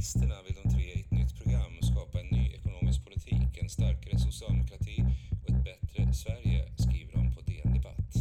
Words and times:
Reformisterna 0.00 0.42
vill 0.42 0.56
de 0.62 0.70
tre 0.74 0.82
i 0.82 1.00
ett 1.00 1.10
nytt 1.10 1.42
program 1.42 1.72
skapa 1.82 2.20
en 2.20 2.26
ny 2.26 2.54
ekonomisk 2.54 3.04
politik, 3.04 3.62
en 3.62 3.68
starkare 3.68 4.18
socialdemokrati 4.18 4.96
och 5.42 5.50
ett 5.50 5.64
bättre 5.64 6.14
Sverige, 6.14 6.60
skriver 6.78 7.12
de 7.12 7.34
på 7.34 7.40
DN 7.40 7.72
Debatt. 7.74 8.12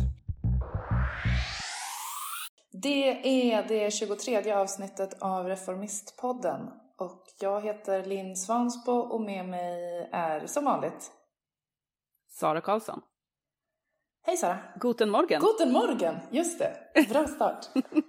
Det 2.71 3.09
är 3.51 3.67
det 3.67 3.93
23 3.93 4.51
avsnittet 4.51 5.21
av 5.21 5.45
Reformistpodden 5.47 6.69
och 6.97 7.23
jag 7.39 7.61
heter 7.61 8.05
Linn 8.05 8.35
Svansbo 8.35 8.93
och 8.93 9.21
med 9.21 9.45
mig 9.49 10.09
är 10.11 10.47
som 10.47 10.65
vanligt 10.65 11.11
Sara 12.29 12.61
Karlsson. 12.61 13.01
Hej 14.25 14.37
Sara! 14.37 14.57
Guten 14.79 15.09
Morgen! 15.09 15.41
Guten 15.41 15.73
Morgen! 15.73 16.15
Just 16.31 16.59
det, 16.59 16.73
bra 17.09 17.27
start! 17.27 17.65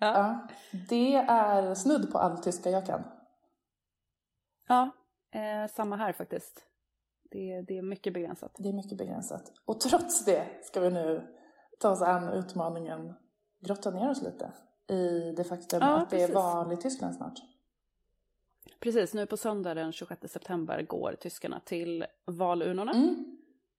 ja. 0.00 0.48
Det 0.88 1.14
är 1.14 1.74
snudd 1.74 2.12
på 2.12 2.18
all 2.18 2.38
tyska 2.38 2.70
jag 2.70 2.86
kan. 2.86 3.02
Ja, 4.68 4.90
eh, 5.30 5.70
samma 5.70 5.96
här 5.96 6.12
faktiskt. 6.12 6.64
Det, 7.30 7.62
det 7.62 7.78
är 7.78 7.82
mycket 7.82 8.12
begränsat. 8.12 8.56
Det 8.58 8.68
är 8.68 8.72
mycket 8.72 8.98
begränsat. 8.98 9.52
Och 9.64 9.80
trots 9.80 10.24
det 10.24 10.46
ska 10.62 10.80
vi 10.80 10.90
nu 10.90 11.26
ta 11.78 11.90
oss 11.90 12.02
an 12.02 12.28
utmaningen 12.28 13.14
grotta 13.60 13.90
ner 13.90 14.10
oss 14.10 14.22
lite 14.22 14.52
i 14.88 15.32
det 15.36 15.44
faktum 15.44 15.78
Ja, 15.82 15.96
att 15.96 16.10
det 16.10 16.16
är 16.16 16.20
precis. 16.20 16.34
val 16.34 16.72
i 16.72 16.76
Tyskland 16.76 17.14
snart. 17.14 17.38
Precis, 18.80 19.14
nu 19.14 19.26
på 19.26 19.36
söndag 19.36 19.74
den 19.74 19.92
26 19.92 20.32
september 20.32 20.82
går 20.82 21.16
tyskarna 21.20 21.60
till 21.60 22.06
valurnorna. 22.24 22.92
Mm. 22.92 23.36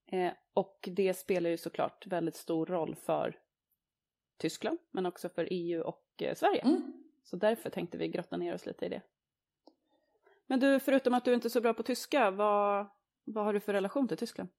Eh, 0.08 0.34
och 0.54 0.90
det 0.92 1.14
spelar 1.14 1.50
ju 1.50 1.58
såklart 1.58 2.08
väldigt 2.08 2.36
stor 2.36 2.66
roll 2.66 2.96
för 2.96 3.36
Tyskland, 4.42 4.78
men 4.92 5.06
också 5.06 5.30
för 5.30 5.48
EU 5.52 5.82
och 5.82 6.06
eh, 6.18 6.36
Sverige. 6.36 6.62
Mm. 6.62 6.94
Så 7.24 7.36
därför 7.36 7.70
tänkte 7.70 7.98
vi 7.98 8.08
grotta 8.08 8.38
ner 8.38 8.54
oss 8.54 8.66
lite 8.66 8.86
i 8.86 8.90
det. 8.90 9.02
Men 10.48 10.60
du, 10.60 10.80
förutom 10.80 11.14
att 11.14 11.26
du 11.26 11.34
inte 11.34 11.48
är 11.48 11.50
så 11.50 11.62
bra 11.62 11.74
på 11.74 11.84
tyska, 11.84 12.32
vad, 12.32 12.86
vad 13.24 13.46
har 13.46 13.54
du 13.54 13.60
för 13.60 13.74
relation 13.74 14.08
till 14.08 14.18
Tyskland? 14.18 14.50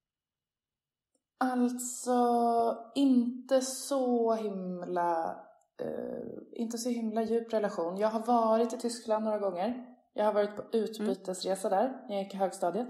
Alltså, 1.38 2.92
inte 2.94 3.60
så 3.60 4.34
himla... 4.34 5.41
eh, 5.78 6.60
inte 6.60 6.78
så 6.78 6.88
himla 6.88 7.22
djup 7.22 7.53
relation. 7.53 7.97
Jag 7.97 8.08
har 8.08 8.27
varit 8.27 8.72
i 8.72 8.78
Tyskland 8.78 9.25
några 9.25 9.38
gånger. 9.38 9.97
Jag 10.12 10.25
har 10.25 10.33
varit 10.33 10.56
på 10.56 10.64
utbytesresa 10.72 11.69
där 11.69 12.03
när 12.08 12.14
jag 12.14 12.25
gick 12.25 12.34
i 12.34 12.36
högstadiet. 12.36 12.88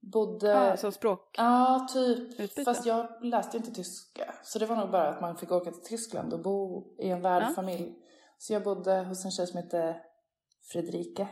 Bodde... 0.00 0.48
Ja, 0.48 0.76
som 0.76 0.92
språk? 0.92 1.34
Ja, 1.38 1.86
typ. 1.94 2.18
Utbyte. 2.40 2.64
Fast 2.64 2.86
jag 2.86 3.24
läste 3.24 3.56
inte 3.56 3.70
tyska. 3.70 4.34
Så 4.42 4.58
det 4.58 4.66
var 4.66 4.76
nog 4.76 4.90
bara 4.90 5.08
att 5.08 5.20
man 5.20 5.36
fick 5.36 5.52
åka 5.52 5.70
till 5.70 5.82
Tyskland 5.82 6.32
och 6.32 6.40
bo 6.40 6.84
i 6.98 7.10
en 7.10 7.22
värdfamilj. 7.22 7.94
Så 8.38 8.52
jag 8.52 8.62
bodde 8.62 8.98
hos 9.02 9.24
en 9.24 9.30
tjej 9.30 9.46
som 9.46 9.56
hette 9.56 10.00
Fredrike 10.72 11.28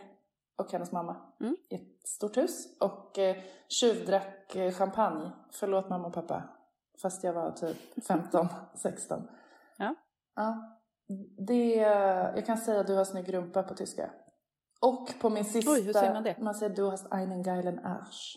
och 0.57 0.73
hennes 0.73 0.93
mamma 0.93 1.17
Mm. 1.41 1.57
i 1.71 1.75
ett 1.75 2.09
stort 2.09 2.37
hus. 2.37 2.67
Och 2.81 3.19
eh, 3.19 3.37
tjuvdrack 3.69 4.57
eh, 4.57 4.73
champagne. 4.73 5.31
Förlåt 5.53 5.89
mamma 5.89 6.07
och 6.09 6.15
pappa. 6.15 6.43
Fast 7.03 7.25
jag 7.25 7.33
var 7.33 7.51
typ 7.51 7.77
15, 8.07 8.47
16. 8.75 9.29
Ja. 9.79 9.95
Ja. 10.37 10.75
Det, 11.47 11.75
jag 12.37 12.47
kan 12.47 12.59
säga 12.59 12.81
att 12.81 12.87
du 12.87 12.95
har 12.95 13.05
snygg 13.05 13.35
rumpa 13.35 13.63
på 13.63 13.75
tyska. 13.75 14.11
Och 14.81 15.09
på 15.21 15.31
min 15.31 15.45
sista... 15.45 15.71
Oj, 15.73 15.81
hur 15.83 15.93
säger 15.93 16.15
man 16.15 16.23
det? 16.23 16.39
Man 16.39 16.55
säger 16.55 16.75
du 16.77 16.91
hast 16.91 17.13
einen 17.13 17.43
geilen 17.43 17.79
Arsch. 17.79 18.37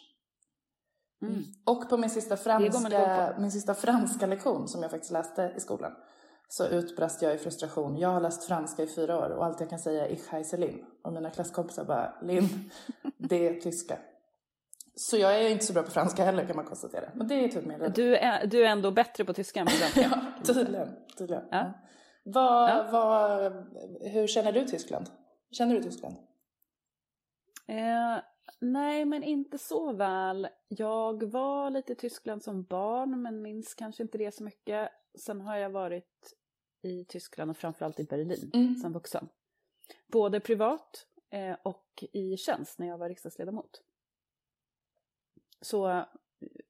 Mm. 1.21 1.43
Och 1.65 1.89
på 1.89 1.97
min 1.97 2.09
sista, 2.09 2.37
franska, 2.37 3.33
på. 3.35 3.41
min 3.41 3.51
sista 3.51 3.73
franska 3.73 4.25
lektion 4.25 4.67
som 4.67 4.81
jag 4.81 4.91
faktiskt 4.91 5.11
läste 5.11 5.53
i 5.57 5.59
skolan 5.59 5.91
så 6.49 6.67
utbrast 6.67 7.21
jag 7.21 7.35
i 7.35 7.37
frustration. 7.37 7.97
Jag 7.97 8.09
har 8.09 8.21
läst 8.21 8.43
franska 8.47 8.83
i 8.83 8.87
fyra 8.87 9.17
år 9.19 9.29
och 9.29 9.45
allt 9.45 9.59
jag 9.59 9.69
kan 9.69 9.79
säga 9.79 10.07
är 10.07 10.11
ich 10.11 10.27
heiße 10.27 10.57
Linn. 10.57 10.85
Och 11.03 11.13
mina 11.13 11.29
klasskompisar 11.29 11.85
bara, 11.85 12.13
Linn, 12.21 12.71
det 13.17 13.47
är 13.47 13.61
tyska. 13.61 13.97
Så 14.95 15.17
jag 15.17 15.35
är 15.35 15.49
inte 15.49 15.65
så 15.65 15.73
bra 15.73 15.83
på 15.83 15.91
franska 15.91 16.25
heller 16.25 16.45
kan 16.45 16.55
man 16.55 16.65
konstatera. 16.65 17.09
Men 17.15 17.27
det 17.27 17.35
är 17.35 17.47
typ 17.47 17.67
rädd. 17.67 17.91
Du, 17.95 18.15
är, 18.15 18.47
du 18.47 18.65
är 18.65 18.69
ändå 18.69 18.91
bättre 18.91 19.25
på 19.25 19.33
tyska 19.33 19.59
än 19.59 19.65
på 19.65 19.71
svenska. 19.71 20.01
Ja, 20.47 20.53
tydligen. 20.53 20.89
tydligen. 21.17 21.43
Ja. 21.51 21.57
Ja. 21.57 21.73
Vad, 22.23 22.69
Ja. 22.69 22.87
vad, 22.91 23.51
hur 24.01 24.27
känner 24.27 24.51
du 24.51 24.65
Tyskland? 24.67 25.09
Känner 25.51 25.75
du 25.75 25.83
Tyskland? 25.83 26.15
Eh, 27.67 28.17
nej, 28.61 29.05
men 29.05 29.23
inte 29.23 29.57
så 29.57 29.93
väl. 29.93 30.47
Jag 30.67 31.23
var 31.23 31.69
lite 31.69 31.93
i 31.93 31.95
Tyskland 31.95 32.43
som 32.43 32.63
barn, 32.63 33.21
men 33.21 33.41
minns 33.41 33.73
kanske 33.73 34.03
inte 34.03 34.17
det 34.17 34.31
så 34.31 34.43
mycket. 34.43 34.89
Sen 35.15 35.41
har 35.41 35.57
jag 35.57 35.69
varit 35.69 36.33
i 36.81 37.05
Tyskland 37.05 37.51
och 37.51 37.57
framförallt 37.57 37.99
i 37.99 38.03
Berlin 38.03 38.51
Mm. 38.53 38.75
som 38.75 38.93
vuxen. 38.93 39.29
Både 40.07 40.39
privat 40.39 41.07
eh, 41.29 41.57
och 41.63 42.03
i 42.11 42.37
tjänst 42.37 42.79
när 42.79 42.87
jag 42.87 42.97
var 42.97 43.09
riksdagsledamot. 43.09 43.81
Så, 45.61 46.05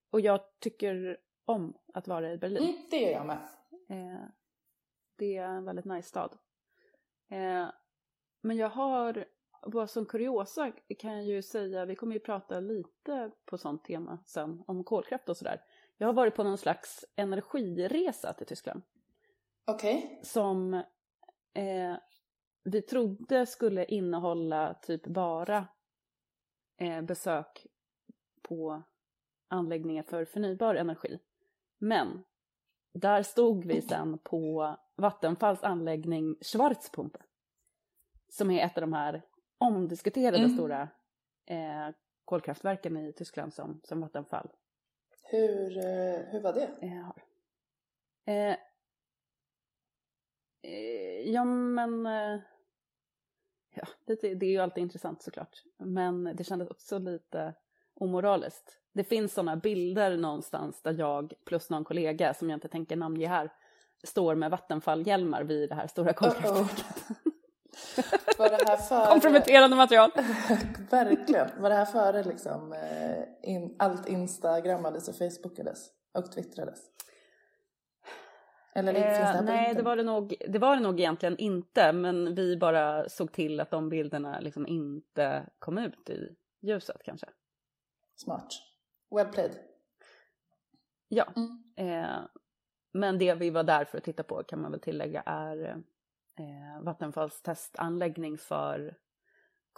och 0.09 0.21
jag 0.21 0.41
tycker 0.59 1.17
om 1.45 1.77
att 1.93 2.07
vara 2.07 2.31
i 2.33 2.37
Berlin. 2.37 2.63
Mm, 2.63 2.75
det 2.89 2.97
gör 2.97 3.11
jag 3.11 3.25
med. 3.25 3.49
Eh, 3.89 4.25
det 5.15 5.37
är 5.37 5.47
en 5.47 5.65
väldigt 5.65 5.85
nice 5.85 6.09
stad. 6.09 6.37
Eh, 7.29 7.67
men 8.41 8.57
jag 8.57 8.69
har, 8.69 9.25
bara 9.65 9.87
som 9.87 10.05
kuriosa 10.05 10.71
kan 10.99 11.13
jag 11.13 11.25
ju 11.25 11.41
säga, 11.41 11.85
vi 11.85 11.95
kommer 11.95 12.13
ju 12.13 12.19
prata 12.19 12.59
lite 12.59 13.31
på 13.45 13.57
sånt 13.57 13.83
tema 13.83 14.19
sen, 14.25 14.63
om 14.67 14.83
kolkraft 14.83 15.29
och 15.29 15.37
sådär. 15.37 15.61
Jag 15.97 16.07
har 16.07 16.13
varit 16.13 16.35
på 16.35 16.43
någon 16.43 16.57
slags 16.57 17.05
energiresa 17.15 18.33
till 18.33 18.47
Tyskland 18.47 18.81
Okej. 19.65 20.19
som 20.23 20.73
eh, 21.53 21.95
vi 22.63 22.81
trodde 22.81 23.45
skulle 23.45 23.85
innehålla 23.85 24.73
typ 24.73 25.07
bara 25.07 25.67
eh, 26.77 27.01
besök 27.01 27.67
på 28.41 28.83
anläggningar 29.47 30.03
för 30.03 30.25
förnybar 30.25 30.75
energi. 30.75 31.19
Men 31.77 32.23
där 32.93 33.23
stod 33.23 33.65
vi 33.65 33.81
sen 33.81 34.17
på 34.17 34.75
Vattenfalls 34.95 35.63
anläggning 35.63 36.35
Schwarzpumpe 36.41 37.19
som 38.29 38.51
är 38.51 38.65
ett 38.65 38.77
av 38.77 38.81
de 38.81 38.93
här 38.93 39.21
omdiskuterade 39.61 40.37
Mm. 40.37 40.53
stora 40.53 40.89
eh, 41.45 41.89
kolkraftverken 42.25 42.97
i 42.97 43.13
Tyskland 43.13 43.53
som, 43.53 43.81
som 43.83 44.01
Vattenfall 44.01 44.49
Hur, 45.23 45.77
eh, 45.77 46.19
hur 46.31 46.39
var 46.41 46.53
det? 46.53 46.69
eh. 46.81 47.09
Eh, 48.25 48.57
eh, 50.61 51.29
ja, 51.31 51.43
men... 51.45 52.05
Eh, 52.05 52.39
ja, 53.73 53.87
det, 54.05 54.15
det 54.33 54.45
är 54.45 54.49
ju 54.51 54.57
alltid 54.57 54.81
intressant 54.81 55.21
såklart. 55.21 55.63
Men 55.77 56.23
det 56.35 56.43
kändes 56.43 56.69
också 56.69 56.99
lite 56.99 57.53
omoraliskt. 57.93 58.77
Det 58.93 59.03
finns 59.03 59.33
sådana 59.33 59.55
bilder 59.55 60.17
någonstans 60.17 60.81
där 60.81 60.93
jag 60.99 61.33
plus 61.45 61.69
någon 61.69 61.83
kollega, 61.83 62.33
som 62.33 62.49
jag 62.49 62.57
inte 62.57 62.67
tänker 62.67 62.95
namnge 62.95 63.27
här, 63.27 63.49
står 64.03 64.35
med 64.35 64.51
vattenfallhjälmar 64.51 65.43
vid 65.43 65.69
det 65.69 65.75
här 65.75 65.87
stora 65.87 66.13
kolkraftverket. 66.13 66.85
Var 68.37 68.49
det 68.49 68.69
här 68.69 68.77
före... 68.77 69.05
Komprometterande 69.05 69.75
material. 69.75 70.11
Verkligen. 70.91 71.61
Var 71.61 71.69
det 71.69 71.75
här 71.75 71.85
före 71.85 72.23
liksom 72.23 72.73
eh, 72.73 73.51
in, 73.51 73.75
allt 73.79 74.07
instagrammades 74.09 75.07
och 75.09 75.15
facebookades 75.15 75.89
och 76.13 76.31
twittrades? 76.31 76.79
Eller 78.75 78.93
finns 78.93 79.05
det 79.05 79.11
här 79.23 79.37
Eh, 79.37 79.43
nej, 79.43 79.73
det 79.75 79.81
var 79.81 79.95
det, 79.95 80.03
nog, 80.03 80.33
det 80.49 80.59
var 80.59 80.75
det 80.75 80.81
nog 80.81 80.99
egentligen 80.99 81.37
inte, 81.37 81.93
men 81.93 82.35
vi 82.35 82.57
bara 82.57 83.09
såg 83.09 83.31
till 83.31 83.59
att 83.59 83.71
de 83.71 83.89
bilderna 83.89 84.39
liksom 84.39 84.67
inte 84.67 85.49
kom 85.59 85.77
ut 85.77 86.09
i 86.09 86.35
ljuset 86.61 87.01
kanske. 87.05 87.27
Smart. 88.15 88.47
Webplayed. 89.15 89.51
Ja, 91.07 91.27
Mm. 91.35 91.63
eh, 91.77 92.19
men 92.93 93.17
det 93.17 93.33
vi 93.33 93.49
var 93.49 93.63
där 93.63 93.85
för 93.85 93.97
att 93.97 94.03
titta 94.03 94.23
på 94.23 94.43
kan 94.43 94.61
man 94.61 94.71
väl 94.71 94.79
tillägga 94.79 95.21
är 95.25 95.83
eh, 96.41 96.83
Vattenfalls 96.83 97.41
testanläggning 97.41 98.37
för 98.37 98.97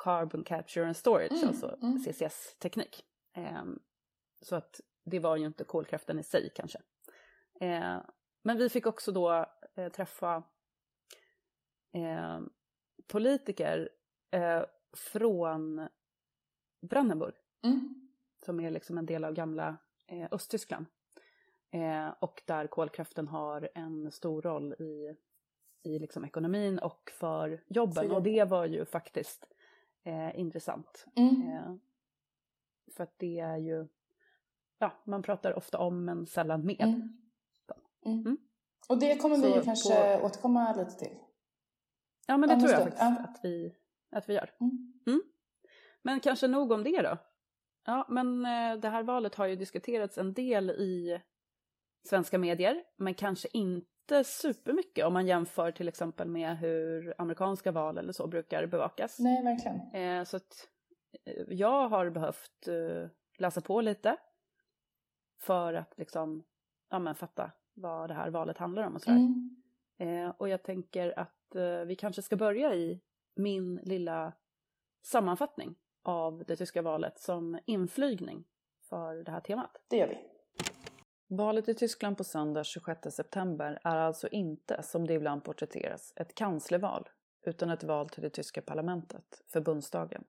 Carbon 0.04 0.44
Capture 0.44 0.86
and 0.86 0.98
Storage, 0.98 1.32
Mm, 1.32 1.48
alltså 1.48 1.78
mm. 1.82 2.00
CCS-teknik. 2.00 3.06
Eh, 3.34 3.64
så 4.42 4.56
att 4.56 4.82
det 5.04 5.20
var 5.20 5.36
ju 5.38 5.46
inte 5.46 5.64
kolkraften 5.64 6.20
i 6.20 6.24
sig 6.24 6.52
kanske. 6.56 6.80
Eh, 7.60 7.98
men 8.44 8.58
vi 8.58 8.70
fick 8.70 8.86
också 8.86 9.12
då 9.12 9.46
eh, 9.76 9.90
träffa 9.92 10.44
eh, 11.94 12.40
politiker 13.08 13.90
eh, 14.32 14.64
från 14.94 15.88
Brandenburg 16.82 17.34
Mm. 17.64 18.10
som 18.46 18.60
är 18.60 18.72
liksom 18.72 18.98
en 18.98 19.06
del 19.06 19.24
av 19.24 19.34
gamla 19.34 19.78
eh, 20.08 20.28
Östtyskland. 20.32 20.86
Eh, 21.72 22.10
och 22.20 22.42
där 22.46 22.68
kolkraften 22.68 23.28
har 23.28 23.70
en 23.76 24.12
stor 24.12 24.42
roll 24.42 24.74
i, 24.74 25.16
i 25.84 26.00
liksom 26.00 26.26
ekonomin 26.26 26.80
och 26.80 27.12
för 27.20 27.64
jobben. 27.68 28.12
Och 28.12 28.24
det 28.24 28.44
var 28.44 28.66
ju 28.66 28.86
faktiskt 28.86 29.48
eh, 30.04 30.40
intressant. 30.40 31.06
Mm. 31.16 31.48
Eh, 31.48 31.76
för 32.96 33.04
att 33.04 33.14
det 33.18 33.40
är 33.40 33.58
ju, 33.58 33.88
ja, 34.80 34.92
man 35.04 35.24
pratar 35.24 35.54
ofta 35.54 35.78
om 35.78 36.06
men 36.06 36.28
sällan 36.28 36.66
med. 36.66 36.82
Mm. 36.82 37.20
Mm. 38.06 38.22
Mm. 38.22 38.38
Och 38.90 39.00
det 39.00 39.18
kommer 39.18 39.38
vi 39.38 39.56
ju 39.56 39.62
kanske 39.62 40.18
på- 40.20 40.26
återkomma 40.26 40.76
lite 40.76 40.92
till. 40.92 41.18
Ja 42.28 42.38
men 42.38 42.50
det 42.50 42.56
en 42.56 42.60
tror 42.62 42.72
jag 42.72 42.82
stund, 42.82 42.98
faktiskt 42.98 43.18
ja. 43.20 43.24
att 43.30 43.40
vi, 43.44 43.76
att 44.12 44.30
vi 44.30 44.34
gör. 44.34 44.50
Mm. 45.06 45.22
Men 46.02 46.20
kanske 46.20 46.48
nog 46.48 46.72
om 46.72 46.84
det 46.84 47.02
då. 47.02 47.18
Ja, 47.86 48.06
men 48.10 48.46
eh, 48.46 48.76
det 48.80 48.90
här 48.90 49.04
valet 49.04 49.36
har 49.36 49.46
ju 49.46 49.56
diskuterats 49.56 50.18
en 50.18 50.34
del 50.34 50.70
i 50.70 51.22
svenska 52.10 52.38
medier, 52.38 52.84
men 52.96 53.14
kanske 53.14 53.48
inte 53.54 53.93
supermycket 54.26 55.06
om 55.06 55.14
man 55.14 55.28
jämför 55.28 55.72
till 55.72 55.88
exempel 55.88 56.28
med 56.28 56.58
hur 56.58 57.14
amerikanska 57.18 57.72
val 57.72 57.98
eller 57.98 58.14
så 58.14 58.28
brukar 58.28 58.66
bevakas. 58.66 59.20
Nej, 59.20 59.44
verkligen. 59.44 59.92
Eh, 59.94 60.24
så 60.24 60.38
att 60.38 60.70
eh, 61.26 61.44
jag 61.48 61.90
har 61.90 62.10
behövt 62.10 62.68
eh, 62.68 63.10
läsa 63.38 63.62
på 63.62 63.82
lite 63.82 64.18
för 65.40 65.74
att 65.74 65.98
liksom, 65.98 66.44
ja, 66.90 67.00
men 67.00 67.16
fatta 67.16 67.52
vad 67.74 68.10
det 68.10 68.14
här 68.14 68.30
valet 68.30 68.58
handlar 68.58 68.84
om 68.84 68.96
och 68.96 69.02
sådär. 69.02 69.18
Mm. 69.18 69.56
Eh, 69.98 70.34
och 70.38 70.50
jag 70.50 70.64
tänker 70.64 71.20
att 71.20 71.56
eh, 71.56 71.80
vi 71.80 71.96
kanske 71.96 72.22
ska 72.22 72.36
börja 72.36 72.76
i 72.76 73.02
min 73.36 73.76
lilla 73.76 74.34
sammanfattning 75.02 75.76
av 76.04 76.44
det 76.48 76.56
tyska 76.56 76.82
valet 76.82 77.20
som 77.20 77.60
inflygning 77.66 78.46
för 78.90 79.16
det 79.16 79.32
här 79.32 79.40
temat. 79.42 79.86
Det 79.90 79.98
gör 79.98 80.08
vi. 80.08 80.33
Valet 81.36 81.70
i 81.70 81.74
Tyskland 81.74 82.18
på 82.18 82.24
söndag 82.24 82.64
26 82.64 83.00
september 83.16 83.80
är 83.84 83.96
alltså 83.96 84.28
inte, 84.28 84.84
som 84.84 85.08
det 85.08 85.14
ibland 85.14 85.44
porträtteras, 85.44 86.14
ett 86.16 86.36
kanslerval 86.36 87.10
utan 87.46 87.70
ett 87.70 87.84
val 87.84 88.10
till 88.10 88.24
det 88.24 88.30
tyska 88.30 88.62
parlamentet, 88.62 89.44
förbundsdagen. 89.48 90.24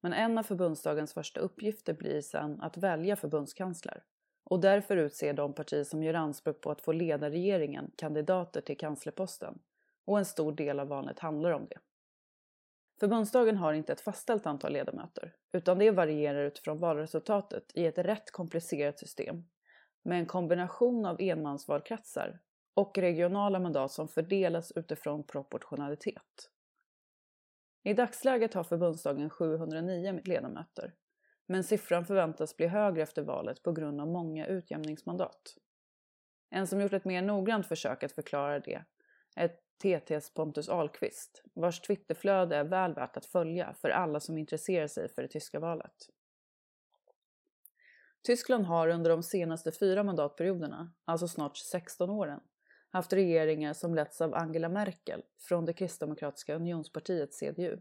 Men 0.00 0.12
en 0.12 0.38
av 0.38 0.42
förbundsdagens 0.42 1.14
första 1.14 1.40
uppgifter 1.40 1.94
blir 1.94 2.20
sedan 2.20 2.60
att 2.60 2.76
välja 2.76 3.16
förbundskansler 3.16 4.04
och 4.44 4.60
därför 4.60 4.96
utser 4.96 5.32
de 5.32 5.54
partier 5.54 5.84
som 5.84 6.02
gör 6.02 6.14
anspråk 6.14 6.60
på 6.60 6.70
att 6.70 6.82
få 6.82 6.92
leda 6.92 7.30
regeringen 7.30 7.90
kandidater 7.96 8.60
till 8.60 8.78
kanslerposten 8.78 9.58
och 10.04 10.18
en 10.18 10.24
stor 10.24 10.52
del 10.52 10.80
av 10.80 10.88
valet 10.88 11.18
handlar 11.18 11.50
om 11.50 11.66
det. 11.70 11.78
Förbundsdagen 13.00 13.56
har 13.56 13.72
inte 13.72 13.92
ett 13.92 14.00
fastställt 14.00 14.46
antal 14.46 14.72
ledamöter 14.72 15.34
utan 15.52 15.78
det 15.78 15.90
varierar 15.90 16.44
utifrån 16.44 16.78
valresultatet 16.78 17.64
i 17.74 17.86
ett 17.86 17.98
rätt 17.98 18.30
komplicerat 18.30 18.98
system 18.98 19.44
med 20.02 20.18
en 20.18 20.26
kombination 20.26 21.06
av 21.06 21.16
enmansvalkretsar 21.20 22.40
och 22.74 22.98
regionala 22.98 23.60
mandat 23.60 23.92
som 23.92 24.08
fördelas 24.08 24.72
utifrån 24.72 25.24
proportionalitet. 25.24 26.50
I 27.82 27.94
dagsläget 27.94 28.54
har 28.54 28.64
förbundsdagen 28.64 29.30
709 29.30 30.20
ledamöter, 30.24 30.94
men 31.46 31.64
siffran 31.64 32.06
förväntas 32.06 32.56
bli 32.56 32.66
högre 32.66 33.02
efter 33.02 33.22
valet 33.22 33.62
på 33.62 33.72
grund 33.72 34.00
av 34.00 34.08
många 34.08 34.46
utjämningsmandat. 34.46 35.56
En 36.50 36.66
som 36.66 36.80
gjort 36.80 36.92
ett 36.92 37.04
mer 37.04 37.22
noggrant 37.22 37.66
försök 37.66 38.02
att 38.02 38.12
förklara 38.12 38.60
det 38.60 38.84
är 39.36 39.48
TTs 39.82 40.34
Pontus 40.34 40.68
Ahlqvist, 40.68 41.42
vars 41.54 41.80
Twitterflöde 41.80 42.56
är 42.56 42.64
väl 42.64 42.94
värt 42.94 43.16
att 43.16 43.26
följa 43.26 43.74
för 43.74 43.90
alla 43.90 44.20
som 44.20 44.38
intresserar 44.38 44.86
sig 44.86 45.08
för 45.08 45.22
det 45.22 45.28
tyska 45.28 45.60
valet. 45.60 46.08
Tyskland 48.22 48.66
har 48.66 48.88
under 48.88 49.10
de 49.10 49.22
senaste 49.22 49.72
fyra 49.72 50.02
mandatperioderna, 50.02 50.92
alltså 51.04 51.28
snart 51.28 51.56
16 51.56 52.10
åren, 52.10 52.40
haft 52.90 53.12
regeringar 53.12 53.72
som 53.72 53.94
letts 53.94 54.20
av 54.20 54.34
Angela 54.34 54.68
Merkel 54.68 55.22
från 55.38 55.64
det 55.64 55.72
kristdemokratiska 55.72 56.54
unionspartiet 56.54 57.34
CDU, 57.34 57.78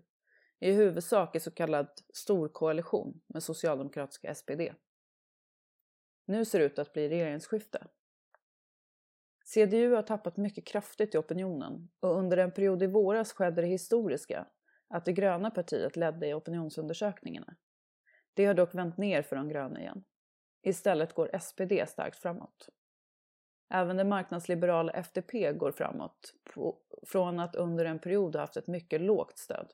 i 0.59 0.71
huvudsak 0.71 1.35
i 1.35 1.39
så 1.39 1.51
kallad 1.51 1.87
storkoalition 2.13 3.21
med 3.27 3.43
socialdemokratiska 3.43 4.35
SPD. 4.35 4.61
Nu 6.25 6.45
ser 6.45 6.59
det 6.59 6.65
ut 6.65 6.79
att 6.79 6.93
bli 6.93 7.09
regeringsskifte. 7.09 7.87
CDU 9.45 9.93
har 9.93 10.03
tappat 10.03 10.37
mycket 10.37 10.65
kraftigt 10.65 11.15
i 11.15 11.17
opinionen 11.17 11.89
och 11.99 12.17
under 12.17 12.37
en 12.37 12.51
period 12.51 12.83
i 12.83 12.87
våras 12.87 13.33
skedde 13.33 13.61
det 13.61 13.67
historiska 13.67 14.47
att 14.87 15.05
det 15.05 15.13
gröna 15.13 15.51
partiet 15.51 15.95
ledde 15.95 16.27
i 16.27 16.33
opinionsundersökningarna. 16.33 17.55
Det 18.33 18.45
har 18.45 18.53
dock 18.53 18.75
vänt 18.75 18.97
ner 18.97 19.21
för 19.21 19.35
de 19.35 19.49
gröna 19.49 19.79
igen. 19.79 20.03
Istället 20.61 21.13
går 21.13 21.39
SPD 21.39 21.89
starkt 21.89 22.17
framåt. 22.17 22.69
Även 23.69 23.97
det 23.97 24.03
marknadsliberala 24.03 24.91
FDP 24.91 25.51
går 25.51 25.71
framåt 25.71 26.33
från 27.03 27.39
att 27.39 27.55
under 27.55 27.85
en 27.85 27.99
period 27.99 28.35
ha 28.35 28.41
haft 28.41 28.57
ett 28.57 28.67
mycket 28.67 29.01
lågt 29.01 29.37
stöd. 29.37 29.73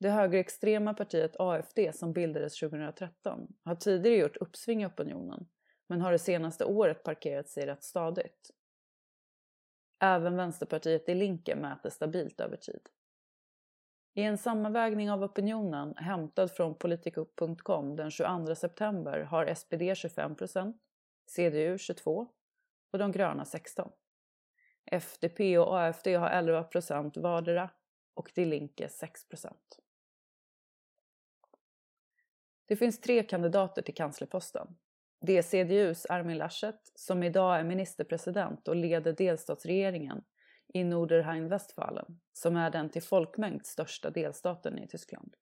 Det 0.00 0.10
högerextrema 0.10 0.94
partiet 0.94 1.36
AFD 1.38 1.78
som 1.94 2.12
bildades 2.12 2.60
2013 2.60 3.48
har 3.64 3.74
tidigare 3.74 4.16
gjort 4.16 4.36
uppsving 4.36 4.82
i 4.82 4.86
opinionen 4.86 5.48
men 5.86 6.00
har 6.00 6.12
det 6.12 6.18
senaste 6.18 6.64
året 6.64 7.02
parkerat 7.02 7.48
sig 7.48 7.66
rätt 7.66 7.84
stadigt. 7.84 8.50
Även 10.00 10.36
Vänsterpartiet 10.36 11.08
i 11.08 11.14
Linke 11.14 11.56
mäter 11.56 11.90
stabilt 11.90 12.40
över 12.40 12.56
tid. 12.56 12.80
I 14.18 14.22
en 14.22 14.38
sammanvägning 14.38 15.10
av 15.10 15.22
opinionen 15.22 15.96
hämtad 15.96 16.50
från 16.50 16.74
Politico.com 16.74 17.96
den 17.96 18.10
22 18.10 18.54
september 18.54 19.20
har 19.20 19.54
SPD 19.54 19.82
25%, 19.82 20.74
CDU 21.26 21.78
22 21.78 22.26
och 22.92 22.98
de 22.98 23.12
gröna 23.12 23.44
16. 23.44 23.90
FDP 24.86 25.58
och 25.58 25.80
AFD 25.80 26.06
har 26.06 26.30
11% 26.30 27.20
vardera 27.20 27.70
och 28.14 28.30
Die 28.34 28.44
Linke 28.44 28.86
6%. 28.86 29.52
Det 32.66 32.76
finns 32.76 33.00
tre 33.00 33.22
kandidater 33.22 33.82
till 33.82 33.94
kanslerposten. 33.94 34.76
Det 35.20 35.38
är 35.38 35.42
CDUs 35.42 36.06
Armin 36.06 36.38
Laschet, 36.38 36.92
som 36.94 37.22
idag 37.22 37.58
är 37.58 37.64
ministerpresident 37.64 38.68
och 38.68 38.76
leder 38.76 39.12
delstatsregeringen 39.12 40.24
i 40.68 40.84
Nordrhein-Westfalen 40.84 42.20
som 42.32 42.56
är 42.56 42.70
den 42.70 42.90
till 42.90 43.02
folkmängd 43.02 43.66
största 43.66 44.10
delstaten 44.10 44.78
i 44.78 44.88
Tyskland. 44.88 45.36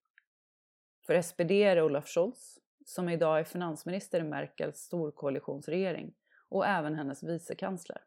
För 1.07 1.23
SPD 1.23 1.51
är 1.51 1.77
det 1.77 1.83
Olaf 1.83 2.09
Scholz, 2.09 2.59
som 2.85 3.09
idag 3.09 3.41
är 3.41 3.45
finansminister 3.45 4.21
i 4.21 4.25
Merkels 4.25 4.77
storkoalitionsregering 4.77 6.15
och 6.49 6.67
även 6.67 6.95
hennes 6.95 7.23
vicekansler. 7.23 8.05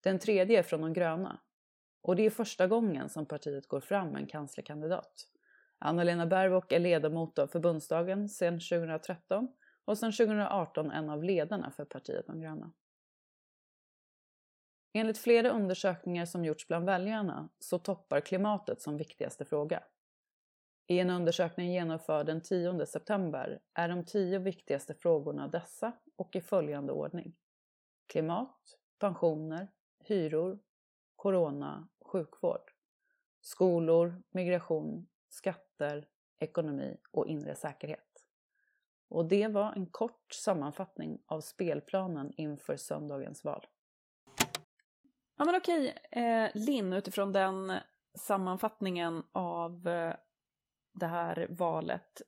Den 0.00 0.18
tredje 0.18 0.58
är 0.58 0.62
från 0.62 0.80
de 0.80 0.92
gröna, 0.92 1.40
och 2.02 2.16
det 2.16 2.22
är 2.22 2.30
första 2.30 2.66
gången 2.66 3.08
som 3.08 3.26
partiet 3.26 3.68
går 3.68 3.80
fram 3.80 4.08
med 4.08 4.20
en 4.20 4.26
kanslerkandidat. 4.26 5.28
Anna-Lena 5.78 6.26
Baerbock 6.26 6.72
är 6.72 6.78
ledamot 6.78 7.38
av 7.38 7.46
förbundsdagen 7.46 8.28
sedan 8.28 8.60
2013 8.60 9.48
och 9.84 9.98
sedan 9.98 10.12
2018 10.12 10.90
en 10.90 11.10
av 11.10 11.24
ledarna 11.24 11.70
för 11.70 11.84
partiet 11.84 12.26
De 12.26 12.40
gröna. 12.40 12.72
Enligt 14.96 15.18
flera 15.18 15.50
undersökningar 15.50 16.26
som 16.26 16.44
gjorts 16.44 16.68
bland 16.68 16.86
väljarna 16.86 17.48
så 17.58 17.78
toppar 17.78 18.20
klimatet 18.20 18.80
som 18.80 18.96
viktigaste 18.96 19.44
fråga. 19.44 19.82
I 20.86 20.98
en 20.98 21.10
undersökning 21.10 21.72
genomförd 21.72 22.26
den 22.26 22.40
10 22.40 22.86
september 22.86 23.60
är 23.74 23.88
de 23.88 24.04
tio 24.04 24.38
viktigaste 24.38 24.94
frågorna 24.94 25.48
dessa 25.48 25.92
och 26.16 26.36
i 26.36 26.40
följande 26.40 26.92
ordning. 26.92 27.36
Klimat, 28.06 28.78
pensioner, 28.98 29.68
hyror, 30.04 30.58
corona, 31.16 31.88
sjukvård, 32.04 32.72
skolor, 33.40 34.22
migration, 34.30 35.06
skatter, 35.28 36.08
ekonomi 36.38 36.96
och 37.10 37.26
inre 37.26 37.54
säkerhet. 37.54 38.24
Och 39.08 39.28
det 39.28 39.48
var 39.48 39.72
en 39.72 39.86
kort 39.86 40.32
sammanfattning 40.34 41.22
av 41.26 41.40
spelplanen 41.40 42.32
inför 42.36 42.76
söndagens 42.76 43.44
val. 43.44 43.66
Ja 45.38 45.44
men 45.44 45.54
okej, 45.54 45.94
eh, 46.10 46.50
Linn, 46.54 46.92
utifrån 46.92 47.32
den 47.32 47.72
sammanfattningen 48.18 49.22
av 49.32 49.88
eh, 49.88 50.14
det 50.92 51.06
här 51.06 51.46
valet, 51.50 52.22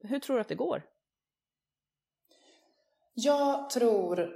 hur 0.00 0.18
tror 0.18 0.36
du 0.36 0.40
att 0.40 0.48
det 0.48 0.54
går? 0.54 0.82
Jag 3.14 3.70
tror 3.70 4.30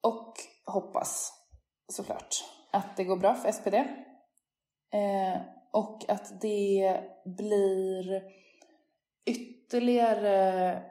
och 0.00 0.34
hoppas 0.64 1.32
såklart 1.88 2.44
att 2.72 2.96
det 2.96 3.04
går 3.04 3.16
bra 3.16 3.34
för 3.34 3.52
SPD. 3.52 3.74
Eh, 3.74 5.40
och 5.72 6.10
att 6.10 6.40
det 6.40 7.00
blir 7.24 8.22
ytterligare 9.24 10.82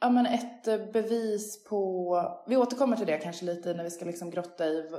ja, 0.00 0.10
men 0.10 0.26
ett 0.26 0.92
bevis 0.92 1.64
på, 1.64 2.44
vi 2.46 2.56
återkommer 2.56 2.96
till 2.96 3.06
det 3.06 3.18
kanske 3.18 3.44
lite 3.44 3.74
när 3.74 3.84
vi 3.84 3.90
ska 3.90 4.04
liksom 4.04 4.30
grotta 4.30 4.66
i 4.66 4.90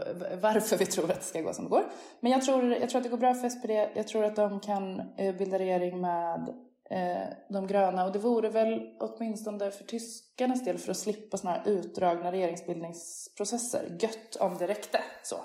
varför 0.42 0.78
vi 0.78 0.86
tror 0.86 1.12
att 1.12 1.20
det 1.20 1.26
ska 1.26 1.42
gå 1.42 1.54
som 1.54 1.64
det 1.66 1.70
går. 1.70 1.86
Men 2.20 2.32
jag 2.32 2.42
tror, 2.42 2.74
jag 2.74 2.90
tror 2.90 3.00
att 3.00 3.04
det 3.04 3.10
går 3.10 3.18
bra 3.18 3.34
för 3.34 3.50
SPD, 3.50 3.70
jag 3.96 4.08
tror 4.08 4.24
att 4.24 4.36
de 4.36 4.60
kan 4.60 5.00
eh, 5.18 5.36
bilda 5.36 5.60
regering 5.60 6.02
med 6.02 6.50
eh, 6.90 7.28
de 7.50 7.68
gröna 7.68 8.06
och 8.06 8.12
det 8.12 8.20
vore 8.20 8.50
väl 8.50 8.96
åtminstone 9.00 9.72
för 9.72 9.84
tyskarnas 9.84 10.64
del 10.64 10.78
för 10.78 10.92
att 10.92 10.98
slippa 10.98 11.38
sådana 11.38 11.58
här 11.58 11.68
utdragna 11.68 12.32
regeringsbildningsprocesser 12.32 13.98
gött 14.00 14.36
om 14.36 14.58
det 14.58 14.68
räckte 14.68 15.00
så. 15.24 15.36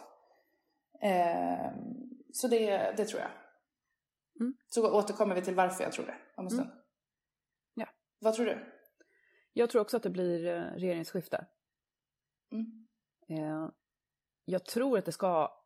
Eh, 1.07 1.71
så 2.33 2.49
det, 2.49 2.95
det 2.97 3.05
tror 3.05 3.21
jag. 3.21 3.31
Mm. 4.41 4.55
Så 4.69 4.93
återkommer 4.93 5.35
vi 5.35 5.43
till 5.43 5.55
varför 5.55 5.85
jag 5.85 5.93
tror 5.93 6.07
det 6.07 6.15
om 6.37 6.45
en 6.45 6.51
stund. 6.51 6.69
Mm. 6.69 6.83
Ja. 7.75 7.87
Vad 8.21 8.35
tror 8.35 8.47
du? 8.47 8.59
Jag 9.53 9.71
tror 9.71 9.83
också 9.83 9.97
att 9.97 10.03
det 10.03 10.11
blir 10.11 10.47
eh, 10.47 10.61
regeringsskifte. 10.63 11.47
Mm. 12.53 12.87
Eh, 13.29 13.69
jag 14.45 14.65
tror 14.65 14.99
att 14.99 15.05
det 15.05 15.13
ska 15.13 15.63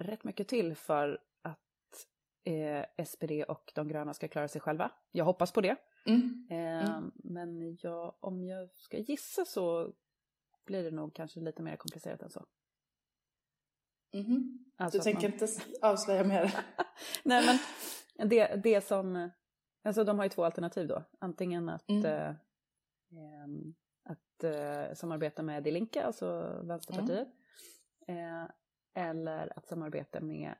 rätt 0.00 0.24
mycket 0.24 0.48
till 0.48 0.74
för 0.74 1.24
att 1.42 2.06
eh, 2.44 3.04
SPD 3.06 3.30
och 3.48 3.72
de 3.74 3.88
gröna 3.88 4.14
ska 4.14 4.28
klara 4.28 4.48
sig 4.48 4.60
själva. 4.60 4.90
Jag 5.10 5.24
hoppas 5.24 5.52
på 5.52 5.60
det. 5.60 5.76
Mm. 6.06 6.46
Eh, 6.50 6.90
Mm. 6.98 7.12
Men 7.14 7.76
jag, 7.80 8.14
om 8.20 8.44
jag 8.44 8.70
ska 8.76 8.98
gissa 8.98 9.44
så 9.44 9.92
blir 10.64 10.82
det 10.84 10.90
nog 10.90 11.14
kanske 11.14 11.40
lite 11.40 11.62
mer 11.62 11.76
komplicerat 11.76 12.22
än 12.22 12.30
så. 12.30 12.46
Mhm. 14.14 14.64
Alltså 14.76 14.98
Du 14.98 15.04
tänker 15.04 15.22
man- 15.28 15.32
inte 15.32 15.46
avslöja 15.82 16.24
mer? 16.24 16.54
Nej 17.24 17.60
men 18.18 18.28
det, 18.28 18.56
det 18.62 18.80
som, 18.80 19.30
alltså 19.84 20.04
de 20.04 20.18
har 20.18 20.24
ju 20.24 20.28
två 20.30 20.44
alternativ 20.44 20.88
då. 20.88 21.04
Antingen 21.18 21.68
att, 21.68 21.88
Mm. 21.88 22.04
eh, 22.04 22.34
att 24.04 24.44
eh, 24.44 24.94
samarbeta 24.94 25.42
med 25.42 25.62
Die 25.62 25.70
Linke, 25.70 26.02
alltså 26.04 26.26
Vänsterpartiet. 26.64 27.28
Eh, 28.08 28.44
eller 28.94 29.58
att 29.58 29.66
samarbeta 29.66 30.20
med 30.20 30.54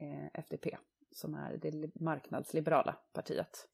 eh, 0.00 0.40
FDP, 0.40 0.76
som 1.10 1.34
är 1.34 1.56
det 1.56 1.70
li- 1.70 1.92
marknadsliberala 1.94 2.96
partiet. 3.12 3.68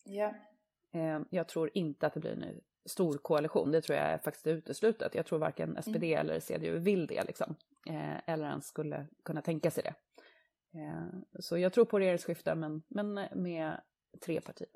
Eh, 0.93 1.21
jag 1.31 1.49
tror 1.49 1.71
inte 1.75 2.07
att 2.07 2.15
det 2.15 2.21
blir 2.21 2.33
en 2.45 2.61
stor 2.85 3.19
koalition, 3.19 3.71
det 3.71 3.81
tror 3.83 3.99
jag 3.99 4.07
är 4.07 4.19
faktiskt 4.19 4.47
uteslutet. 4.47 5.15
Jag 5.15 5.27
tror 5.27 5.39
varken 5.39 5.83
SPD 5.83 6.05
eller 6.05 6.41
CDU 6.41 6.79
vill 6.79 7.07
det 7.07 7.25
liksom. 7.25 7.55
Eh, 7.89 8.29
eller 8.31 8.49
ens 8.49 8.67
skulle 8.67 9.07
kunna 9.25 9.43
tänka 9.43 9.71
sig 9.71 9.83
det. 9.85 9.95
Eh, 10.81 11.07
så 11.41 11.59
jag 11.59 11.73
tror 11.73 11.85
på 11.85 11.99
regeringsskifte 11.99 12.55
men, 12.55 12.83
men 12.89 13.15
med 13.35 13.81
tre 14.25 14.41
partier. 14.41 14.69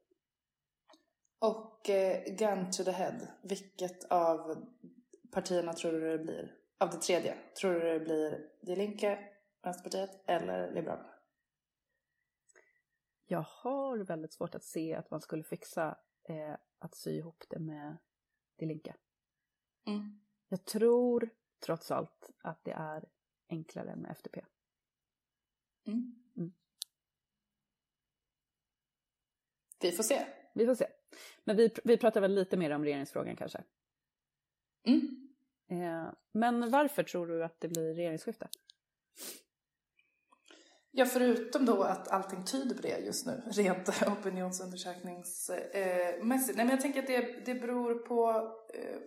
Och 1.44 1.90
eh, 1.90 2.34
gun 2.34 2.70
to 2.70 2.84
the 2.84 2.90
head. 2.90 3.28
Vilket 3.42 4.04
av 4.04 4.66
partierna 5.30 5.72
tror 5.72 5.92
du 5.92 6.00
det 6.00 6.18
blir? 6.18 6.56
Av 6.78 6.90
det 6.90 6.96
tredje. 6.96 7.38
Tror 7.60 7.72
du 7.72 7.80
det 7.80 8.00
blir 8.00 8.50
Die 8.60 8.76
Linke, 8.76 9.18
Vänsterpartiet 9.62 10.24
eller 10.26 10.72
Liberalerna? 10.72 11.14
Jag 13.26 13.44
har 13.48 13.98
väldigt 13.98 14.32
svårt 14.32 14.54
att 14.54 14.64
se 14.64 14.94
att 14.94 15.10
man 15.10 15.20
skulle 15.20 15.44
fixa 15.44 15.98
eh, 16.28 16.56
att 16.78 16.94
sy 16.94 17.10
ihop 17.10 17.44
det 17.48 17.58
med 17.58 17.96
Die 18.58 18.66
Linke. 18.66 18.94
Mm. 19.86 20.20
Jag 20.48 20.64
tror 20.64 21.30
trots 21.60 21.90
allt 21.90 22.30
att 22.42 22.64
det 22.64 22.72
är 22.72 23.08
enklare 23.48 23.96
med 23.96 24.10
FDP. 24.10 24.38
Mm. 25.86 26.14
Mm. 26.36 26.52
Vi 29.80 29.92
får 29.92 30.02
se. 30.02 30.26
Vi 30.54 30.66
får 30.66 30.74
se. 30.74 30.86
Men 31.44 31.56
vi, 31.56 31.70
vi 31.84 31.96
pratar 31.96 32.20
väl 32.20 32.34
lite 32.34 32.56
mer 32.56 32.70
om 32.70 32.84
regeringsfrågan 32.84 33.36
kanske. 33.36 33.62
Mm. 34.86 35.28
Eh, 35.70 36.08
men 36.32 36.70
varför 36.70 37.02
tror 37.02 37.26
du 37.26 37.44
att 37.44 37.60
det 37.60 37.68
blir 37.68 37.94
regeringsskifte? 37.94 38.48
Ja, 40.90 41.06
förutom 41.06 41.66
då 41.66 41.82
att 41.82 42.08
allting 42.08 42.44
tyder 42.44 42.76
på 42.76 42.82
det 42.82 42.98
just 42.98 43.26
nu, 43.26 43.42
rent 43.46 43.88
opinionsundersökningsmässigt. 43.88 46.56
Nej, 46.56 46.66
men 46.66 46.68
jag 46.68 46.80
tänker 46.80 47.00
att 47.00 47.06
det, 47.06 47.44
det 47.46 47.54
beror 47.54 47.94
på... 47.94 48.30
Eh, 48.74 48.98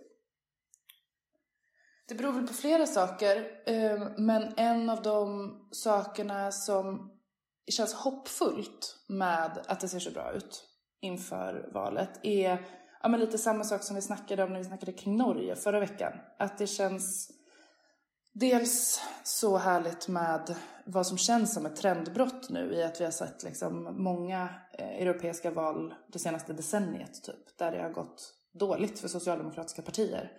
det 2.08 2.14
beror 2.14 2.32
väl 2.32 2.46
på 2.46 2.54
flera 2.54 2.86
saker, 2.86 3.62
eh, 3.66 4.08
men 4.18 4.54
en 4.56 4.90
av 4.90 5.02
de 5.02 5.50
sakerna 5.72 6.52
som 6.52 7.12
känns 7.70 7.94
hoppfullt 7.94 9.04
med 9.08 9.64
att 9.66 9.80
det 9.80 9.88
ser 9.88 9.98
så 9.98 10.10
bra 10.10 10.32
ut 10.32 10.64
inför 11.00 11.68
valet 11.72 12.20
är 12.22 12.58
ja, 13.02 13.08
men 13.08 13.20
lite 13.20 13.38
samma 13.38 13.64
sak 13.64 13.82
som 13.82 13.96
vi 13.96 14.02
snackade 14.02 14.44
om 14.44 14.52
när 14.52 14.58
vi 14.58 14.64
snackade 14.64 14.92
kring 14.92 15.16
Norge 15.16 15.56
förra 15.56 15.80
veckan. 15.80 16.12
Att 16.38 16.58
det 16.58 16.66
känns 16.66 17.30
dels 18.32 19.00
så 19.22 19.56
härligt 19.56 20.08
med 20.08 20.54
vad 20.86 21.06
som 21.06 21.18
känns 21.18 21.54
som 21.54 21.66
ett 21.66 21.76
trendbrott 21.76 22.50
nu 22.50 22.74
i 22.74 22.82
att 22.82 23.00
vi 23.00 23.04
har 23.04 23.10
sett 23.10 23.42
liksom 23.42 24.02
många 24.02 24.48
eh, 24.78 25.02
europeiska 25.02 25.50
val 25.50 25.94
det 26.12 26.18
senaste 26.18 26.52
decenniet 26.52 27.24
typ, 27.24 27.58
där 27.58 27.72
det 27.72 27.82
har 27.82 27.90
gått 27.90 28.34
dåligt 28.52 28.98
för 28.98 29.08
socialdemokratiska 29.08 29.82
partier. 29.82 30.32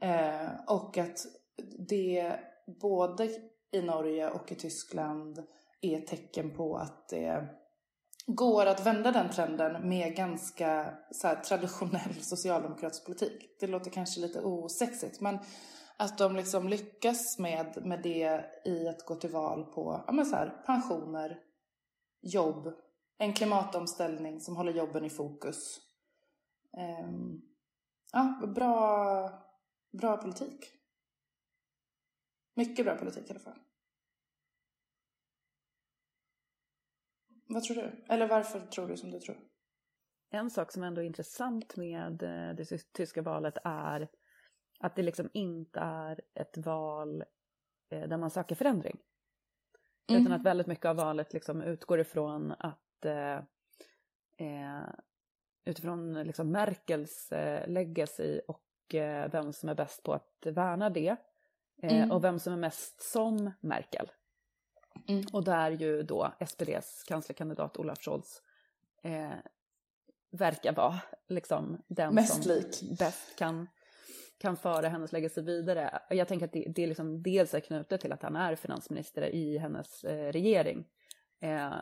Eh, 0.00 0.48
och 0.66 0.98
att 0.98 1.26
det 1.88 2.36
både 2.82 3.28
i 3.72 3.82
Norge 3.82 4.30
och 4.30 4.52
i 4.52 4.54
Tyskland 4.54 5.42
är 5.80 6.00
tecken 6.00 6.50
på 6.50 6.76
att 6.76 7.08
det 7.08 7.48
går 8.26 8.66
att 8.66 8.86
vända 8.86 9.12
den 9.12 9.30
trenden 9.30 9.88
med 9.88 10.16
ganska 10.16 10.94
så 11.10 11.28
här, 11.28 11.36
traditionell 11.36 12.22
socialdemokratisk 12.22 13.06
politik. 13.06 13.56
Det 13.60 13.66
låter 13.66 13.90
kanske 13.90 14.20
lite 14.20 14.40
osexigt 14.40 15.20
men 15.20 15.38
att 15.96 16.18
de 16.18 16.36
liksom 16.36 16.68
lyckas 16.68 17.38
med, 17.38 17.86
med 17.86 18.02
det 18.02 18.44
i 18.64 18.88
att 18.88 19.06
gå 19.06 19.14
till 19.14 19.30
val 19.30 19.64
på 19.64 20.04
ja, 20.06 20.12
men 20.12 20.26
så 20.26 20.36
här, 20.36 20.62
pensioner, 20.66 21.38
jobb, 22.22 22.74
en 23.18 23.32
klimatomställning 23.32 24.40
som 24.40 24.56
håller 24.56 24.72
jobben 24.72 25.04
i 25.04 25.10
fokus. 25.10 25.80
Um, 27.04 27.42
ja, 28.12 28.52
bra, 28.54 29.30
bra 29.98 30.16
politik. 30.16 30.70
Mycket 32.56 32.84
bra 32.84 32.96
politik 32.96 33.28
i 33.28 33.30
alla 33.30 33.40
fall. 33.40 33.58
Vad 37.46 37.62
tror 37.62 37.76
du? 37.76 38.04
Eller 38.08 38.28
varför 38.28 38.60
tror 38.60 38.88
du 38.88 38.96
som 38.96 39.10
du 39.10 39.20
tror? 39.20 39.36
En 40.30 40.50
sak 40.50 40.72
som 40.72 40.82
ändå 40.82 41.00
är 41.00 41.06
intressant 41.06 41.76
med 41.76 42.22
eh, 42.22 42.54
det 42.56 42.64
ty- 42.64 42.78
tyska 42.92 43.22
valet 43.22 43.58
är 43.64 44.08
att 44.80 44.96
det 44.96 45.02
liksom 45.02 45.30
inte 45.32 45.80
är 45.80 46.20
ett 46.34 46.56
val 46.58 47.24
eh, 47.90 48.08
där 48.08 48.16
man 48.16 48.30
söker 48.30 48.54
förändring. 48.54 49.00
Mm. 50.10 50.22
Utan 50.22 50.32
att 50.32 50.42
väldigt 50.46 50.66
mycket 50.66 50.84
av 50.86 50.96
valet 50.96 51.32
liksom 51.32 51.62
utgår 51.62 52.00
ifrån 52.00 52.52
att 52.58 53.04
eh, 53.04 53.36
eh, 54.36 54.88
utifrån 55.64 56.14
liksom 56.14 56.50
Merkels 56.50 57.32
eh, 57.32 57.68
legacy 57.68 58.40
och 58.48 58.94
eh, 58.94 59.30
vem 59.32 59.52
som 59.52 59.68
är 59.68 59.74
bäst 59.74 60.02
på 60.02 60.12
att 60.12 60.46
värna 60.46 60.90
det. 60.90 61.08
Eh, 61.08 61.96
Mm. 61.96 62.10
Och 62.10 62.24
vem 62.24 62.38
som 62.38 62.52
är 62.52 62.56
mest 62.56 63.02
som 63.02 63.50
Merkel. 63.60 64.10
Mm. 65.08 65.24
Och 65.32 65.44
där 65.44 65.70
ju 65.70 66.02
då 66.02 66.32
SPDs 66.46 67.04
kanslerkandidat 67.08 67.76
Olaf 67.76 67.98
Scholz 67.98 68.42
eh, 69.02 69.30
verkar 70.30 70.72
vara 70.72 71.00
liksom 71.28 71.82
den 71.88 72.14
Mest 72.14 72.42
som 72.42 72.52
lik. 72.54 72.98
bäst 72.98 73.36
kan, 73.38 73.68
kan 74.38 74.56
föra 74.56 74.88
hennes 74.88 75.12
legacy 75.12 75.40
vidare. 75.42 75.98
Jag 76.10 76.28
tänker 76.28 76.46
att 76.46 76.52
det, 76.52 76.72
det 76.74 76.82
är 76.82 76.86
liksom 76.86 77.22
dels 77.22 77.54
är 77.54 77.60
knutet 77.60 78.00
till 78.00 78.12
att 78.12 78.22
han 78.22 78.36
är 78.36 78.56
finansminister 78.56 79.22
i 79.34 79.58
hennes 79.58 80.04
eh, 80.04 80.32
regering. 80.32 80.84
Eh, 81.40 81.72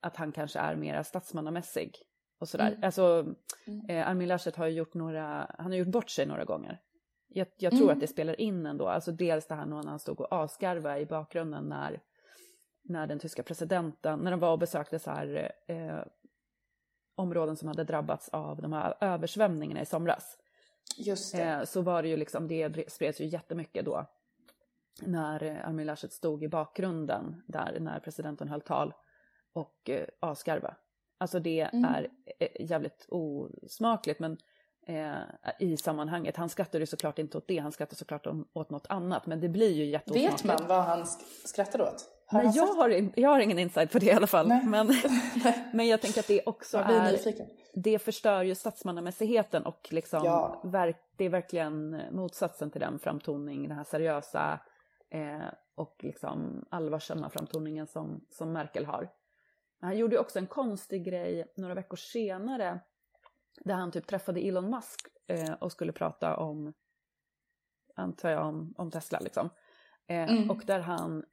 att 0.00 0.16
han 0.16 0.32
kanske 0.32 0.58
är 0.58 0.76
mer 0.76 1.02
statsmannamässig 1.02 1.96
och 2.40 2.48
sådär. 2.48 2.68
Mm. 2.68 2.80
Alltså, 2.84 3.34
Mm. 3.66 3.86
eh, 3.88 4.08
Armin 4.08 4.28
Laschet 4.28 4.56
har 4.56 4.66
gjort 4.66 4.94
några, 4.94 5.54
han 5.58 5.66
har 5.70 5.78
gjort 5.78 5.88
bort 5.88 6.10
sig 6.10 6.26
några 6.26 6.44
gånger. 6.44 6.80
Jag, 7.28 7.46
jag 7.58 7.72
tror 7.72 7.82
Mm. 7.82 7.94
att 7.94 8.00
det 8.00 8.06
spelar 8.06 8.40
in 8.40 8.66
ändå, 8.66 8.88
alltså 8.88 9.12
dels 9.12 9.46
det 9.46 9.54
här 9.54 9.66
när 9.66 9.82
han 9.82 9.98
stod 9.98 10.20
och 10.20 10.32
asgarvade 10.32 11.00
i 11.00 11.06
bakgrunden 11.06 11.64
när, 11.64 12.00
när 12.88 13.06
den 13.06 13.18
tyska 13.18 13.42
presidenten, 13.42 14.18
när 14.18 14.30
de 14.30 14.40
var 14.40 14.52
och 14.52 14.58
besökte 14.58 14.98
så 14.98 15.10
här, 15.10 15.52
eh, 15.66 15.98
områden 17.14 17.56
som 17.56 17.68
hade 17.68 17.84
drabbats 17.84 18.28
av 18.28 18.62
de 18.62 18.72
här 18.72 18.94
översvämningarna 19.00 19.80
i 19.80 19.86
somras. 19.86 20.38
Just 20.96 21.32
det. 21.36 21.42
Eh, 21.42 21.64
så 21.64 21.82
var 21.82 22.02
det 22.02 22.08
ju 22.08 22.16
liksom, 22.16 22.48
det 22.48 22.92
spreds 22.92 23.20
ju 23.20 23.24
jättemycket 23.24 23.84
då. 23.84 24.06
När 25.02 25.42
eh, 25.42 25.68
Armin 25.68 25.86
Laschet 25.86 26.12
stod 26.12 26.44
i 26.44 26.48
bakgrunden 26.48 27.42
där 27.46 27.76
när 27.80 28.00
presidenten 28.00 28.48
höll 28.48 28.60
tal 28.60 28.92
och 29.52 29.90
eh, 29.90 30.06
asgarva. 30.20 30.76
Alltså 31.18 31.40
det 31.40 31.60
Mm. 31.60 31.84
är 31.84 32.08
eh, 32.38 32.48
jävligt 32.70 33.06
osmakligt 33.08 34.20
men 34.20 34.36
eh, 34.86 35.14
i 35.58 35.76
sammanhanget. 35.76 36.36
Han 36.36 36.48
skrattade 36.48 36.78
ju 36.82 36.86
såklart 36.86 37.18
inte 37.18 37.38
åt 37.38 37.48
det, 37.48 37.58
han 37.58 37.72
skrattade 37.72 37.96
såklart 37.96 38.26
om, 38.26 38.48
åt 38.52 38.70
något 38.70 38.86
annat 38.88 39.26
men 39.26 39.40
det 39.40 39.48
blir 39.48 39.70
ju 39.72 39.84
jätteosmakligt. 39.84 40.44
Vet 40.44 40.60
man 40.60 40.68
vad 40.68 40.84
han 40.84 41.02
sk- 41.02 41.46
skrattade 41.46 41.84
åt? 41.84 42.04
Nej, 42.32 42.46
han 42.46 42.54
jag 42.54 42.66
har, 42.66 43.10
jag 43.14 43.30
har 43.30 43.40
ingen 43.40 43.58
insight 43.58 43.92
på 43.92 43.98
det 43.98 44.06
i 44.06 44.12
alla 44.12 44.26
fall. 44.26 44.48
Nej. 44.48 44.66
Men, 44.66 44.86
men 45.72 45.86
jag 45.88 46.00
tänker 46.00 46.20
att 46.20 46.26
det 46.26 46.42
också 46.46 46.78
är 46.78 47.18
det 47.74 47.98
förstör 47.98 48.42
ju 48.42 48.54
statsmannamässigheten 48.54 49.66
och 49.66 49.88
liksom 49.90 50.24
Ja. 50.24 50.62
verk, 50.64 50.96
det 51.16 51.24
är 51.24 51.28
verkligen 51.28 52.02
motsatsen 52.12 52.70
till 52.70 52.80
den 52.80 52.98
framtoning, 52.98 53.68
den 53.68 53.76
här 53.76 53.84
seriösa 53.84 54.60
eh, 55.10 55.48
och 55.74 55.96
liksom 55.98 56.64
allvarsamma 56.70 57.30
framtoningen 57.30 57.86
som, 57.86 58.24
som 58.30 58.52
Merkel 58.52 58.86
har. 58.86 59.10
Han 59.80 59.98
gjorde 59.98 60.14
ju 60.14 60.20
också 60.20 60.38
en 60.38 60.46
konstig 60.46 61.04
grej 61.04 61.52
några 61.56 61.74
veckor 61.74 61.96
senare 61.96 62.80
där 63.64 63.74
han 63.74 63.90
typ 63.90 64.06
träffade 64.06 64.40
Elon 64.40 64.70
Musk 64.70 65.00
eh, 65.26 65.52
och 65.52 65.72
skulle 65.72 65.92
prata 65.92 66.36
om, 66.36 66.72
antar 67.94 68.30
jag, 68.30 68.46
om, 68.46 68.74
om 68.76 68.90
Tesla 68.90 69.18
liksom. 69.20 69.50
Eh, 70.06 70.30
Mm. 70.30 70.50
Och 70.50 70.62
där 70.66 70.80
han 70.80 71.24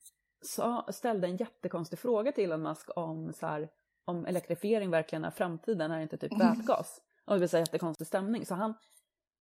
sa, 0.45 0.85
ställde 0.91 1.27
en 1.27 1.35
jättekonstig 1.37 1.99
fråga 1.99 2.31
till 2.31 2.43
Elon 2.43 2.61
Musk 2.61 2.89
om 2.95 3.33
så 3.33 3.47
här, 3.47 3.69
om 4.05 4.25
elektrifiering 4.25 4.89
verkligen 4.91 5.25
är 5.25 5.31
framtiden, 5.31 5.91
är 5.91 5.97
det 5.97 6.03
inte 6.03 6.17
typ 6.17 6.33
Mm. 6.33 6.47
vätgas? 6.53 7.01
Och 7.25 7.33
det 7.33 7.39
vill 7.39 7.49
säga 7.49 7.61
jättekonstig 7.61 8.07
stämning. 8.07 8.45
Så 8.45 8.55
han, 8.55 8.73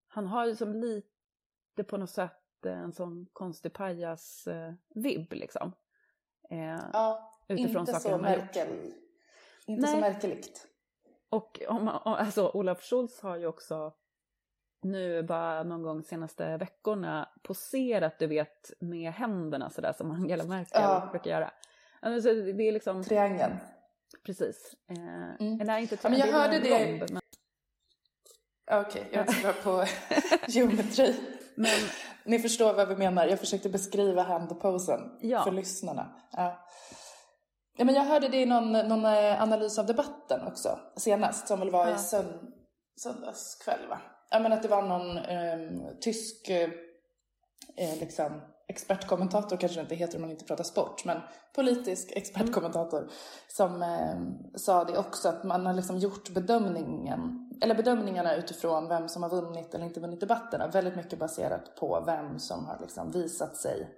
han 0.09 0.27
har 0.27 0.47
ju 0.47 0.57
som 0.57 0.75
lite 0.75 1.85
på 1.87 1.97
något 1.97 2.11
sätt 2.11 2.33
en 2.67 2.93
sån 2.93 3.27
konstig 3.33 3.73
pajas-vibb 3.73 5.33
liksom. 5.33 5.73
Eh, 6.51 6.81
Ja, 6.93 7.33
utifrån 7.49 7.81
inte 7.81 8.01
så. 8.01 8.19
Merkel. 8.19 8.69
Inte 9.67 9.83
Nej. 9.83 9.91
så 9.91 10.01
märkligt. 10.01 10.69
Och 11.29 11.63
om 11.69 11.89
alltså, 11.89 12.51
Olaf 12.55 12.83
Scholz 12.83 13.21
har 13.21 13.37
ju 13.37 13.47
också 13.47 13.93
nu 14.85 15.23
bara 15.23 15.63
någon 15.63 15.83
gång 15.83 16.03
senaste 16.03 16.57
veckorna 16.57 17.29
poserat, 17.43 18.19
du 18.19 18.27
vet, 18.27 18.71
med 18.81 19.13
händerna 19.13 19.71
sådär 19.71 19.93
som 19.93 20.11
Angela 20.11 20.45
Merkel 20.45 20.83
Ja. 20.83 21.09
brukar 21.11 21.31
göra. 21.31 21.51
Alltså, 22.01 22.29
det 22.35 22.69
är 22.69 22.73
liksom, 22.73 23.05
Triangeln. 23.05 23.57
precis. 24.27 24.75
Eh, 24.91 25.35
Mm. 25.47 25.57
Nej, 25.67 25.83
inte 25.83 25.97
Ja, 26.03 26.09
men 26.09 26.19
jag 26.19 26.27
hörde 26.27 26.59
det- 26.59 26.93
romb, 26.93 27.05
men, 27.11 27.21
Okej, 28.81 29.09
jag 29.13 29.23
inte 29.23 29.33
så 29.33 29.43
bra 29.43 29.53
på 29.53 29.85
geometri. 30.49 31.15
men 31.57 31.71
Ni 32.25 32.39
förstår 32.39 32.75
vad 32.75 32.89
vi 32.89 32.97
menar. 32.97 33.27
Jag 33.27 33.39
försökte 33.41 33.69
beskriva 33.69 34.23
handposen 34.23 35.01
Ja. 35.21 35.45
för 35.45 35.53
lyssnarna. 35.53 36.17
Ja. 36.33 36.67
Ja, 37.77 37.85
men 37.85 37.95
jag 37.95 38.03
hörde 38.05 38.29
det 38.29 38.37
i 38.41 38.47
någon, 38.47 38.73
någon 38.73 39.05
eh, 39.05 39.43
analys 39.43 39.79
av 39.79 39.87
debatten 39.87 40.47
också 40.47 40.79
senast 40.97 41.49
som 41.49 41.61
väl 41.61 41.71
var 41.71 41.89
Ja. 41.89 41.95
i 41.95 41.99
sönd, 41.99 42.53
söndagskväll 43.01 43.89
va? 43.89 43.99
Ja 44.31 44.39
men 44.39 44.53
att 44.53 44.63
det 44.63 44.69
var 44.69 44.83
någon 44.83 45.17
ehm, 45.17 45.83
tysk 46.01 46.49
eh, 46.49 46.71
eh, 47.77 48.01
liksom, 48.01 48.41
expertkommentator 48.69 49.57
kanske 49.57 49.79
det 49.79 49.83
inte 49.83 49.95
heter 49.95 50.17
om 50.17 50.21
man 50.21 50.31
inte 50.31 50.45
pratar 50.45 50.65
sport 50.65 51.05
men 51.05 51.21
politisk 51.55 52.13
expertkommentator 52.13 53.11
som 53.49 53.83
eh, 53.83 54.17
sa 54.55 54.85
det 54.85 54.99
också 54.99 55.29
att 55.29 55.45
man 55.45 55.67
har 55.67 55.75
liksom 55.75 55.99
gjort 55.99 56.29
bedömningen 56.29 57.51
eller 57.63 57.75
bedömningarna 57.75 58.35
utifrån 58.37 58.89
vem 58.89 59.09
som 59.09 59.23
har 59.23 59.31
vunnit 59.31 59.75
eller 59.75 59.85
inte 59.85 60.01
vunnit 60.01 60.21
debatterna 60.21 60.67
väldigt 60.67 60.97
mycket 60.97 61.19
baserat 61.19 61.77
på 61.77 62.03
vem 62.07 62.39
som 62.39 62.67
har 62.67 62.79
liksom 62.81 63.11
visat 63.11 63.57
sig 63.57 63.89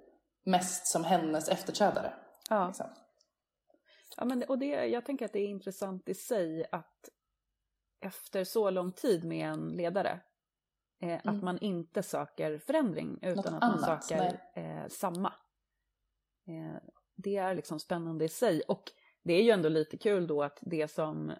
mest 0.45 0.87
som 0.87 1.03
hennes 1.03 1.49
efterträdare. 1.49 2.13
ja. 2.49 2.67
Liksom. 2.67 2.87
Ja, 4.17 4.25
men, 4.25 4.43
och 4.43 4.59
det, 4.59 4.65
jag 4.67 5.05
tänker 5.05 5.25
att 5.25 5.33
det 5.33 5.39
är 5.39 5.47
intressant 5.47 6.09
i 6.09 6.13
sig 6.13 6.65
att 6.71 7.09
efter 7.99 8.43
så 8.43 8.69
lång 8.69 8.91
tid 8.91 9.23
med 9.25 9.49
en 9.49 9.69
ledare 9.69 10.19
eh, 11.01 11.07
Mm. 11.09 11.35
att 11.37 11.43
man 11.43 11.57
inte 11.59 12.03
söker 12.03 12.57
förändring 12.57 13.19
utan 13.21 13.35
Något 13.35 13.45
att 13.45 13.51
man 13.51 13.63
annat, 13.63 14.03
söker 14.03 14.39
eh, 14.55 14.87
samma. 14.87 15.33
Eh, 16.47 16.81
det 17.15 17.37
är 17.37 17.55
liksom 17.55 17.79
spännande 17.79 18.25
i 18.25 18.29
sig 18.29 18.61
och 18.67 18.83
det 19.23 19.33
är 19.33 19.43
ju 19.43 19.51
ändå 19.51 19.69
lite 19.69 19.97
kul 19.97 20.27
då 20.27 20.43
att 20.43 20.59
det 20.61 20.87
som, 20.87 21.33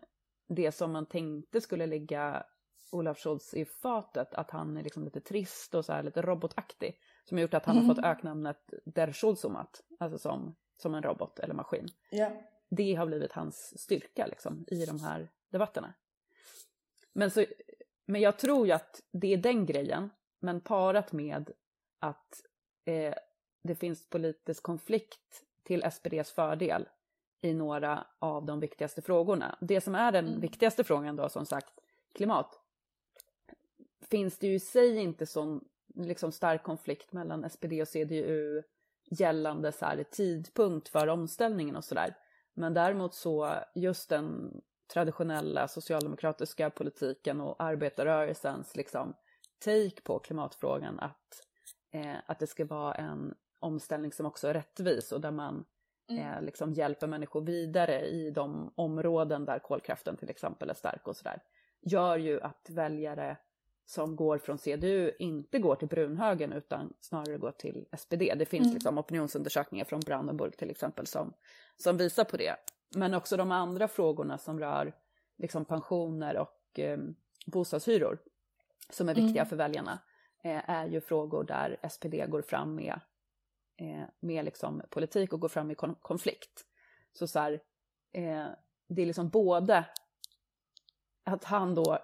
det 0.48 0.72
som 0.72 0.92
man 0.92 1.06
tänkte 1.06 1.62
skulle 1.62 1.86
ligga 1.86 2.46
Olaf 2.92 3.18
Scholz 3.20 3.54
i 3.54 3.66
fatet, 3.66 4.34
att 4.34 4.52
han 4.52 4.78
är 4.78 4.84
liksom 4.84 5.04
lite 5.04 5.22
trist 5.22 5.76
och 5.76 5.86
så 5.86 5.94
här 5.94 6.04
lite 6.04 6.22
robotaktig, 6.22 7.00
som 7.24 7.38
har 7.38 7.42
gjort 7.42 7.54
att 7.54 7.66
han 7.66 7.78
Mm. 7.78 7.88
har 7.90 7.96
fått 7.96 8.06
öknamnet 8.06 8.74
Der 8.86 9.12
Scholzomat, 9.14 9.82
alltså 10.00 10.18
som, 10.18 10.56
som 10.78 10.96
en 10.96 11.04
robot 11.04 11.40
eller 11.40 11.54
maskin 11.54 11.88
Ja. 12.12 12.32
det 12.70 12.96
har 12.96 13.06
blivit 13.06 13.32
hans 13.32 13.80
styrka 13.82 14.26
liksom, 14.28 14.66
i 14.68 14.86
de 14.86 15.00
här 15.00 15.32
debatterna. 15.52 15.94
Men, 17.18 17.32
så, 17.32 17.46
men 18.06 18.22
jag 18.22 18.38
tror 18.40 18.68
ju 18.68 18.74
att 18.74 19.04
det 19.12 19.34
är 19.34 19.38
den 19.38 19.66
grejen, 19.66 20.10
men 20.40 20.62
parat 20.62 21.12
med 21.12 21.52
att 22.00 22.44
eh, 22.86 23.14
det 23.62 23.76
finns 23.76 24.10
politisk 24.10 24.64
konflikt 24.64 25.44
till 25.64 25.92
SPDs 25.92 26.32
fördel 26.32 26.88
i 27.42 27.54
några 27.54 28.08
av 28.20 28.46
de 28.46 28.60
viktigaste 28.60 29.02
frågorna. 29.02 29.58
Det 29.62 29.82
som 29.82 29.96
är 29.96 30.12
den 30.12 30.28
Mm. 30.28 30.40
viktigaste 30.40 30.84
frågan 30.84 31.16
då, 31.16 31.30
som 31.30 31.46
sagt, 31.46 31.74
klimat, 32.14 32.62
finns 34.02 34.40
det 34.40 34.48
ju 34.48 34.54
i 34.54 34.60
sig 34.60 34.98
inte 34.98 35.26
sån 35.26 35.66
liksom, 35.96 36.32
stark 36.32 36.64
konflikt 36.64 37.14
mellan 37.14 37.50
SPD 37.50 37.82
och 37.82 37.88
CDU 37.88 38.64
gällande 39.04 39.72
så 39.72 39.86
här, 39.86 40.04
tidpunkt 40.04 40.90
för 40.90 41.08
omställningen 41.08 41.76
och 41.76 41.86
sådär. 41.86 42.16
Men 42.54 42.74
däremot 42.74 43.14
så 43.14 43.54
just 43.76 44.10
den 44.10 44.62
traditionella 44.88 45.68
socialdemokratiska 45.68 46.70
politiken 46.70 47.42
och 47.42 47.64
arbetarrörelsens 47.64 48.76
liksom 48.76 49.14
take 49.66 50.02
på 50.04 50.20
klimatfrågan 50.20 51.00
att, 51.00 51.42
eh, 51.92 52.16
att 52.26 52.40
det 52.40 52.48
ska 52.48 52.66
vara 52.66 52.94
en 52.94 53.36
omställning 53.60 54.12
som 54.12 54.26
också 54.26 54.48
är 54.48 54.54
rättvis 54.54 55.12
och 55.12 55.22
där 55.22 55.32
man 55.32 55.66
eh, 56.10 56.42
liksom 56.42 56.74
hjälper 56.74 57.08
människor 57.08 57.42
vidare 57.42 58.02
i 58.08 58.32
de 58.32 58.72
områden 58.76 59.46
där 59.46 59.60
kolkraften 59.60 60.18
till 60.18 60.30
exempel 60.30 60.70
är 60.70 60.74
stark 60.74 61.08
och 61.08 61.16
sådär. 61.16 61.42
Gör 61.82 62.18
ju 62.18 62.42
att 62.42 62.70
väljare 62.70 63.38
som 63.86 64.16
går 64.16 64.38
från 64.38 64.58
CDU 64.58 65.12
inte 65.20 65.60
går 65.60 65.76
till 65.76 65.88
brunhögern 65.88 66.54
utan 66.54 66.94
snarare 67.00 67.38
går 67.38 67.52
till 67.52 67.86
SPD. 67.98 68.34
Det 68.36 68.46
finns 68.46 68.66
Mm. 68.66 68.74
liksom 68.74 68.98
opinionsundersökningar 68.98 69.86
från 69.86 70.00
Brandenburg 70.00 70.58
till 70.58 70.70
exempel 70.70 71.08
som, 71.08 71.34
som 71.78 71.98
visar 71.98 72.24
på 72.24 72.38
det. 72.38 72.56
Men 72.96 73.14
också 73.14 73.38
de 73.38 73.52
andra 73.52 73.88
frågorna 73.88 74.38
som 74.38 74.60
rör 74.60 74.96
liksom 75.38 75.66
pensioner 75.66 76.38
och 76.38 76.80
eh, 76.80 77.00
bostadshyror 77.46 78.20
som 78.90 79.10
är 79.10 79.16
viktiga 79.16 79.42
Mm. 79.42 79.50
för 79.50 79.56
väljarna 79.56 80.00
eh, 80.44 80.70
är 80.70 80.86
ju 80.88 81.02
frågor 81.02 81.44
där 81.44 81.78
SPD 81.90 82.26
går 82.30 82.42
fram 82.42 82.76
med, 82.76 83.00
eh, 83.78 84.04
med 84.20 84.46
liksom 84.46 84.82
politik 84.90 85.34
och 85.34 85.40
går 85.40 85.50
fram 85.50 85.72
i 85.72 85.76
kon- 85.76 85.96
konflikt. 86.02 86.66
Så 87.14 87.28
så 87.28 87.40
här, 87.40 87.54
eh, 88.12 88.46
det 88.88 89.02
är 89.02 89.06
liksom 89.06 89.30
både 89.30 89.86
att 91.24 91.44
han 91.44 91.76
då 91.76 92.00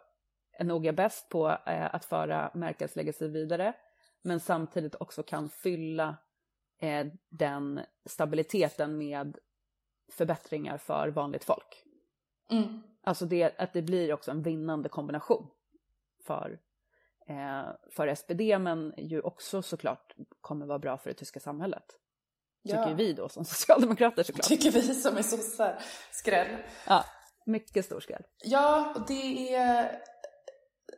är 0.52 0.63
nog 0.63 0.86
är 0.86 0.91
bäst 0.91 1.30
på 1.30 1.50
eh, 1.50 1.96
att 1.96 2.06
föra 2.06 2.52
Merkels 2.54 2.96
legacy 2.96 3.28
vidare 3.28 3.74
men 4.22 4.39
samtidigt 4.39 4.96
också 4.96 5.24
kan 5.24 5.50
fylla 5.50 6.15
eh, 6.80 7.08
den 7.30 7.80
stabiliteten 8.06 8.98
med 8.98 9.38
förbättringar 10.11 10.77
för 10.77 11.07
vanligt 11.07 11.43
folk. 11.43 11.83
Mm. 12.49 12.81
Alltså 13.03 13.25
det, 13.25 13.59
att 13.59 13.73
det 13.73 13.81
blir 13.81 14.13
också 14.13 14.31
en 14.31 14.41
vinnande 14.43 14.89
kombination 14.89 15.47
för, 16.25 16.59
eh, 17.27 17.63
för 17.91 18.15
SPD 18.15 18.59
men 18.59 18.93
ju 18.97 19.21
också 19.21 19.61
såklart 19.61 20.15
kommer 20.41 20.65
vara 20.65 20.79
bra 20.79 20.97
för 20.97 21.09
det 21.09 21.13
tyska 21.13 21.39
samhället. 21.39 21.85
Tycker 22.65 22.77
Ja. 22.89 22.93
vi 22.93 23.13
då 23.13 23.29
som 23.29 23.45
socialdemokrater 23.55 24.23
såklart. 24.23 24.47
Tycker 24.47 24.71
vi 24.71 24.81
som 24.81 25.17
är 25.17 25.21
sossar. 25.21 25.79
Skräll. 26.11 26.57
Ja, 26.87 27.05
mycket 27.45 27.85
stor 27.85 27.99
skräll. 27.99 28.23
Ja, 28.43 28.93
och 28.95 29.07
det 29.07 29.53
är, 29.55 30.01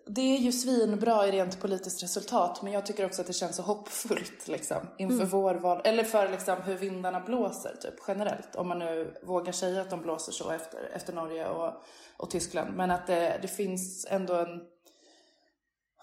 det 0.07 0.21
är 0.21 0.37
ju 0.37 0.51
svinbra 0.51 1.27
i 1.27 1.31
rent 1.31 1.59
politiskt 1.59 2.03
resultat 2.03 2.61
men 2.61 2.73
jag 2.73 2.85
tycker 2.85 3.05
också 3.05 3.21
att 3.21 3.27
det 3.27 3.33
känns 3.33 3.55
så 3.55 3.61
hoppfullt 3.61 4.47
liksom 4.47 4.77
inför 4.97 5.15
Mm. 5.15 5.29
vår 5.29 5.55
val, 5.55 5.81
eller 5.83 6.03
för 6.03 6.29
liksom 6.29 6.61
hur 6.61 6.75
vindarna 6.75 7.19
blåser 7.19 7.75
typ 7.81 7.93
generellt. 8.07 8.55
Om 8.55 8.67
man 8.67 8.79
nu 8.79 9.13
vågar 9.23 9.51
säga 9.51 9.81
att 9.81 9.89
de 9.89 10.01
blåser 10.01 10.31
så 10.31 10.49
efter, 10.49 10.89
efter 10.93 11.13
Norge 11.13 11.47
och, 11.47 11.73
och 12.17 12.29
Tyskland. 12.29 12.75
Men 12.75 12.91
att 12.91 13.07
det, 13.07 13.39
det 13.41 13.47
finns 13.47 14.07
ändå 14.09 14.33
en 14.33 14.61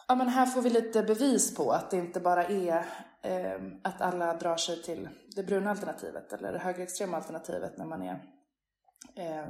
Ja 0.08 0.14
men 0.14 0.28
här 0.28 0.46
får 0.46 0.62
vi 0.62 0.70
lite 0.70 1.02
bevis 1.02 1.54
på 1.54 1.70
att 1.70 1.90
det 1.90 1.96
inte 1.96 2.20
bara 2.20 2.44
är 2.44 2.84
eh, 3.22 3.60
att 3.84 4.00
alla 4.00 4.34
drar 4.34 4.56
sig 4.56 4.82
till 4.82 5.08
det 5.36 5.42
bruna 5.42 5.70
alternativet 5.70 6.32
eller 6.32 6.52
det 6.52 6.58
högerextrema 6.58 7.16
alternativet 7.16 7.78
när 7.78 7.86
man 7.86 8.02
är 8.02 8.24
eh, 9.16 9.46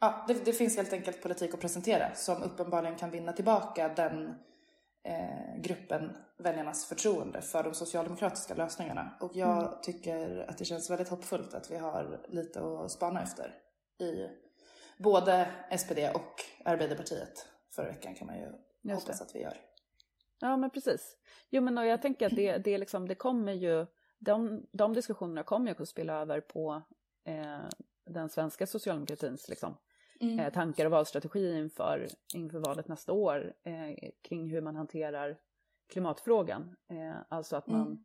Ja, 0.00 0.24
det, 0.28 0.44
det 0.44 0.52
finns 0.52 0.76
helt 0.76 0.92
enkelt 0.92 1.22
politik 1.22 1.54
att 1.54 1.60
presentera 1.60 2.14
som 2.14 2.42
uppenbarligen 2.42 2.96
kan 2.96 3.10
vinna 3.10 3.32
tillbaka 3.32 3.88
den 3.88 4.34
eh, 5.04 5.56
gruppen 5.56 6.16
väljarnas 6.38 6.86
förtroende 6.86 7.42
för 7.42 7.62
de 7.62 7.74
socialdemokratiska 7.74 8.54
lösningarna. 8.54 9.16
Och 9.20 9.30
jag 9.34 9.82
tycker 9.82 10.44
att 10.48 10.58
det 10.58 10.64
känns 10.64 10.90
väldigt 10.90 11.08
hoppfullt 11.08 11.54
att 11.54 11.70
vi 11.70 11.76
har 11.76 12.20
lite 12.28 12.60
att 12.60 12.90
spana 12.90 13.22
efter 13.22 13.54
i 14.00 14.28
både 14.98 15.50
SPD 15.78 15.98
och 16.14 16.34
Arbeiderpartiet 16.64 17.48
förra 17.74 17.88
veckan 17.88 18.14
kan 18.14 18.26
man 18.26 18.36
ju 18.36 18.52
Just 18.82 19.02
hoppas 19.02 19.20
att 19.20 19.34
vi 19.34 19.40
gör. 19.40 19.56
Ja, 20.40 20.56
men 20.56 20.70
precis. 20.70 21.16
Jo, 21.50 21.62
men 21.62 21.78
och 21.78 21.86
jag 21.86 22.02
tänker 22.02 22.26
att 22.26 22.36
det, 22.36 22.58
det, 22.58 22.78
liksom, 22.78 23.08
det 23.08 23.14
kommer 23.14 23.52
ju, 23.52 23.86
de, 24.18 24.66
de 24.72 24.94
diskussionerna 24.94 25.42
kommer 25.42 25.74
ju 25.74 25.82
att 25.82 25.88
spela 25.88 26.20
över 26.20 26.40
på 26.40 26.82
eh, 27.24 27.68
den 28.06 28.28
svenska 28.28 28.66
socialdemokratins 28.66 29.48
liksom, 29.48 29.76
eh, 30.20 30.52
tankar 30.52 30.84
och 30.86 30.90
valstrategi 30.90 31.58
inför, 31.58 32.06
inför 32.34 32.58
valet 32.58 32.88
nästa 32.88 33.12
år 33.12 33.52
eh, 33.62 34.08
kring 34.28 34.50
hur 34.50 34.60
man 34.60 34.76
hanterar 34.76 35.36
klimatfrågan. 35.88 36.76
Eh, 36.88 37.16
alltså 37.28 37.56
att 37.56 37.66
man, 37.66 37.80
Mm. 37.86 38.04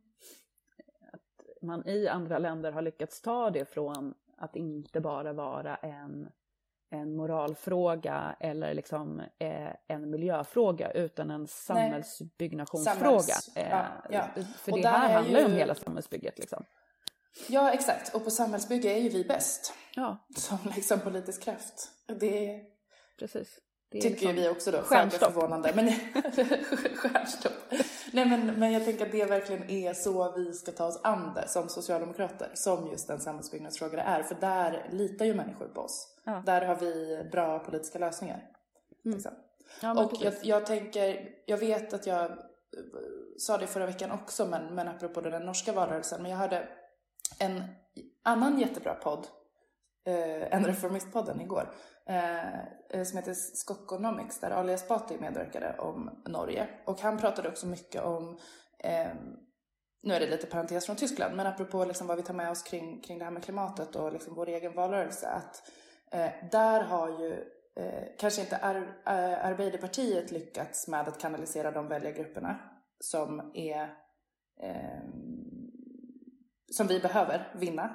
att 1.12 1.62
man 1.62 1.86
i 1.88 2.08
andra 2.08 2.38
länder 2.38 2.72
har 2.72 2.82
lyckats 2.82 3.22
ta 3.22 3.50
det 3.50 3.64
från 3.64 4.14
att 4.36 4.56
inte 4.56 5.00
bara 5.00 5.32
vara 5.32 5.76
en, 5.76 6.28
en 6.90 7.16
moralfråga 7.16 8.36
eller 8.40 8.74
liksom, 8.74 9.20
eh, 9.38 9.70
en 9.86 10.10
miljöfråga 10.10 10.90
utan 10.90 11.30
en 11.30 11.46
samhällsbyggnationsfråga. 11.46 13.18
Samhälls- 13.18 13.56
Eh, 13.56 13.68
ja, 13.70 13.86
ja. 14.10 14.42
För 14.42 14.72
Och 14.72 14.78
det 14.82 14.88
här 14.88 15.08
är 15.10 15.14
handlar 15.14 15.40
ju 15.40 15.46
om 15.46 15.52
hela 15.52 15.74
samhällsbygget. 15.74 16.38
Liksom. 16.38 16.64
Ja, 17.48 17.72
exakt. 17.72 18.14
Och 18.14 18.24
på 18.24 18.30
samhällsbygge 18.30 18.88
är 18.92 18.98
ju 18.98 19.08
vi 19.08 19.24
bäst 19.24 19.72
Ja, 19.94 20.26
som 20.36 20.58
liksom 20.76 21.00
politisk 21.00 21.42
kraft. 21.42 21.90
Det 22.06 22.60
precis. 23.18 23.48
Det 23.90 24.00
tycker 24.00 24.10
liksom- 24.26 24.34
vi 24.34 24.48
också 24.48 24.70
då. 24.70 24.82
Stjärnstopp. 24.82 25.32
förvånande. 25.32 25.72
Men 25.74 25.92
stjärnstopp. 26.96 27.52
Nej 28.12 28.24
men, 28.26 28.46
men 28.46 28.72
jag 28.72 28.84
tänker 28.84 29.06
att 29.06 29.12
det 29.12 29.24
verkligen 29.24 29.70
är 29.70 29.94
så 29.94 30.32
vi 30.32 30.52
ska 30.52 30.72
ta 30.72 30.86
oss 30.86 31.00
an 31.02 31.32
det 31.34 31.48
som 31.48 31.68
socialdemokrater, 31.68 32.50
som 32.54 32.86
just 32.90 33.10
en 33.10 33.20
samhällsbyggnadsfråga 33.20 33.96
det 33.96 34.02
är. 34.02 34.22
För 34.22 34.34
där 34.34 34.88
litar 34.92 35.24
ju 35.24 35.34
människor 35.34 35.66
på 35.66 35.80
oss. 35.80 36.08
Ja. 36.24 36.42
Där 36.46 36.62
har 36.66 36.76
vi 36.76 37.22
bra 37.32 37.58
politiska 37.58 37.98
lösningar. 37.98 38.42
Mm. 39.04 39.16
Liksom. 39.16 39.32
Ja, 39.80 40.04
Och 40.04 40.12
jag, 40.20 40.34
jag 40.42 40.66
tänker, 40.66 41.28
jag 41.46 41.58
vet 41.58 41.92
att 41.92 42.06
jag 42.06 42.24
eh, 42.24 42.36
sa 43.38 43.58
det 43.58 43.66
förra 43.66 43.86
veckan 43.86 44.10
också, 44.10 44.46
men, 44.46 44.74
men 44.74 44.88
apropå 44.88 45.20
den 45.20 45.42
norska 45.46 45.72
valrörelsen, 45.72 46.22
men 46.22 46.30
jag 46.30 46.38
hörde 46.38 46.68
en 47.38 47.62
annan 48.22 48.58
jättebra 48.58 48.94
podd, 48.94 49.26
eh, 50.06 50.54
en 50.54 50.64
Reformistpodden 50.64 51.40
igår, 51.40 51.74
eh, 52.06 52.58
eh 52.90 53.04
som 53.04 53.18
heter 53.18 53.34
Skockonomics, 53.34 54.40
där 54.40 54.50
Ali 54.50 54.72
Esbati 54.72 55.18
medverkade 55.20 55.78
om 55.78 56.22
Norge. 56.26 56.68
Och 56.84 57.00
han 57.00 57.18
pratade 57.18 57.48
också 57.48 57.66
mycket 57.66 58.02
om, 58.02 58.38
eh, 58.78 59.08
nu 60.02 60.14
är 60.14 60.20
det 60.20 60.30
lite 60.30 60.46
parentes 60.46 60.86
från 60.86 60.96
Tyskland, 60.96 61.36
men 61.36 61.46
apropå 61.46 61.84
liksom 61.84 62.06
vad 62.06 62.16
vi 62.16 62.22
tar 62.22 62.34
med 62.34 62.50
oss 62.50 62.62
kring, 62.62 63.00
kring 63.00 63.18
det 63.18 63.24
här 63.24 63.32
med 63.32 63.44
klimatet 63.44 63.96
och 63.96 64.12
liksom 64.12 64.34
vår 64.34 64.48
egen 64.48 64.74
valrörelse, 64.74 65.28
att 65.28 65.70
eh, 66.12 66.30
där 66.50 66.80
har 66.80 67.08
ju 67.08 67.32
eh, 67.76 68.04
kanske 68.18 68.40
inte 68.40 68.56
Ar 68.56 68.76
eh, 69.06 69.46
Arbeiderpartiet 69.46 70.30
lyckats 70.30 70.88
med 70.88 71.08
att 71.08 71.20
kanalisera 71.20 71.70
de 71.70 71.88
väljargrupperna 71.88 72.58
som 73.00 73.50
är 73.54 73.94
ehm, 74.60 75.45
som 76.72 76.86
vi 76.86 77.00
behöver 77.00 77.52
vinna. 77.54 77.94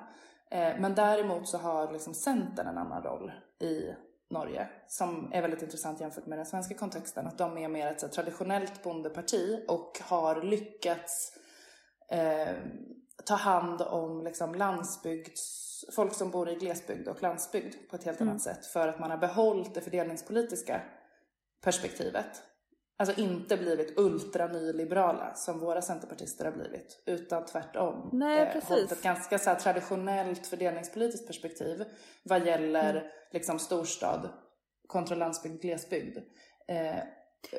Eh, 0.51 0.79
men 0.79 0.95
däremot 0.95 1.47
så 1.47 1.57
har 1.57 1.91
liksom 1.91 2.13
Centern 2.13 2.67
en 2.67 2.77
annan 2.77 3.03
roll 3.03 3.31
i 3.59 3.95
Norge 4.29 4.69
som 4.87 5.31
är 5.33 5.41
väldigt 5.41 5.61
intressant 5.61 6.01
jämfört 6.01 6.25
med 6.25 6.37
den 6.37 6.45
svenska 6.45 6.75
kontexten. 6.75 7.27
Att 7.27 7.37
de 7.37 7.57
är 7.57 7.67
mer 7.67 7.87
ett 7.87 8.11
traditionellt 8.11 8.83
bondeparti 8.83 9.65
och 9.67 9.99
har 10.03 10.41
lyckats 10.41 11.33
eh, 12.09 12.55
ta 13.25 13.35
hand 13.35 13.81
om 13.81 14.23
liksom, 14.23 14.55
landsbygds 14.55 15.61
folk 15.95 16.13
som 16.13 16.31
bor 16.31 16.49
i 16.49 16.55
glesbygd 16.55 17.07
och 17.07 17.21
landsbygd 17.21 17.75
på 17.89 17.95
ett 17.95 18.03
helt 18.03 18.21
Mm. 18.21 18.31
annat 18.31 18.41
sätt 18.41 18.65
för 18.65 18.87
att 18.87 18.99
man 18.99 19.11
har 19.11 19.17
behållit 19.17 19.73
det 19.73 19.81
fördelningspolitiska 19.81 20.81
perspektivet. 21.63 22.43
Alltså 22.97 23.21
inte 23.21 23.57
blivit 23.57 23.97
ultra-nyliberala 23.99 25.33
som 25.33 25.59
våra 25.59 25.81
centerpartister 25.81 26.45
har 26.45 26.51
blivit, 26.51 27.03
utan 27.05 27.45
tvärtom. 27.45 28.09
Nej, 28.13 28.45
precis. 28.53 28.69
hållit 28.69 28.91
ett 28.91 29.03
ganska 29.03 29.39
så 29.39 29.49
här, 29.49 29.57
traditionellt 29.59 30.47
fördelningspolitiskt 30.47 31.27
perspektiv 31.27 31.83
vad 32.23 32.45
gäller 32.45 32.89
Mm. 32.95 33.03
liksom, 33.31 33.59
storstad 33.59 34.29
kontra 34.87 35.15
landsbygd, 35.15 35.61
glesbygd. 35.61 36.17
Eh, 36.67 36.95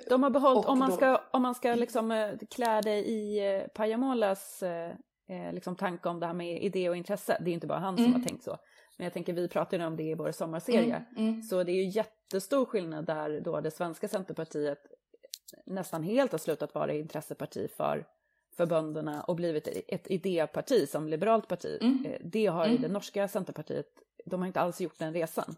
De 0.08 0.22
har 0.22 0.30
behållit, 0.30 0.66
om 0.66 0.78
man 0.78 0.92
ska, 0.92 1.20
om 1.32 1.42
man 1.42 1.54
ska 1.54 1.74
liksom 1.74 2.10
eh, 2.10 2.30
klä 2.50 2.80
det 2.80 2.96
i 2.98 3.54
eh, 3.56 3.66
Pajamolas 3.68 4.62
eh, 4.62 4.90
eh, 5.28 5.52
liksom 5.52 5.76
tanke 5.76 6.08
om 6.08 6.20
det 6.20 6.26
här 6.26 6.34
med 6.34 6.62
idé 6.62 6.88
och 6.88 6.96
intresse, 6.96 7.38
det 7.44 7.50
är 7.50 7.54
inte 7.54 7.66
bara 7.66 7.78
han 7.78 7.96
som 7.96 8.04
Mm. 8.06 8.20
har 8.20 8.28
tänkt 8.28 8.44
så, 8.44 8.58
men 8.98 9.04
jag 9.04 9.12
tänker 9.12 9.32
vi 9.32 9.48
pratade 9.48 9.86
om 9.86 9.96
det 9.96 10.02
i 10.02 10.14
vår 10.14 10.32
sommarserie, 10.32 11.04
mm, 11.16 11.28
mm. 11.28 11.42
så 11.42 11.62
det 11.64 11.72
är 11.72 11.84
ju 11.84 11.90
jättestor 11.90 12.64
skillnad 12.66 13.06
där 13.06 13.40
då 13.40 13.60
det 13.60 13.70
svenska 13.70 14.08
Centerpartiet 14.08 14.78
nästan 15.66 16.02
helt 16.02 16.32
har 16.32 16.38
slutat 16.38 16.74
vara 16.74 16.92
intresseparti 16.92 17.70
för, 17.70 18.06
för 18.56 18.66
bönderna 18.66 19.22
och 19.22 19.36
blivit 19.36 19.68
ett 19.88 20.10
idéparti 20.10 20.88
som 20.88 21.08
liberalt 21.08 21.48
parti. 21.48 21.78
Mm. 21.80 22.06
Eh, 22.06 22.18
Det 22.24 22.46
har 22.46 22.66
Mm. 22.66 22.82
det 22.82 22.88
norska 22.88 23.28
Centerpartiet, 23.28 23.86
de 24.24 24.40
har 24.40 24.46
inte 24.46 24.60
alls 24.60 24.80
gjort 24.80 24.98
den 24.98 25.12
resan. 25.12 25.56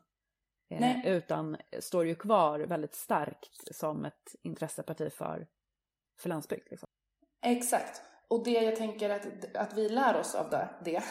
Eh, 0.71 0.81
Nej. 0.81 1.03
utan 1.07 1.57
står 1.81 2.07
ju 2.07 2.15
kvar 2.15 2.61
väldigt 2.61 2.95
starkt 2.95 3.75
som 3.77 4.05
ett 4.05 4.35
intresseparti 4.43 5.13
för, 5.13 5.47
för 6.21 6.29
landsbygd. 6.29 6.67
Liksom. 6.71 6.87
Exakt. 7.47 8.03
Och 8.29 8.45
det 8.45 8.51
jag 8.51 8.77
tänker 8.77 9.11
att, 9.11 9.57
att 9.57 9.75
vi 9.75 9.89
lär 9.89 10.17
oss 10.21 10.35
av 10.35 10.51
det, 10.51 10.69
det 10.85 11.03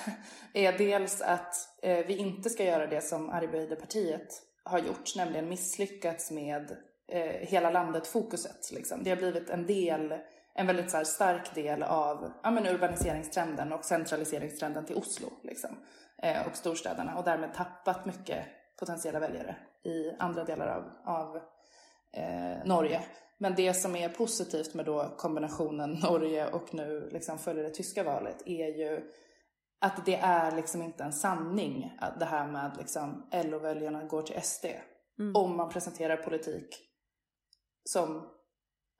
är 0.53 0.77
dels 0.77 1.21
att 1.21 1.55
eh, 1.83 2.05
vi 2.05 2.17
inte 2.17 2.49
ska 2.49 2.63
göra 2.63 2.87
det 2.87 3.01
som 3.01 3.29
Arbeiderpartiet 3.29 4.27
har 4.63 4.79
gjort, 4.79 5.15
nämligen 5.15 5.49
misslyckats 5.49 6.31
med 6.31 6.77
eh, 7.11 7.47
hela 7.47 7.69
landet-fokuset. 7.69 8.71
Liksom. 8.71 9.03
Det 9.03 9.09
har 9.09 9.17
blivit 9.17 9.49
en 9.49 9.65
del, 9.65 10.13
en 10.53 10.67
väldigt 10.67 10.91
så 10.91 10.97
här, 10.97 11.03
stark 11.03 11.55
del 11.55 11.83
av 11.83 12.31
ja, 12.43 12.51
men 12.51 12.67
urbaniseringstrenden 12.67 13.73
och 13.73 13.85
centraliseringstrenden 13.85 14.85
till 14.85 14.95
Oslo 14.95 15.27
liksom, 15.43 15.69
eh, 16.21 16.47
och 16.47 16.55
storstäderna 16.55 17.17
och 17.17 17.23
därmed 17.23 17.53
tappat 17.53 18.05
mycket 18.05 18.45
potentiella 18.79 19.19
väljare 19.19 19.55
i 19.83 20.11
andra 20.19 20.43
delar 20.43 20.67
av, 20.67 21.13
av 21.15 21.35
eh, 22.13 22.65
Norge. 22.65 23.01
Men 23.37 23.55
det 23.55 23.73
som 23.73 23.95
är 23.95 24.09
positivt 24.09 24.73
med 24.73 24.85
då 24.85 25.13
kombinationen 25.17 25.91
Norge 26.03 26.51
och 26.51 26.73
nu 26.73 27.09
liksom 27.11 27.37
följer 27.37 27.63
det 27.63 27.69
tyska 27.69 28.03
valet 28.03 28.43
är 28.45 28.67
ju 28.67 29.11
att 29.81 30.05
det 30.05 30.15
är 30.15 30.55
liksom 30.55 30.81
inte 30.81 31.03
en 31.03 31.13
sanning 31.13 31.97
att 31.99 32.19
det 32.19 32.25
här 32.25 32.47
med 32.47 32.77
liksom 32.77 33.29
LO-väljarna 33.31 34.03
går 34.03 34.21
till 34.21 34.41
SD. 34.41 34.65
Mm. 35.19 35.35
Om 35.35 35.57
man 35.57 35.69
presenterar 35.69 36.17
politik 36.17 36.92
som 37.85 38.29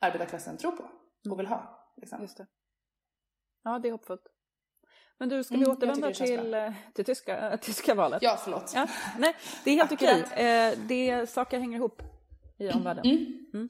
arbetarklassen 0.02 0.58
tror 0.58 0.72
på 0.72 0.90
och 1.32 1.40
vill 1.40 1.48
ha. 1.48 1.92
Liksom. 1.98 2.22
Just 2.22 2.38
det. 2.38 2.48
Ja, 3.64 3.80
det 3.80 3.88
är 3.88 3.92
hoppfullt. 3.92 4.28
Men 5.18 5.30
du, 5.30 5.44
ska 5.44 5.54
Mm, 5.56 5.60
vi 5.64 5.70
jag 5.70 5.78
återvända 5.78 6.12
till, 6.14 6.54
eh, 6.54 6.74
till 6.94 7.06
tyska, 7.06 7.52
äh, 7.52 7.60
tyska 7.60 7.96
valet? 7.96 8.22
Ja, 8.24 8.38
förlåt. 8.44 8.72
Ja, 8.76 8.88
nej, 9.20 9.36
det 9.64 9.72
är 9.72 9.76
helt 9.76 9.92
okej. 9.92 10.22
Eh, 10.22 10.78
det, 10.88 11.30
saker 11.30 11.60
hänger 11.60 11.78
ihop 11.78 12.02
i 12.60 12.70
omvärlden. 12.72 13.06
Mm. 13.54 13.70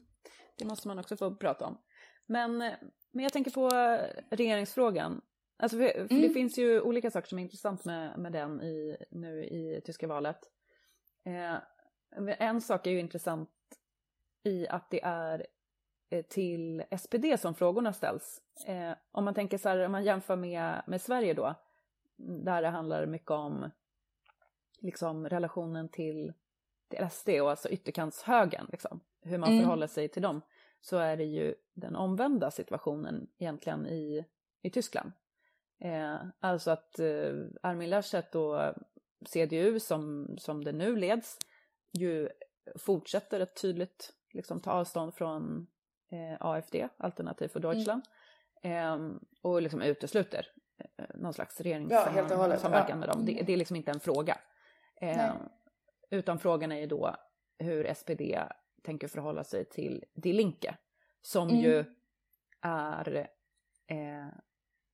Det 0.58 0.64
måste 0.64 0.88
man 0.88 0.98
också 0.98 1.16
få 1.16 1.34
prata 1.36 1.66
om. 1.66 1.78
Men, 2.26 2.62
eh, 2.62 2.72
men 3.12 3.22
jag 3.22 3.32
tänker 3.32 3.50
på 3.50 3.66
eh, 3.66 4.22
regeringsfrågan. 4.30 5.20
Alltså 5.58 5.78
för, 5.78 5.84
för 5.92 6.08
det 6.08 6.14
Mm. 6.14 6.34
finns 6.34 6.58
ju 6.58 6.80
olika 6.80 7.10
saker 7.10 7.28
som 7.28 7.38
är 7.38 7.42
intressant 7.42 7.84
med, 7.84 8.18
med 8.18 8.32
den 8.32 8.62
i, 8.62 8.96
nu 9.10 9.44
i 9.44 9.80
tyska 9.84 10.06
valet. 10.06 10.38
Eh, 11.26 11.56
en 12.38 12.60
sak 12.60 12.86
är 12.86 12.90
ju 12.90 13.00
intressant 13.00 13.50
i 14.44 14.68
att 14.68 14.90
det 14.90 15.04
är 15.04 15.46
eh, 16.10 16.24
till 16.24 16.84
SPD 16.98 17.24
som 17.40 17.54
frågorna 17.54 17.92
ställs. 17.92 18.40
Eh, 18.66 18.92
om 19.12 19.24
man 19.24 19.34
tänker 19.34 19.58
så 19.58 19.68
här, 19.68 19.78
om 19.78 19.92
man 19.92 20.04
jämför 20.04 20.36
med, 20.36 20.82
med 20.86 21.00
Sverige 21.00 21.34
då, 21.34 21.54
där 22.16 22.62
det 22.62 22.68
handlar 22.68 23.06
mycket 23.06 23.30
om 23.30 23.70
liksom 24.78 25.28
relationen 25.28 25.88
till, 25.88 26.32
till 26.88 27.08
SD 27.10 27.28
och 27.28 27.50
alltså 27.50 27.68
ytterkantshögern, 27.68 28.66
liksom, 28.72 29.00
hur 29.22 29.38
man 29.38 29.48
Mm. 29.48 29.62
förhåller 29.62 29.86
sig 29.86 30.08
till 30.08 30.22
dem, 30.22 30.40
så 30.80 30.98
är 30.98 31.16
det 31.16 31.24
ju 31.24 31.54
den 31.72 31.96
omvända 31.96 32.50
situationen 32.50 33.26
egentligen 33.38 33.86
i, 33.86 34.24
i 34.62 34.70
Tyskland. 34.70 35.12
Eh, 35.78 36.16
alltså 36.40 36.70
att 36.70 36.98
eh, 36.98 37.32
Armin 37.62 37.90
Laschet 37.90 38.34
och 38.34 38.74
CDU 39.26 39.80
som, 39.80 40.34
som 40.38 40.64
det 40.64 40.72
nu 40.72 40.96
leds 40.96 41.38
ju 41.92 42.28
fortsätter 42.76 43.40
att 43.40 43.56
tydligt 43.56 44.12
liksom, 44.34 44.60
ta 44.60 44.70
avstånd 44.72 45.14
från 45.14 45.66
eh, 46.10 46.36
AFD, 46.40 46.76
Alternativ 46.96 47.48
för 47.48 47.60
Deutschland, 47.60 48.02
eh, 48.62 48.98
och 49.42 49.62
liksom 49.62 49.82
utesluter 49.82 50.46
eh, 50.78 51.06
någon 51.14 51.34
slags 51.34 51.60
regeringssamverkan 51.60 52.88
ja. 52.88 52.96
med 52.96 53.08
dem. 53.08 53.24
Det, 53.24 53.42
det 53.46 53.52
är 53.52 53.56
liksom 53.56 53.76
inte 53.76 53.90
en 53.90 54.00
fråga. 54.00 54.38
Eh, 55.00 55.16
Nej. 55.16 55.30
utan 56.10 56.38
frågan 56.38 56.72
är 56.72 56.80
ju 56.80 56.86
då 56.86 57.16
hur 57.58 57.94
SPD 57.94 58.22
tänker 58.82 59.08
förhålla 59.08 59.44
sig 59.44 59.64
till 59.64 60.04
Die 60.14 60.32
Linke, 60.32 60.76
som 61.22 61.48
Mm. 61.48 61.60
ju 61.60 61.84
är 62.60 63.28
eh, 63.86 64.28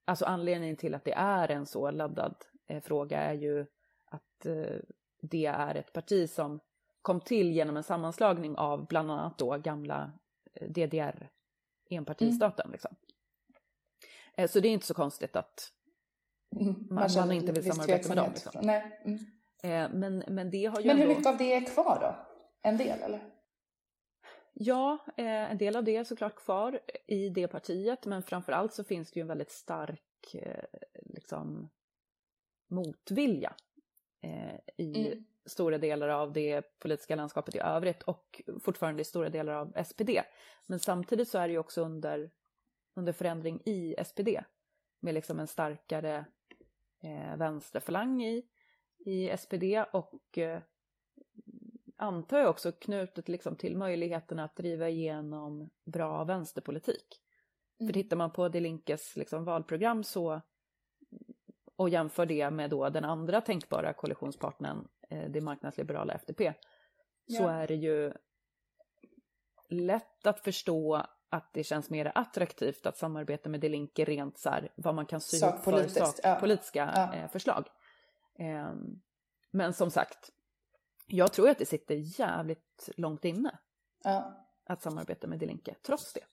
Alltså 0.05 0.25
anledningen 0.25 0.77
till 0.77 0.95
att 0.95 1.05
det 1.05 1.13
är 1.13 1.51
en 1.51 1.67
så 1.67 1.91
laddad 1.91 2.35
eh, 2.67 2.83
fråga 2.83 3.19
är 3.19 3.35
ju 3.35 3.67
att 4.05 4.47
eh, 4.47 4.77
det 5.23 5.47
är 5.47 5.75
ett 5.75 5.93
parti 5.93 6.31
som 6.31 6.61
kom 7.03 7.21
till 7.21 7.53
genom 7.53 7.77
en 7.77 7.83
sammanslagning 7.83 8.57
av 8.57 8.87
bland 8.87 9.11
annat 9.11 9.39
då 9.39 9.59
gamla 9.59 10.13
eh, 10.55 10.69
DDR, 10.69 11.31
enpartistaten 11.91 12.71
liksom. 12.71 12.97
Eh, 14.37 14.49
så 14.51 14.61
det 14.61 14.69
är 14.69 14.73
inte 14.73 14.87
så 14.87 14.95
konstigt 14.95 15.37
att, 15.37 15.73
Mm. 16.61 16.87
man 16.91 17.09
känner 17.09 17.35
inte 17.35 17.53
vill 17.53 17.73
samarbeta 17.73 18.09
med 18.09 18.17
dem, 18.17 18.31
liksom. 18.31 18.53
Nej. 18.65 19.01
Mm. 19.05 19.19
eh, 19.63 19.99
men, 19.99 20.25
men 20.29 20.51
det 20.51 20.65
har 20.67 20.81
ju 20.81 20.87
Men 20.87 20.97
hur 20.97 21.03
ändå... 21.05 21.15
mycket 21.15 21.33
av 21.33 21.37
det 21.39 21.53
är 21.55 21.67
kvar 21.67 21.99
då? 22.01 22.27
En 22.63 22.77
del 22.77 23.03
eller? 23.03 23.21
Ja, 24.53 24.99
en 25.17 25.59
del 25.59 25.77
av 25.77 25.85
det 25.85 25.97
är 25.97 26.05
såklart 26.05 26.35
kvar 26.37 26.81
i 27.07 27.29
det 27.29 27.49
partiet, 27.49 28.07
men 28.07 28.23
framför 28.23 28.53
allt 28.53 28.75
så 28.75 28.85
finns 28.85 29.11
det 29.13 29.21
ju 29.21 29.23
en 29.23 29.29
väldigt 29.29 29.51
stark 29.51 30.35
liksom, 30.95 31.71
motvilja 32.71 33.55
i 34.77 35.07
Mm. 35.07 35.25
Stora 35.47 35.79
delar 35.79 36.09
av 36.09 36.33
det 36.33 36.79
politiska 36.79 37.17
landskapet 37.17 37.55
i 37.55 37.59
övrigt 37.59 38.03
och 38.03 38.43
fortfarande 38.61 39.03
i 39.03 39.05
stora 39.05 39.29
delar 39.29 39.53
av 39.53 39.85
SPD. 39.85 40.11
Men 40.67 40.79
samtidigt 40.79 41.29
så 41.29 41.39
är 41.39 41.49
det 41.49 41.53
ju 41.53 41.59
också 41.59 41.83
under, 41.83 42.31
under 42.95 43.13
förändring 43.13 43.61
i 43.65 43.95
SPD 44.05 44.29
med 45.01 45.15
liksom 45.15 45.41
en 45.41 45.47
starkare 45.47 46.25
eh, 47.03 47.37
vänsterfalang 47.37 48.23
i, 48.23 48.47
i 48.99 49.37
SPD 49.39 49.65
och 49.93 50.39
eh, 50.39 50.61
antar 51.97 52.39
jag 52.39 52.51
också 52.51 52.73
knutet 52.73 53.29
liksom 53.29 53.57
till 53.57 53.77
möjligheten 53.77 54.39
att 54.39 54.57
driva 54.57 54.89
igenom 54.89 55.71
bra 55.85 56.25
vänsterpolitik. 56.25 57.21
För 57.87 57.93
tittar 57.93 58.17
man 58.17 58.33
på 58.33 58.49
De 58.49 58.61
Linkes 58.61 59.17
liksom, 59.17 59.45
valprogram 59.45 60.05
så 60.05 60.41
och 61.81 61.89
jämför 61.89 62.27
det 62.27 62.51
med 62.51 62.71
då 62.71 62.89
den 62.89 63.05
andra 63.05 63.41
tänkbara 63.41 63.93
koalitionspartnern, 63.93 64.89
eh, 65.09 65.31
det 65.31 65.41
marknadsliberala 65.41 66.15
FDP, 66.15 66.53
så 67.27 67.43
Ja. 67.43 67.51
är 67.51 67.67
det 67.67 67.75
ju 67.75 68.13
lätt 69.69 70.27
att 70.27 70.41
förstå 70.41 71.07
att 71.29 71.53
det 71.53 71.65
känns 71.65 71.91
mer 71.91 72.13
attraktivt 72.15 72.87
att 72.87 72.97
samarbeta 72.97 73.49
med 73.49 73.61
De 73.61 73.69
Linke 73.69 74.05
rent 74.05 74.39
så 74.39 74.51
här, 74.51 74.73
vad 74.77 74.95
man 74.95 75.07
kan 75.07 75.21
sy 75.21 75.37
ihop 75.37 75.51
för 75.51 75.59
Sakpolitiskt, 75.59 75.99
ja. 76.23 76.35
sakpolitiska 76.35 76.93
Ja. 76.95 77.15
eh, 77.15 77.31
förslag. 77.31 77.67
Ehm, 78.39 79.01
men 79.51 79.73
som 79.75 79.91
sagt, 79.91 80.31
jag 81.07 81.33
tror 81.33 81.49
att 81.49 81.59
det 81.59 81.67
sitter 81.67 81.95
jävligt 82.21 82.89
långt 82.97 83.25
inne 83.25 83.59
att 84.65 84.83
samarbeta 84.83 85.27
med 85.27 85.39
De 85.39 85.47
Linke, 85.47 85.75
trots 85.83 86.13
det. 86.13 86.25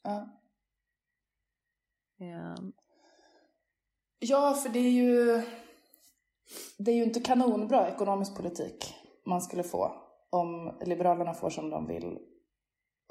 Ja. 4.19 4.53
För 4.53 4.69
det 4.69 4.80
är 4.80 4.91
ju... 4.91 5.41
Det 6.77 6.91
är 6.91 6.95
ju 6.95 7.03
inte 7.03 7.19
kanonbra 7.19 7.89
ekonomisk 7.89 8.36
politik 8.36 8.95
man 9.25 9.41
skulle 9.41 9.63
få 9.63 9.91
om 10.30 10.77
Liberalerna 10.86 11.34
får 11.34 11.49
som 11.49 11.69
de 11.69 11.88
vill 11.88 12.19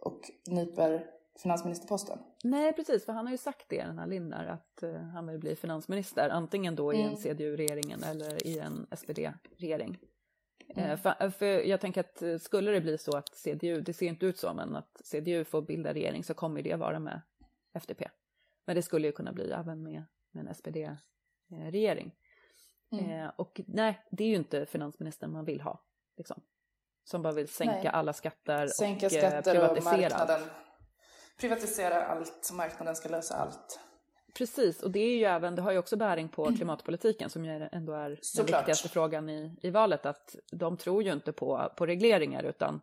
och 0.03 0.31
nyper 0.47 1.07
finansministerposten. 1.42 2.19
Nej, 2.45 2.73
precis, 2.73 3.05
för 3.05 3.12
han 3.12 3.27
har 3.27 3.33
ju 3.33 3.38
sagt 3.38 3.69
det, 3.69 3.83
den 3.83 3.99
här 3.99 4.07
Lindner, 4.07 4.47
att 4.47 4.83
eh, 4.83 5.01
han 5.01 5.27
vill 5.27 5.38
bli 5.38 5.57
finansminister, 5.57 6.29
antingen 6.29 6.77
då 6.77 6.92
i 6.92 6.97
en 7.01 7.07
Mm. 7.07 7.16
CDU-regeringen 7.16 8.03
eller 8.03 8.47
i 8.47 8.59
en 8.59 8.87
SPD-regering. 8.97 9.99
Eh, 10.69 10.85
Mm. 10.85 10.99
för, 10.99 11.31
för 11.31 11.47
jag 11.47 11.81
tänker 11.81 12.01
att 12.01 12.23
eh, 12.23 12.38
skulle 12.38 12.71
det 12.71 12.81
bli 12.81 12.99
så 12.99 13.16
att 13.16 13.35
CDU, 13.35 13.81
det 13.81 13.92
ser 13.92 14.07
inte 14.07 14.27
ut 14.27 14.38
så, 14.38 14.55
men 14.55 14.77
att 14.77 15.01
CDU 15.05 15.45
får 15.45 15.62
bilda 15.62 15.95
regering 15.95 16.25
så 16.25 16.35
kommer 16.35 16.62
det 16.62 16.75
vara 16.77 16.99
med 16.99 17.21
FDP. 17.75 18.03
Men 18.66 18.77
det 18.77 18.83
skulle 18.83 19.07
ju 19.07 19.12
kunna 19.12 19.33
bli 19.33 19.51
även 19.51 19.83
med, 19.83 20.05
med 20.37 20.46
en 20.46 20.55
SPD-regering. 20.55 22.14
Mm. 22.92 23.11
Eh, 23.11 23.31
och 23.37 23.61
nej, 23.66 24.05
det 24.11 24.25
är 24.25 24.29
ju 24.29 24.35
inte 24.37 24.66
finansministern 24.66 25.33
man 25.33 25.44
vill 25.44 25.61
ha, 25.61 25.81
liksom. 26.16 26.42
Som 27.05 27.22
bara 27.22 27.33
vill 27.33 27.49
sänka 27.49 27.72
Nej. 27.75 27.87
alla 27.87 28.12
skatter 28.12 28.66
Sänka 28.66 29.07
och 29.07 29.12
eh, 29.12 29.18
skatter 29.18 29.38
och 29.38 29.77
privatisera 29.77 29.92
allt. 29.92 30.29
marknaden. 30.29 30.40
Privatisera 31.40 32.05
allt, 32.07 32.51
marknaden 32.53 32.96
ska 32.96 33.09
lösa 33.09 33.35
allt. 33.35 33.81
Precis, 34.38 34.83
och 34.83 34.90
det 34.90 35.01
är 35.01 35.16
ju 35.16 35.25
även, 35.25 35.55
det 35.55 35.62
har 35.62 35.72
ju 35.72 35.79
också 35.79 35.96
bäring 35.96 36.29
på 36.29 36.44
klimatpolitiken 36.57 37.31
som 37.31 37.44
ju 37.44 37.68
ändå 37.72 37.92
är 37.92 38.09
den 38.09 38.18
Såklart. 38.22 38.61
viktigaste 38.61 38.88
frågan 38.88 39.29
i, 39.29 39.59
i 39.62 39.70
valet, 39.70 40.07
att 40.07 40.37
de 40.53 40.77
tror 40.77 41.03
ju 41.03 41.12
inte 41.12 41.33
på, 41.33 41.72
på 41.77 41.87
regleringar 41.87 42.42
utan 42.42 42.81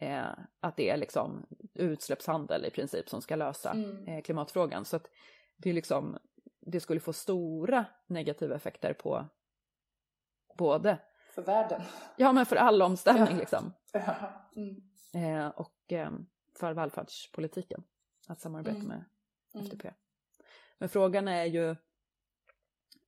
eh, 0.00 0.24
att 0.60 0.76
det 0.76 0.90
är 0.90 0.96
liksom 0.96 1.46
utsläppshandel 1.74 2.64
i 2.64 2.70
princip 2.70 3.08
som 3.08 3.22
ska 3.22 3.36
lösa 3.36 3.70
Mm. 3.70 4.08
eh, 4.08 4.22
klimatfrågan. 4.22 4.84
Så 4.84 4.96
att 4.96 5.10
det 5.56 5.70
är 5.70 5.74
liksom, 5.74 6.18
det 6.60 6.80
skulle 6.80 7.00
få 7.00 7.12
stora 7.12 7.84
negativa 8.06 8.54
effekter 8.56 8.92
på 8.94 9.24
både, 10.58 10.98
För 11.34 11.42
världen. 11.42 11.82
ja 12.16 12.32
men 12.32 12.46
för 12.46 12.56
all 12.56 12.82
omställning 12.82 13.26
Ja. 13.34 13.36
liksom, 13.40 13.72
Ja. 13.92 14.14
Mm. 14.56 14.82
eh, 15.14 15.48
och 15.48 15.92
eh, 15.92 16.10
för 16.58 16.72
välfärdspolitiken, 16.72 17.84
att 18.28 18.40
samarbeta 18.40 18.76
Mm. 18.76 18.88
med 18.88 19.04
Mm. 19.54 19.66
FDP. 19.66 19.90
Men 20.78 20.88
frågan 20.88 21.28
är 21.28 21.44
ju, 21.44 21.76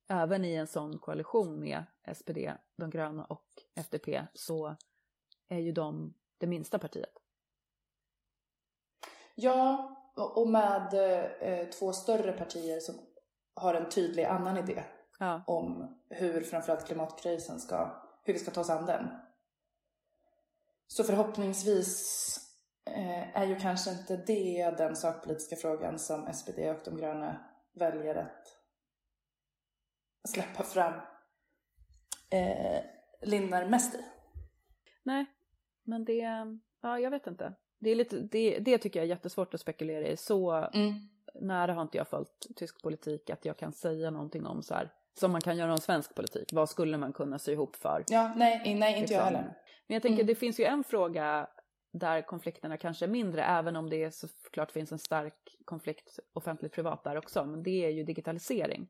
även 0.07 0.45
i 0.45 0.55
en 0.55 0.67
sån 0.67 0.99
koalition 0.99 1.59
med 1.59 1.83
SPD, 2.15 2.37
de 2.75 2.89
gröna 2.89 3.25
och 3.25 3.47
FDP, 3.75 4.21
så 4.33 4.75
är 5.47 5.59
ju 5.59 5.71
de 5.71 6.13
det 6.37 6.47
minsta 6.47 6.79
partiet. 6.79 7.17
Ja, 9.35 9.89
och 10.15 10.37
och 10.41 10.47
med 10.47 10.93
eh, 11.41 11.69
två 11.69 11.93
större 11.93 12.31
partier 12.33 12.79
som 12.79 12.95
har 13.53 13.73
en 13.73 13.89
tydlig 13.89 14.23
annan 14.23 14.57
idé 14.57 14.83
Ja, 15.19 15.43
om 15.47 15.97
hur 16.09 16.41
framförallt 16.41 16.87
klimatkrisen 16.87 17.59
ska, 17.59 18.03
hur 18.23 18.33
vi 18.33 18.39
ska 18.39 18.51
ta 18.51 18.61
oss 18.61 18.69
an 18.69 18.85
den. 18.85 19.07
Så 20.87 21.03
förhoppningsvis 21.03 22.37
eh, 22.85 23.37
är 23.37 23.45
ju 23.45 23.55
kanske 23.59 23.91
inte 23.91 24.17
det 24.17 24.73
den 24.77 24.95
sakpolitiska 24.95 25.55
frågan 25.55 25.99
som 25.99 26.33
SPD 26.33 26.59
och 26.59 26.81
de 26.85 26.97
gröna 26.97 27.45
väljer 27.73 28.15
att 28.15 28.47
släppa 30.29 30.63
fram 30.63 30.93
eh, 32.29 32.83
Lindner 33.21 33.69
mest 33.69 33.95
i. 33.95 34.05
nej, 35.03 35.25
men 35.83 36.05
det, 36.05 36.45
ja 36.81 36.99
jag 36.99 37.11
vet 37.11 37.27
inte. 37.27 37.53
Det, 37.79 37.89
är 37.89 37.95
lite, 37.95 38.19
det, 38.19 38.59
det 38.59 38.77
tycker 38.77 38.99
jag 38.99 39.05
är 39.05 39.09
jättesvårt 39.09 39.53
att 39.53 39.61
spekulera 39.61 40.07
i. 40.07 40.17
Så 40.17 40.51
Mm. 40.51 41.09
Nära 41.41 41.73
har 41.73 41.81
inte 41.81 41.97
jag 41.97 42.07
följt 42.07 42.47
tysk 42.55 42.81
politik 42.81 43.29
att 43.29 43.45
jag 43.45 43.57
kan 43.57 43.73
säga 43.73 44.11
någonting 44.11 44.45
om 44.45 44.63
så 44.63 44.73
här, 44.73 44.91
som 45.19 45.31
man 45.31 45.41
kan 45.41 45.57
göra 45.57 45.71
om 45.71 45.77
svensk 45.77 46.15
politik. 46.15 46.53
Vad 46.53 46.69
skulle 46.69 46.97
man 46.97 47.13
kunna 47.13 47.39
sy 47.39 47.51
ihop 47.51 47.75
för? 47.75 48.03
Ja, 48.07 48.33
nej, 48.35 48.75
nej 48.75 48.99
inte 48.99 49.13
jag 49.13 49.19
Liksom. 49.21 49.35
heller. 49.35 49.43
Men 49.87 49.93
jag 49.95 50.01
tänker, 50.01 50.15
Mm. 50.23 50.27
det 50.27 50.35
finns 50.35 50.59
ju 50.59 50.63
en 50.63 50.83
fråga 50.83 51.47
där 51.93 52.21
konflikterna 52.21 52.77
kanske 52.77 53.05
är 53.05 53.09
mindre, 53.09 53.43
även 53.43 53.75
om 53.75 53.89
det 53.89 54.11
såklart 54.15 54.71
finns 54.71 54.91
en 54.91 54.99
stark 54.99 55.57
konflikt 55.65 56.19
offentligt-privat 56.33 57.03
där 57.03 57.17
också, 57.17 57.45
men 57.45 57.63
det 57.63 57.85
är 57.85 57.89
ju 57.89 58.03
digitalisering. 58.03 58.87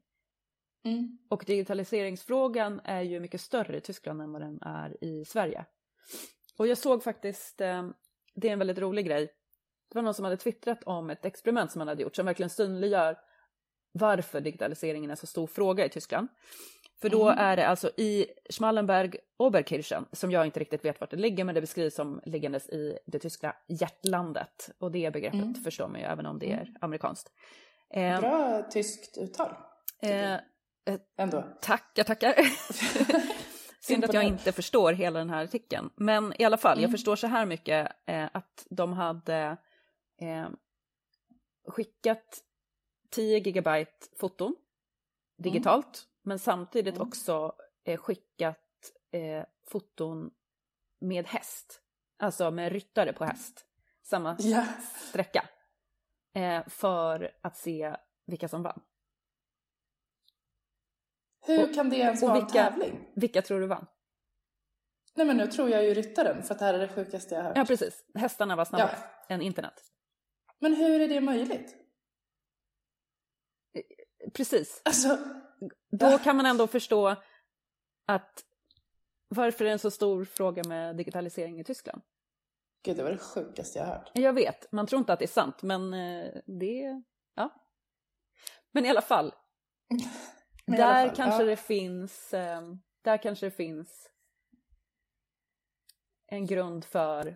Mm. 0.85 1.17
Och 1.29 1.43
digitaliseringsfrågan 1.47 2.81
är 2.83 3.01
ju 3.01 3.19
mycket 3.19 3.41
större 3.41 3.77
i 3.77 3.81
Tyskland 3.81 4.21
än 4.21 4.31
vad 4.31 4.41
den 4.41 4.59
är 4.61 5.03
i 5.03 5.25
Sverige. 5.25 5.65
Och 6.57 6.67
jag 6.67 6.77
såg 6.77 7.03
faktiskt, 7.03 7.61
eh, 7.61 7.89
det 8.35 8.47
är 8.49 8.53
en 8.53 8.59
väldigt 8.59 8.77
rolig 8.77 9.05
grej, 9.05 9.29
det 9.93 9.97
var 9.97 10.03
någon 10.03 10.13
som 10.13 10.25
hade 10.25 10.37
twittrat 10.37 10.83
om 10.83 11.09
ett 11.09 11.25
experiment 11.25 11.71
som 11.71 11.79
man 11.79 11.87
hade 11.87 12.03
gjort 12.03 12.15
som 12.15 12.25
verkligen 12.25 12.49
synliggör 12.49 13.17
varför 13.91 14.41
digitaliseringen 14.41 15.11
är 15.11 15.15
så 15.15 15.27
stor 15.27 15.47
fråga 15.47 15.85
i 15.85 15.89
Tyskland. 15.89 16.27
För 17.01 17.09
då 17.09 17.23
Mm. 17.29 17.39
är 17.45 17.55
det 17.55 17.67
alltså 17.67 17.91
i 17.97 18.25
Schmallenberg 18.49 19.15
Oberkirchen, 19.37 20.05
som 20.11 20.31
jag 20.31 20.45
inte 20.45 20.59
riktigt 20.59 20.85
vet 20.85 21.01
vart 21.01 21.11
det 21.11 21.17
ligger, 21.17 21.43
men 21.43 21.55
det 21.55 21.61
beskrivs 21.61 21.95
som 21.95 22.21
liggandes 22.25 22.69
i 22.69 22.97
det 23.05 23.19
tyska 23.19 23.55
hjärtlandet. 23.67 24.69
Och 24.79 24.91
det 24.91 25.13
begreppet 25.13 25.41
Mm. 25.41 25.53
förstår 25.55 25.87
man 25.87 25.99
ju 25.99 26.05
även 26.05 26.25
om 26.25 26.39
det 26.39 26.51
är 26.51 26.61
Mm. 26.61 26.75
amerikanskt. 26.81 27.31
Eh, 27.93 28.19
Bra 28.19 28.63
tyskt 28.71 29.17
uttal, 29.17 29.53
eh, 30.01 30.35
ändå. 31.17 31.43
tackar, 31.61 32.03
tackar. 32.03 32.33
Synd 33.79 34.05
att 34.05 34.13
jag 34.13 34.23
inte 34.23 34.51
förstår 34.51 34.93
hela 34.93 35.19
den 35.19 35.29
här 35.29 35.43
artikeln. 35.43 35.89
Men 35.95 36.33
i 36.41 36.43
alla 36.43 36.57
fall, 36.57 36.77
jag 36.77 36.83
Mm. 36.83 36.91
förstår 36.91 37.15
så 37.15 37.27
här 37.27 37.45
mycket 37.45 37.91
eh, 38.05 38.25
att 38.33 38.67
de 38.69 38.93
hade 38.93 39.57
eh, 40.17 40.49
skickat 41.67 42.43
10 43.09 43.37
gigabyte 43.39 44.07
foton 44.17 44.55
digitalt, 45.37 46.07
men 46.21 46.39
samtidigt 46.39 46.95
Mm. 46.95 47.07
också 47.07 47.55
eh, 47.83 47.97
skickat 47.99 48.59
eh, 49.11 49.45
foton 49.67 50.31
med 50.99 51.27
häst. 51.27 51.81
Alltså 52.17 52.51
med 52.51 52.71
ryttare 52.71 53.13
på 53.13 53.25
häst. 53.25 53.65
Samma 54.01 54.35
Ja. 54.39 54.65
sträcka. 55.09 55.49
Eh, 56.35 56.67
för 56.67 57.35
att 57.41 57.57
se 57.57 57.95
vilka 58.25 58.47
som 58.47 58.63
vann. 58.63 58.81
Hur 61.45 61.69
Och- 61.69 61.75
kan 61.75 61.89
det 61.89 61.95
ens 61.95 62.21
vara 62.21 62.31
en 62.35 62.39
vilka- 62.45 62.53
tävling? 62.69 63.07
Vilka 63.15 63.41
tror 63.41 63.59
du 63.59 63.67
vann? 63.67 63.87
Nej 65.15 65.27
men 65.27 65.37
nu 65.37 65.47
tror 65.47 65.69
jag 65.69 65.83
ju 65.85 65.93
ryttaren 65.93 66.43
för 66.43 66.53
att 66.53 66.59
det 66.59 66.65
här 66.65 66.73
är 66.73 66.79
det 66.79 66.93
sjukaste 66.93 67.35
jag 67.35 67.41
har 67.41 67.47
hört. 67.49 67.57
Ja, 67.57 67.65
precis. 67.65 68.05
Hästarna 68.15 68.55
var 68.55 68.65
snabbare 68.65 68.97
Ja. 69.27 69.35
än 69.35 69.41
internet. 69.41 69.92
Men 70.63 70.73
hur 70.73 71.01
är 71.01 71.07
det 71.07 71.21
möjligt? 71.21 71.75
Precis. 74.33 74.81
Alltså, 74.85 75.17
Då 75.91 76.17
kan 76.17 76.37
man 76.37 76.45
ändå 76.45 76.67
förstå 76.67 77.15
att 78.05 78.45
varför 79.27 79.65
är 79.65 79.69
det 79.69 79.73
en 79.73 79.79
så 79.79 79.91
stor 79.91 80.25
fråga 80.25 80.63
med 80.67 80.95
digitalisering 80.95 81.59
i 81.59 81.63
Tyskland? 81.63 82.01
gud 82.83 82.97
det 82.97 83.03
var 83.03 83.11
det 83.11 83.17
sjukaste 83.17 83.79
jag 83.79 83.85
hört. 83.85 84.11
Jag 84.13 84.33
vet, 84.33 84.71
man 84.71 84.87
tror 84.87 84.99
inte 84.99 85.13
att 85.13 85.19
det 85.19 85.25
är 85.25 85.27
sant, 85.27 85.61
men 85.61 85.93
eh, 85.93 86.33
det... 86.45 87.03
Ja. 87.35 87.49
Men 88.71 88.85
i 88.85 88.89
alla 88.89 89.01
fall, 89.01 89.27
i 90.67 90.71
alla 90.71 90.77
där 90.77 91.07
fall, 91.07 91.15
kanske 91.15 91.43
ja. 91.43 91.49
det 91.49 91.57
finns... 91.57 92.33
Eh, 92.33 92.61
där 93.01 93.17
kanske 93.17 93.45
det 93.45 93.51
finns 93.51 94.09
en 96.27 96.45
grund 96.45 96.85
för 96.85 97.27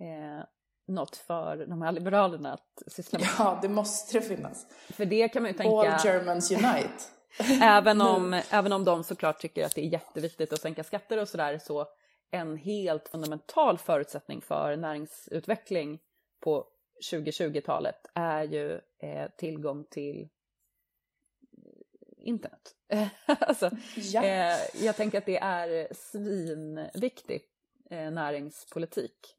eh, 0.00 0.44
något 0.86 1.16
för 1.16 1.56
de 1.66 1.82
här 1.82 1.92
liberalerna 1.92 2.52
att 2.52 2.82
syssla 2.86 3.18
med. 3.18 3.28
Ja, 3.38 3.58
det 3.62 3.68
måste 3.68 4.18
det 4.18 4.24
finnas. 4.24 4.66
För 4.88 5.04
det 5.04 5.28
kan 5.28 5.42
man 5.42 5.50
ju 5.50 5.58
tänka... 5.58 5.92
All 5.92 6.00
Germans 6.04 6.50
unite. 6.50 7.04
Även 7.62 8.00
om, 8.00 8.40
även 8.50 8.72
om 8.72 8.84
de 8.84 9.04
såklart 9.04 9.40
tycker 9.40 9.66
att 9.66 9.74
det 9.74 9.80
är 9.80 9.88
jätteviktigt 9.88 10.52
att 10.52 10.60
sänka 10.60 10.84
skatter 10.84 11.20
och 11.20 11.28
sådär 11.28 11.58
så 11.58 11.86
en 12.30 12.56
helt 12.56 13.08
fundamental 13.08 13.78
förutsättning 13.78 14.40
för 14.40 14.76
näringsutveckling 14.76 15.98
på 16.40 16.66
2020-talet 17.12 18.06
är 18.14 18.42
ju 18.42 18.80
eh, 18.98 19.30
tillgång 19.36 19.84
till 19.84 20.28
internet. 22.18 22.74
alltså, 23.26 23.70
Ja. 23.96 24.24
eh, 24.24 24.56
jag 24.84 24.96
tänker 24.96 25.18
att 25.18 25.26
det 25.26 25.38
är 25.38 25.88
svinviktig 25.94 27.42
eh, 27.90 28.10
näringspolitik. 28.10 29.36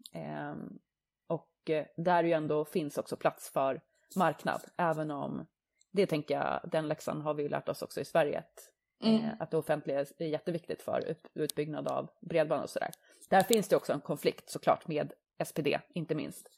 Eh, 1.70 1.78
eh, 1.78 1.86
där 1.98 2.24
ju 2.24 2.32
ändå 2.32 2.66
finns 2.66 2.98
också 2.98 3.18
plats 3.18 3.50
för 3.50 3.82
marknad, 4.16 4.62
även 4.78 5.12
om 5.12 5.46
det 5.92 6.06
tänker 6.06 6.34
jag, 6.36 6.70
den 6.72 6.88
läxan 6.88 7.22
har 7.22 7.34
vi 7.34 7.44
ju 7.44 7.50
lärt 7.50 7.70
oss 7.70 7.82
också 7.82 8.02
i 8.02 8.06
Sverige. 8.06 8.40
Att, 8.40 8.70
Mm. 9.04 9.24
eh, 9.24 9.30
att 9.40 9.52
det 9.52 9.58
offentliga 9.58 10.00
är 10.18 10.26
jätteviktigt 10.26 10.82
för 10.82 11.00
ut, 11.06 11.28
utbyggnad 11.34 11.88
av 11.88 12.10
bredband 12.22 12.64
och 12.64 12.70
sådär. 12.70 12.90
Där 13.30 13.42
finns 13.44 13.68
det 13.68 13.76
också 13.76 13.94
en 13.94 14.02
konflikt 14.02 14.50
såklart 14.50 14.88
med 14.88 15.14
SPD, 15.46 15.80
inte 15.94 16.16
minst. 16.16 16.50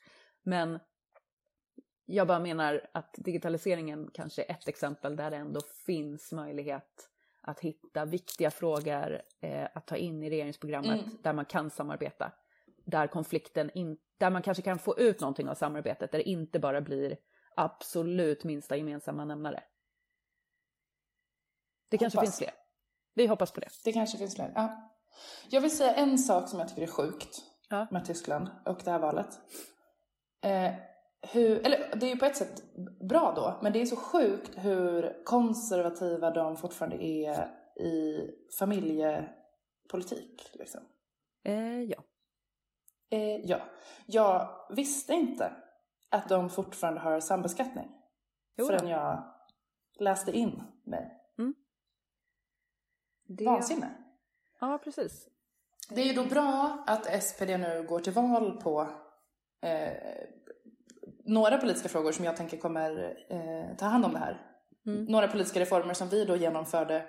Men 0.43 0.79
jag 2.05 2.27
bara 2.27 2.39
menar 2.39 2.87
att 2.91 3.15
digitaliseringen 3.17 4.09
kanske 4.13 4.43
är 4.43 4.51
ett 4.51 4.67
exempel 4.67 5.15
där 5.15 5.31
det 5.31 5.37
ändå 5.37 5.59
finns 5.85 6.31
möjlighet 6.31 7.09
att 7.41 7.59
hitta 7.59 8.05
viktiga 8.05 8.51
frågor 8.51 9.21
eh, 9.41 9.67
att 9.73 9.87
ta 9.87 9.95
in 9.95 10.23
i 10.23 10.29
regeringsprogrammet 10.29 11.01
Mm. 11.01 11.17
där 11.21 11.33
man 11.33 11.45
kan 11.45 11.69
samarbeta. 11.69 12.31
Där 12.85 13.07
konflikten 13.07 13.71
in, 13.73 13.97
där 14.17 14.29
man 14.29 14.41
kanske 14.41 14.63
kan 14.63 14.79
få 14.79 14.99
ut 14.99 15.19
någonting 15.19 15.49
av 15.49 15.55
samarbetet, 15.55 16.11
där 16.11 16.19
det 16.19 16.29
inte 16.29 16.59
bara 16.59 16.81
blir 16.81 17.17
absolut 17.55 18.43
minsta 18.43 18.77
gemensamma 18.77 19.25
nämnare. 19.25 19.63
Det 21.89 21.97
kanske 21.97 22.19
Hoppas. 22.19 22.29
finns 22.29 22.37
fler. 22.37 22.51
Vi 23.13 23.27
hoppas 23.27 23.51
på 23.51 23.59
det. 23.59 23.67
Det 23.83 23.93
kanske 23.93 24.17
finns 24.17 24.35
fler. 24.35 24.51
Ja. 24.55 24.91
Jag 25.49 25.61
vill 25.61 25.77
säga 25.77 25.93
en 25.93 26.17
sak 26.17 26.49
som 26.49 26.59
jag 26.59 26.69
tycker 26.69 26.81
är 26.81 26.87
sjukt 26.87 27.41
Ja. 27.69 27.87
med 27.91 28.05
Tyskland 28.05 28.49
och 28.65 28.81
det 28.83 28.91
här 28.91 28.99
valet. 28.99 29.39
Eh, 30.43 30.73
hur, 31.33 31.65
eller 31.65 31.95
det 31.95 32.05
är 32.05 32.09
ju 32.09 32.17
på 32.17 32.25
ett 32.25 32.37
sätt 32.37 32.63
bra 33.09 33.33
då, 33.35 33.59
men 33.63 33.73
det 33.73 33.81
är 33.81 33.85
så 33.85 33.95
sjukt 33.95 34.51
hur 34.55 35.23
konservativa 35.25 36.31
de 36.31 36.57
fortfarande 36.57 37.03
är 37.05 37.47
i 37.79 38.29
familjepolitik. 38.59 40.49
Liksom. 40.53 40.81
Eh, 41.43 41.81
ja. 41.81 42.03
Eh, 43.09 43.35
ja, 43.43 43.61
jag 44.05 44.49
visste 44.69 45.13
inte 45.13 45.53
att 46.09 46.29
de 46.29 46.49
fortfarande 46.49 46.99
har 46.99 47.19
sambeskattning 47.19 47.91
Jo 48.57 48.65
förrän 48.65 48.87
jag 48.87 49.23
läste 49.99 50.31
in 50.31 50.63
mig. 50.83 51.21
Det... 53.27 53.45
Vansinne. 53.45 53.89
Ja, 54.59 54.79
precis. 54.83 55.27
Det 55.89 56.01
är 56.01 56.05
ju 56.05 56.13
då 56.13 56.25
bra 56.25 56.83
att 56.87 57.23
SPD 57.23 57.49
nu 57.49 57.85
går 57.89 57.99
till 57.99 58.13
val 58.13 58.61
på 58.61 58.89
eh, 59.61 59.93
några 61.25 61.57
politiska 61.57 61.89
frågor 61.89 62.11
som 62.11 62.25
jag 62.25 62.37
tänker 62.37 62.57
kommer 62.57 63.17
eh, 63.29 63.77
ta 63.77 63.85
hand 63.85 64.05
om 64.05 64.13
det 64.13 64.19
här. 64.19 64.41
Mm. 64.85 65.05
Några 65.05 65.27
politiska 65.27 65.59
reformer 65.59 65.93
som 65.93 66.09
vi 66.09 66.25
då 66.25 66.35
genomförde 66.35 67.05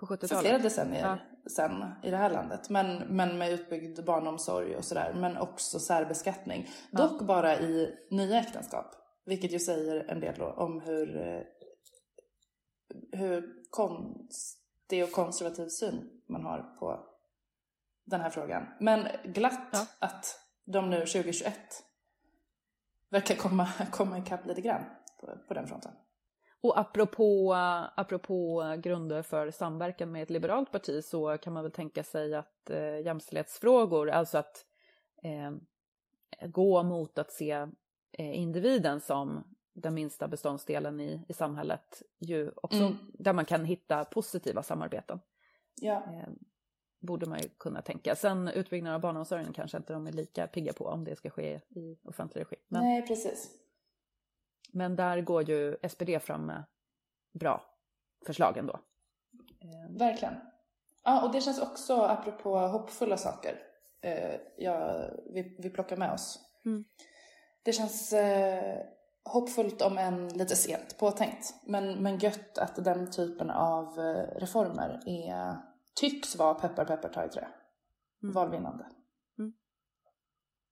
På 0.00 0.06
för 0.06 0.16
70-talet. 0.16 0.40
flera 0.44 0.58
decennier 0.58 1.00
Ja. 1.02 1.18
sen 1.50 1.84
i 2.02 2.10
det 2.10 2.16
här 2.16 2.30
landet. 2.30 2.70
Men, 2.70 2.96
men 3.16 3.38
med 3.38 3.52
utbyggd 3.52 4.04
barnomsorg 4.04 4.76
och 4.76 4.84
sådär. 4.84 5.14
Men 5.14 5.36
också 5.36 5.78
särbeskattning. 5.80 6.68
Ja. 6.90 6.98
Dock 6.98 7.22
bara 7.22 7.58
i 7.58 7.94
nya 8.10 8.40
äktenskap. 8.40 8.86
Vilket 9.24 9.52
ju 9.52 9.58
säger 9.58 10.04
en 10.10 10.20
del 10.20 10.34
då 10.38 10.46
om 10.46 10.80
hur, 10.80 11.16
eh, 11.16 11.42
hur 13.12 13.54
konstig 13.70 15.04
och 15.04 15.12
konservativ 15.12 15.68
syn 15.68 16.10
man 16.28 16.42
har 16.44 16.58
på 16.78 17.06
den 18.06 18.20
här 18.20 18.30
frågan. 18.30 18.66
Men 18.80 19.08
glatt 19.24 19.68
Ja. 19.72 19.86
att 19.98 20.40
de 20.64 20.90
nu 20.90 21.06
2021 21.06 21.54
verkar 23.10 23.34
komma, 23.34 23.68
komma 23.92 24.18
ikapp 24.18 24.46
lite 24.46 24.60
grann 24.60 24.84
på, 25.20 25.38
på 25.48 25.54
den 25.54 25.66
fronten. 25.66 25.92
Och 26.62 26.78
apropå, 26.78 27.54
apropå 27.96 28.64
grunder 28.82 29.22
för 29.22 29.50
samverkan 29.50 30.12
med 30.12 30.22
ett 30.22 30.30
liberalt 30.30 30.72
parti 30.72 31.04
så 31.04 31.38
kan 31.38 31.52
man 31.52 31.62
väl 31.62 31.72
tänka 31.72 32.04
sig 32.04 32.34
att 32.34 32.70
eh, 32.70 33.00
jämställdhetsfrågor, 33.00 34.10
alltså 34.10 34.38
att 34.38 34.64
eh, 35.22 35.52
gå 36.48 36.82
mot 36.82 37.18
att 37.18 37.32
se 37.32 37.50
eh, 38.12 38.38
individen 38.40 39.00
som 39.00 39.44
den 39.72 39.94
minsta 39.94 40.28
beståndsdelen 40.28 41.00
i, 41.00 41.24
i 41.28 41.32
samhället, 41.32 42.02
ju 42.18 42.50
också 42.56 42.78
Mm. 42.78 42.96
där 43.14 43.32
man 43.32 43.44
kan 43.44 43.64
hitta 43.64 44.04
positiva 44.04 44.62
samarbeten. 44.62 45.20
Ja. 45.74 45.94
Eh, 45.94 46.28
borde 47.00 47.26
man 47.26 47.38
ju 47.38 47.48
kunna 47.48 47.82
tänka. 47.82 48.16
Sen 48.16 48.48
utbyggnaden 48.48 48.94
av 48.94 49.00
barnomsorgen 49.00 49.52
kanske 49.52 49.76
inte 49.76 49.92
de 49.92 50.06
är 50.06 50.12
lika 50.12 50.46
pigga 50.46 50.72
på 50.72 50.84
om 50.84 51.04
det 51.04 51.16
ska 51.16 51.30
ske 51.30 51.60
i 51.68 51.98
offentlig 52.04 52.40
regi. 52.40 52.56
Men, 52.68 52.82
Nej, 52.82 53.06
precis. 53.06 53.50
Men 54.72 54.96
där 54.96 55.20
går 55.20 55.42
ju 55.42 55.76
SPD 55.88 56.22
fram 56.22 56.46
med 56.46 56.64
bra 57.32 57.64
förslag 58.26 58.56
ändå. 58.56 58.80
Eh, 59.60 59.98
Verkligen. 59.98 60.34
Ja, 61.04 61.26
och 61.26 61.32
det 61.32 61.40
känns 61.40 61.60
också, 61.60 62.02
apropå 62.02 62.58
hoppfulla 62.58 63.16
saker, 63.16 63.58
eh, 64.00 64.40
ja, 64.56 65.04
vi, 65.34 65.56
vi 65.58 65.70
plockar 65.70 65.96
med 65.96 66.12
oss. 66.12 66.38
Mm. 66.64 66.84
Det 67.62 67.72
känns 67.72 68.12
eh, 68.12 68.82
hoppfullt 69.24 69.82
om 69.82 69.98
än 69.98 70.28
lite 70.28 70.56
sent 70.56 70.98
påtänkt. 70.98 71.54
Men, 71.66 72.02
men 72.02 72.18
gött 72.18 72.58
att 72.58 72.84
den 72.84 73.10
typen 73.10 73.50
av 73.50 73.98
eh, 73.98 74.40
reformer 74.40 75.02
är, 75.06 75.56
tycks 75.94 76.36
vara 76.36 76.54
peppar 76.54 76.84
peppar 76.84 77.08
ta 77.08 77.24
i 77.24 77.28
trä. 77.28 77.48
Mm. 78.22 78.34
Valvinnande. 78.34 78.86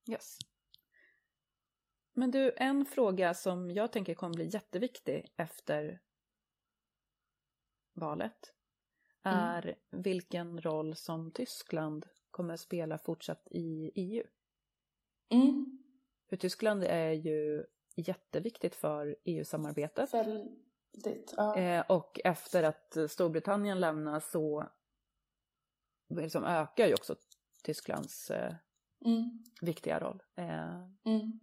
Yes. 0.08 0.38
Men 2.18 2.30
du, 2.30 2.52
en 2.56 2.84
fråga 2.86 3.34
som 3.34 3.70
jag 3.70 3.92
tänker 3.92 4.14
kommer 4.14 4.34
bli 4.34 4.46
jätteviktig 4.48 5.32
efter 5.36 6.00
valet 7.94 8.52
Mm. 9.22 9.38
är 9.38 9.74
vilken 9.90 10.60
roll 10.60 10.96
som 10.96 11.30
Tyskland 11.30 12.06
kommer 12.30 12.54
att 12.54 12.60
spela 12.60 12.98
fortsatt 12.98 13.48
i 13.50 13.92
EU. 13.94 14.24
Mm. 15.30 15.78
För 16.28 16.36
Tyskland 16.36 16.84
är 16.84 17.12
ju 17.12 17.64
jätteviktigt 17.96 18.74
för 18.74 19.16
EU-samarbetet. 19.24 20.14
Väldigt. 20.14 21.34
Ja. 21.36 21.56
Eh, 21.56 21.84
och 21.88 22.20
efter 22.24 22.62
att 22.62 22.96
Storbritannien 23.10 23.80
lämnar 23.80 24.20
så 24.20 24.68
liksom 26.08 26.44
ökar 26.44 26.86
ju 26.86 26.94
också 26.94 27.16
Tysklands 27.62 28.30
eh, 28.30 28.54
Mm. 29.04 29.44
viktiga 29.60 30.00
roll. 30.00 30.22
Eh, 30.34 30.82
Mm. 31.04 31.40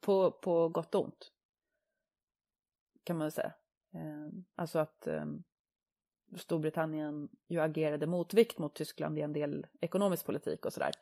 På, 0.00 0.30
på 0.30 0.68
gott 0.68 0.94
och 0.94 1.04
ont. 1.04 1.32
Kan 3.04 3.16
man 3.16 3.24
väl 3.24 3.32
säga. 3.32 3.54
Eh, 3.94 4.28
alltså 4.54 4.78
att 4.78 5.06
eh, 5.06 5.24
Storbritannien 6.36 7.28
ju 7.46 7.60
agerade 7.60 8.06
motvikt 8.06 8.58
mot 8.58 8.74
Tyskland 8.74 9.18
i 9.18 9.22
en 9.22 9.32
del 9.32 9.66
ekonomisk 9.80 10.26
politik 10.26 10.66
och 10.66 10.72
sådär. 10.72 10.92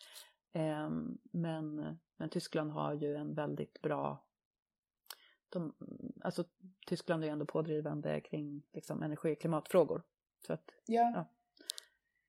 Eh, 0.52 0.90
men, 1.22 1.98
men 2.16 2.28
Tyskland 2.30 2.70
har 2.70 2.92
ju 2.92 3.16
en 3.16 3.34
väldigt 3.34 3.82
bra 3.82 4.24
de, 5.54 5.74
alltså 6.20 6.44
Tyskland 6.86 7.22
är 7.22 7.26
ju 7.26 7.32
ändå 7.32 7.46
pådrivande 7.46 8.20
kring 8.20 8.62
liksom, 8.72 9.02
energi 9.02 9.34
och 9.34 9.40
klimatfrågor. 9.40 10.02
Så 10.46 10.52
att, 10.52 10.70
Ja. 10.86 11.12
Ja. 11.14 11.26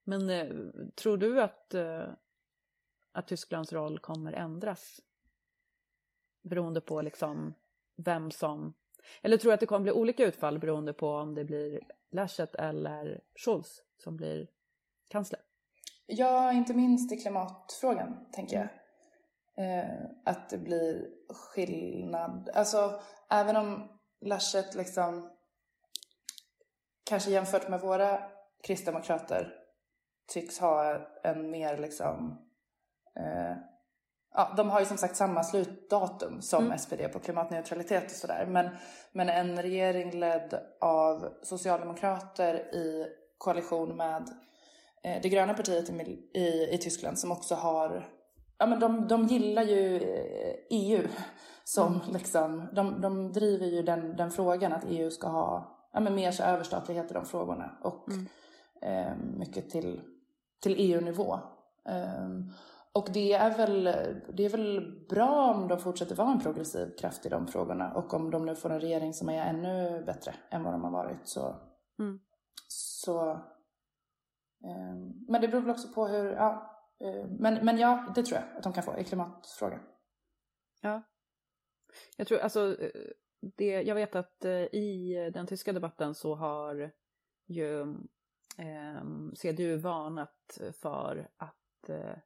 men 0.03 0.29
eh, 0.29 0.47
tror 0.95 1.17
du 1.17 1.41
att, 1.41 1.73
eh, 1.73 2.07
att 3.11 3.27
Tysklands 3.27 3.73
roll 3.73 3.99
kommer 3.99 4.33
ändras? 4.33 5.01
Beroende 6.49 6.81
på 6.81 7.01
liksom 7.01 7.53
vem 7.95 8.31
som... 8.31 8.73
Eller 9.21 9.37
tror 9.37 9.49
du 9.49 9.53
att 9.53 9.59
det 9.59 9.65
kommer 9.65 9.83
bli 9.83 9.91
olika 9.91 10.25
utfall 10.25 10.59
beroende 10.59 10.93
på 10.93 11.09
om 11.09 11.35
det 11.35 11.45
blir 11.45 11.79
Laschet 12.11 12.55
eller 12.55 13.21
Scholz 13.35 13.81
som 13.97 14.17
blir 14.17 14.47
kansler? 15.09 15.39
Ja, 16.05 16.53
inte 16.53 16.73
minst 16.73 17.11
i 17.11 17.17
klimatfrågan, 17.17 18.25
tänker 18.31 18.57
jag. 18.57 18.67
Eh, 19.57 20.05
att 20.25 20.49
det 20.49 20.57
blir 20.57 21.09
skillnad. 21.29 22.49
Alltså, 22.53 22.99
även 23.29 23.55
om 23.55 23.89
Laschet 24.21 24.75
liksom 24.75 25.31
kanske 27.03 27.31
jämfört 27.31 27.69
med 27.69 27.81
våra 27.81 28.19
kristdemokrater 28.63 29.53
tycks 30.27 30.59
ha 30.59 31.07
en 31.23 31.51
mer 31.51 31.77
liksom 31.77 32.41
eh, 33.15 33.57
Ja, 34.37 34.53
de 34.57 34.69
har 34.69 34.79
ju 34.79 34.85
som 34.85 34.97
sagt 34.97 35.15
samma 35.15 35.43
slutdatum 35.43 36.41
som 36.41 36.65
Mm. 36.65 36.77
SPD 36.77 37.13
på 37.13 37.19
klimatneutralitet 37.19 38.05
och 38.05 38.11
sådär. 38.11 38.45
Men, 38.49 38.69
men 39.11 39.29
en 39.29 39.61
regering 39.61 40.19
ledd 40.19 40.59
av 40.81 41.29
socialdemokrater 41.43 42.55
i 42.75 43.05
koalition 43.37 43.97
med 43.97 44.29
eh, 45.03 45.21
det 45.21 45.29
gröna 45.29 45.53
partiet 45.53 45.89
i, 45.89 46.29
i, 46.39 46.69
i 46.71 46.77
Tyskland 46.77 47.19
som 47.19 47.31
också 47.31 47.55
har, 47.55 48.07
ja 48.57 48.65
men 48.65 48.79
de, 48.79 49.07
de 49.07 49.23
gillar 49.25 49.63
ju 49.63 49.95
eh, 49.97 50.55
EU 50.69 51.07
som 51.63 52.01
liksom, 52.13 52.67
de, 52.73 53.01
de 53.01 53.31
driver 53.31 53.65
ju 53.65 53.81
den, 53.83 54.15
den 54.15 54.31
frågan 54.31 54.73
att 54.73 54.85
EU 54.89 55.11
ska 55.11 55.27
ha, 55.27 55.77
ja 55.93 55.99
men 55.99 56.15
mer 56.15 56.31
så 56.31 56.43
överstatlighet 56.43 57.11
i 57.11 57.13
de 57.13 57.25
frågorna 57.25 57.77
och 57.83 58.07
Mm. 58.09 58.27
eh, 58.81 59.15
mycket 59.37 59.69
till, 59.69 60.01
till 60.63 60.75
EU-nivå. 60.77 61.39
Ehm, 61.89 62.51
och 62.95 63.09
det 63.13 63.33
är, 63.33 63.57
väl, 63.57 63.83
det 64.33 64.45
är 64.45 64.49
väl 64.49 65.05
bra 65.09 65.53
om 65.53 65.67
de 65.67 65.79
fortsätter 65.79 66.15
vara 66.15 66.31
en 66.31 66.39
progressiv 66.39 66.95
kraft 66.99 67.25
i 67.25 67.29
de 67.29 67.47
frågorna 67.47 67.93
och 67.93 68.13
om 68.13 68.31
de 68.31 68.45
nu 68.45 68.55
får 68.55 68.69
en 68.69 68.79
regering 68.79 69.13
som 69.13 69.29
är 69.29 69.49
ännu 69.49 70.03
bättre 70.05 70.35
än 70.49 70.63
vad 70.63 70.73
de 70.73 70.83
har 70.83 70.91
varit 70.91 71.27
så... 71.27 71.55
Mm. 71.99 72.19
så 72.67 73.31
ehm, 74.63 75.25
men 75.27 75.41
det 75.41 75.47
beror 75.47 75.61
väl 75.61 75.71
också 75.71 75.93
på 75.93 76.07
hur... 76.07 76.31
Ja, 76.31 76.79
eh, 76.99 77.27
men, 77.39 77.65
men 77.65 77.77
ja, 77.77 78.11
det 78.15 78.23
tror 78.23 78.39
jag 78.39 78.57
att 78.57 78.63
de 78.63 78.73
kan 78.73 78.83
få 78.83 78.97
i 78.97 79.03
klimatfrågan. 79.03 79.79
Jag 82.17 82.27
tror 82.27 82.39
alltså, 82.39 82.81
eh, 82.81 82.91
det, 83.55 83.81
jag 83.81 83.95
vet 83.95 84.15
att 84.15 84.45
eh, 84.45 84.51
i 84.51 85.15
den 85.33 85.47
tyska 85.47 85.73
debatten 85.73 86.15
så 86.15 86.35
har 86.35 86.91
ju 87.47 87.81
eh, 88.57 89.03
CDU 89.33 89.77
varnat 89.77 90.59
för 90.81 91.29
att 91.37 91.89
eh, 91.89 92.17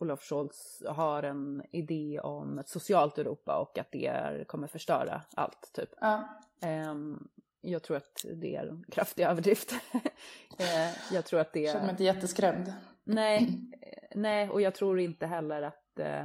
Olof 0.00 0.22
Scholz 0.22 0.82
har 0.86 1.22
en 1.22 1.62
idé 1.70 2.20
om 2.20 2.58
ett 2.58 2.68
socialt 2.68 3.18
Europa 3.18 3.56
och 3.56 3.78
att 3.78 3.92
det 3.92 4.06
är, 4.06 4.44
kommer 4.44 4.66
förstöra 4.66 5.22
allt. 5.34 5.72
Typ. 5.72 5.90
Ja. 6.00 6.28
Eh, 6.62 6.94
jag 7.60 7.82
tror 7.82 7.96
att 7.96 8.24
det 8.34 8.56
är 8.56 8.66
en 8.66 8.84
kraftig 8.90 9.22
överdrift. 9.22 9.72
eh, 10.58 11.14
jag 11.14 11.24
tror 11.24 11.40
att 11.40 11.52
det 11.52 11.60
Jag 11.60 11.72
känner 11.72 11.84
mig 11.84 11.90
inte 11.90 12.04
jätteskrämd. 12.04 12.72
Nej, 13.04 13.48
eh, 13.80 14.02
nej, 14.14 14.50
och 14.50 14.60
jag 14.60 14.74
tror 14.74 15.00
inte 15.00 15.26
heller 15.26 15.62
att 15.62 15.98
eh, 15.98 16.22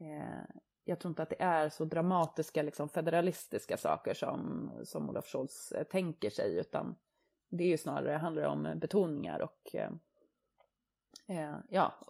eh, 0.00 0.44
jag 0.84 1.00
tror 1.00 1.10
inte 1.10 1.22
att 1.22 1.30
det 1.30 1.42
är 1.42 1.68
så 1.68 1.84
dramatiska 1.84 2.62
liksom, 2.62 2.88
federalistiska 2.88 3.76
saker 3.76 4.14
som, 4.14 4.70
som 4.84 5.10
Olof 5.10 5.26
Scholz 5.26 5.72
tänker 5.90 6.30
sig, 6.30 6.58
utan 6.58 6.96
det 7.50 7.64
är 7.64 7.68
ju 7.68 7.78
snarare 7.78 8.16
handlar 8.16 8.44
om 8.44 8.72
betoningar 8.76 9.40
och 9.40 9.74
eh, 11.28 11.56
ja, 11.68 12.06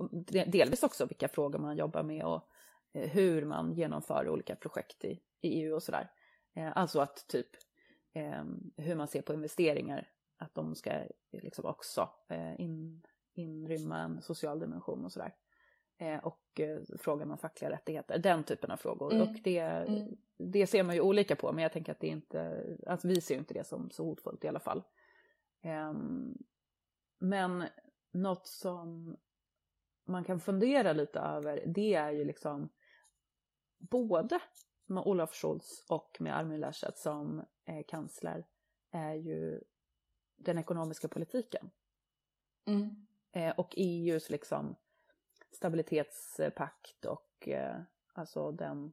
delvis 0.47 0.83
också 0.83 1.07
vilka 1.07 1.29
frågor 1.29 1.59
man 1.59 1.77
jobbar 1.77 2.03
med 2.03 2.25
och 2.25 2.49
eh, 2.93 3.11
hur 3.11 3.45
man 3.45 3.73
genomför 3.73 4.29
olika 4.29 4.57
projekt 4.57 5.05
i, 5.05 5.21
i 5.41 5.49
EU 5.49 5.75
och 5.75 5.83
sådär. 5.83 6.11
Eh, 6.57 6.73
alltså 6.77 7.01
att 7.01 7.29
typ 7.29 7.49
eh, 8.15 8.45
hur 8.77 8.95
man 8.95 9.09
ser 9.09 9.23
på 9.23 9.35
investeringar, 9.35 10.09
att 10.39 10.55
de 10.55 10.75
ska 10.75 10.91
eh, 10.91 11.07
liksom 11.31 11.65
också 11.65 12.11
eh, 12.29 12.61
in, 12.61 13.03
inrymma 13.35 13.99
en 13.99 14.23
social 14.23 14.59
dimension 14.59 15.05
och 15.05 15.13
sådär. 15.13 15.35
Och 16.23 16.61
frågan 16.99 17.31
om 17.31 17.39
fackliga 17.39 17.71
rättigheter, 17.71 18.19
den 18.19 18.45
typen 18.45 18.71
av 18.71 18.77
frågor. 18.77 19.13
Mm. 19.13 19.29
Och 19.29 19.37
det, 19.45 19.59
Mm. 19.59 20.17
det 20.39 20.67
ser 20.67 20.83
man 20.83 20.95
ju 20.95 21.01
olika 21.01 21.37
på, 21.37 21.53
men 21.53 21.63
jag 21.63 21.73
tänker 21.73 21.93
att 21.93 22.01
det 22.01 22.07
inte, 22.07 22.65
alltså 22.87 23.09
vi 23.09 23.21
ser 23.21 23.35
ju 23.35 23.39
inte 23.39 23.55
det 23.55 23.67
som 23.67 23.91
så 23.91 24.05
hotfullt 24.05 24.45
i 24.45 24.49
alla 24.49 24.61
fall. 24.61 24.83
Ehm, 25.63 26.35
men 27.19 27.65
något 28.11 28.47
som 28.47 29.17
man 30.05 30.25
kan 30.25 30.41
fundera 30.41 30.93
lite 30.93 31.19
över, 31.19 31.65
det 31.67 31.95
är 31.95 32.11
ju 32.11 32.25
liksom 32.25 32.69
både 33.79 34.41
med 34.87 35.03
Olaf 35.07 35.35
Scholz 35.35 35.85
och 35.89 36.17
med 36.21 36.37
Armin 36.37 36.61
Laschet 36.61 36.99
som 36.99 37.45
eh, 37.65 37.85
kansler 37.89 38.47
är 38.91 39.15
ju 39.15 39.61
den 40.37 40.59
ekonomiska 40.59 41.09
politiken. 41.09 41.71
Mm. 42.67 43.07
Eh, 43.33 43.55
och 43.59 43.75
EUs 43.77 44.31
liksom 44.31 44.77
stabilitetspakt 45.51 47.05
och 47.05 47.49
eh, 47.49 47.81
alltså 48.13 48.53
den, 48.53 48.93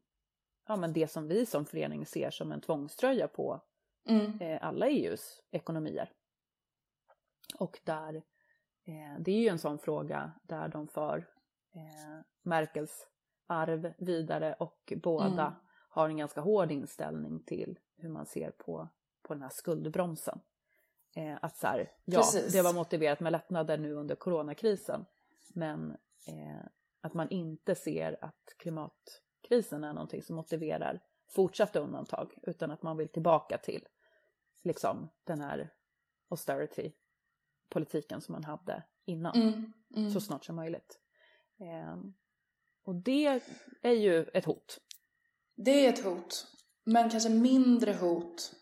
ja 0.67 0.75
men 0.75 0.93
det 0.93 1.07
som 1.07 1.27
vi 1.27 1.45
som 1.45 1.65
förening 1.65 2.05
ser 2.05 2.31
som 2.31 2.51
en 2.51 2.61
tvångströja 2.61 3.27
på 3.27 3.61
Mm. 4.09 4.59
alla 4.61 4.87
EUs 4.87 5.41
ekonomier. 5.51 6.11
Och 7.59 7.79
där, 7.83 8.23
eh, 8.87 9.19
det 9.19 9.31
är 9.31 9.39
ju 9.39 9.47
en 9.47 9.59
sån 9.59 9.79
fråga 9.79 10.31
där 10.43 10.67
de 10.67 10.87
för 10.87 11.17
eh, 11.75 12.19
Merkels 12.43 13.07
arv 13.47 13.93
vidare 13.97 14.53
och 14.59 14.93
båda 15.03 15.47
Mm. 15.47 15.53
har 15.89 16.09
en 16.09 16.17
ganska 16.17 16.41
hård 16.41 16.71
inställning 16.71 17.43
till 17.43 17.79
hur 17.97 18.09
man 18.09 18.25
ser 18.25 18.51
på, 18.51 18.89
på 19.23 19.33
den 19.33 19.43
här 19.43 19.51
skuldbromsen. 19.53 20.39
Eh, 21.15 21.37
att 21.41 21.57
så 21.57 21.67
här, 21.67 21.91
ja, 22.05 22.19
Precis. 22.19 22.53
det 22.53 22.61
var 22.61 22.73
motiverat 22.73 23.19
med 23.19 23.31
lättnader 23.31 23.77
nu 23.77 23.93
under 23.93 24.15
coronakrisen, 24.15 25.05
men 25.53 25.91
eh, 26.27 26.65
att 27.01 27.13
man 27.13 27.29
inte 27.29 27.75
ser 27.75 28.17
att 28.21 28.53
klimatkrisen 28.57 29.83
är 29.83 29.93
någonting 29.93 30.21
som 30.23 30.35
motiverar 30.35 30.99
fortsatta 31.29 31.79
undantag, 31.79 32.33
utan 32.43 32.71
att 32.71 32.83
man 32.83 32.97
vill 32.97 33.09
tillbaka 33.09 33.57
till 33.57 33.87
liksom 34.63 35.09
den 35.23 35.41
här 35.41 35.69
austerity-politiken 37.75 38.21
som 38.21 38.33
man 38.33 38.43
hade 38.43 38.83
innan, 39.05 39.35
Mm. 39.35 39.73
Mm. 39.95 40.11
så 40.11 40.21
snart 40.21 40.45
som 40.45 40.55
möjligt. 40.55 40.99
Ehm, 41.59 42.13
och 42.83 42.95
det 42.95 43.41
är 43.81 43.91
ju 43.93 44.23
ett 44.33 44.45
hot. 44.45 44.77
Det 45.55 45.85
är 45.85 45.89
ett 45.89 46.03
hot, 46.03 46.47
men 46.85 47.09
kanske 47.09 47.29
mindre 47.29 47.93
hot 47.93 48.53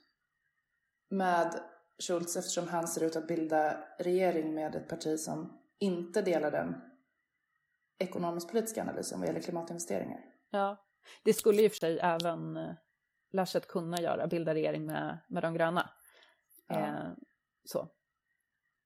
med 1.09 1.59
Schultz 2.07 2.35
eftersom 2.35 2.67
han 2.67 2.87
ser 2.87 3.03
ut 3.03 3.15
att 3.15 3.27
bilda 3.27 3.77
regering 3.99 4.53
med 4.53 4.75
ett 4.75 4.89
parti 4.89 5.19
som 5.19 5.61
inte 5.79 6.21
delar 6.21 6.51
den 6.51 6.75
ekonomisk-politiska 7.99 8.81
analysen 8.81 9.19
vad 9.19 9.27
gäller 9.27 9.41
klimatinvesteringar. 9.41 10.19
Ja. 10.49 10.77
Det 11.23 11.33
skulle 11.33 11.61
ju 11.61 11.69
för 11.69 11.75
sig 11.77 11.99
även 11.99 12.57
eh, 12.57 12.73
Laschet 13.31 13.67
kunna 13.67 14.01
göra, 14.01 14.27
bilda 14.27 14.53
regering 14.53 14.85
med, 14.85 15.19
med 15.29 15.43
de 15.43 15.53
gröna. 15.53 15.89
Ja. 16.67 16.79
Eh, 16.79 17.11
så. 17.63 17.89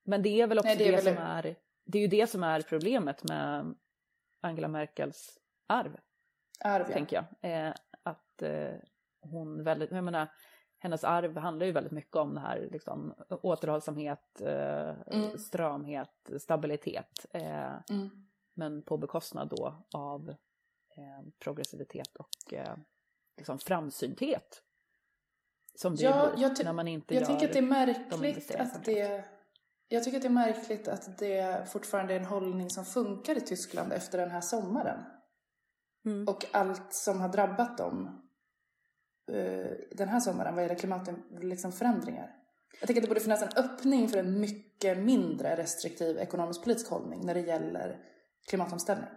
Men 0.09 0.21
det 0.21 0.41
är 0.41 0.47
väl 0.47 0.59
också 0.59 0.67
Nej, 0.67 0.77
det 0.77 0.83
det, 0.85 0.91
väl- 0.91 1.03
som 1.15 1.17
är, 1.17 1.55
det 1.85 1.97
är 1.97 2.01
ju 2.01 2.07
det 2.07 2.27
som 2.27 2.43
är 2.43 2.61
problemet 2.61 3.23
med 3.23 3.75
Angela 4.41 4.67
Merkels 4.67 5.39
arv, 5.67 5.97
Arv, 6.63 6.85
ja. 6.87 6.93
tänker 6.93 7.15
jag. 7.41 7.51
Eh, 7.67 7.73
att 8.03 8.41
eh, 8.41 8.75
hon 9.21 9.63
väldigt, 9.63 9.91
jag 9.91 10.03
menar, 10.03 10.27
hennes 10.77 11.03
arv 11.03 11.37
handlar 11.37 11.65
ju 11.65 11.71
väldigt 11.71 11.91
mycket 11.93 12.15
om 12.15 12.33
det 12.33 12.39
här 12.41 12.67
liksom, 12.71 13.13
återhållsamhet, 13.29 14.41
eh, 14.41 14.95
Mm. 15.11 15.37
stramhet, 15.37 16.29
stabilitet. 16.39 17.25
Eh, 17.31 17.73
Mm. 17.89 18.09
men 18.53 18.81
på 18.83 18.97
bekostnad 18.97 19.49
då 19.49 19.85
av 19.93 20.29
eh, 20.97 21.27
progressivitet 21.39 22.15
och 22.17 22.53
eh, 22.53 22.75
liksom 23.37 23.59
framsynthet. 23.59 24.63
Som 25.75 25.95
det 25.95 26.03
Ja, 26.03 26.31
blir 26.35 26.43
jag 26.43 26.65
när 26.65 26.73
man 26.73 26.87
inte 26.87 27.13
Jag 27.13 27.21
gör... 27.21 27.27
tycker 27.27 27.45
att 27.45 27.53
det 27.53 27.59
är 27.59 27.61
de 27.61 27.67
märkligt 27.67 28.45
som 28.47 28.61
att 28.61 28.85
det... 28.85 29.25
Jag 29.91 30.03
tycker 30.03 30.17
att 30.17 30.21
det 30.21 30.27
är 30.27 30.29
märkligt 30.29 30.87
att 30.87 31.17
det 31.17 31.69
fortfarande 31.71 32.13
är 32.13 32.19
en 32.19 32.25
hållning 32.25 32.69
som 32.69 32.85
funkar 32.85 33.37
i 33.37 33.41
Tyskland 33.41 33.93
efter 33.93 34.17
den 34.17 34.31
här 34.31 34.41
sommaren. 34.41 35.03
Mm. 36.05 36.27
Och 36.27 36.45
allt 36.51 36.93
som 36.93 37.21
har 37.21 37.29
drabbat 37.29 37.77
dem 37.77 38.21
eh, 39.31 39.71
den 39.91 40.09
här 40.09 40.19
sommaren 40.19 40.55
vad 40.55 40.63
gäller 40.63 40.75
klimatförändringar. 40.75 41.43
Liksom 41.43 41.71
förändringar. 41.71 42.35
jag 42.79 42.87
tänker 42.87 43.01
att 43.01 43.03
det 43.03 43.09
borde 43.09 43.19
finnas 43.19 43.41
en 43.41 43.63
öppning 43.63 44.09
för 44.09 44.17
en 44.17 44.39
mycket 44.39 44.97
mindre 44.97 45.55
restriktiv 45.55 46.17
ekonomisk-politisk 46.17 46.89
hållning 46.89 47.25
när 47.25 47.33
det 47.33 47.41
gäller 47.41 47.97
klimatomställning. 48.49 49.09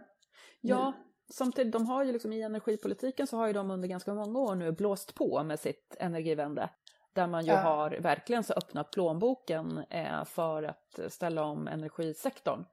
Ja, 0.60 0.92
samtidigt, 1.32 1.72
de 1.72 1.86
har 1.86 2.04
ju 2.04 2.12
liksom 2.12 2.32
i 2.32 2.42
energipolitiken 2.42 3.26
så 3.26 3.36
har 3.36 3.46
ju 3.46 3.52
de 3.52 3.70
under 3.70 3.88
ganska 3.88 4.14
många 4.14 4.38
år 4.38 4.54
nu 4.54 4.72
blåst 4.72 5.14
på 5.14 5.44
med 5.44 5.60
sitt 5.60 5.96
energivände. 6.00 6.70
Där 7.12 7.26
man 7.26 7.44
ju 7.46 7.52
Ja. 7.52 7.58
har 7.60 7.90
verkligen 7.90 8.44
så 8.44 8.52
öppnat 8.52 8.90
plånboken 8.90 9.78
eh, 9.90 10.24
för 10.24 10.62
att 10.62 11.00
ställa 11.08 11.44
om 11.44 11.68
energisektorn. 11.68 12.64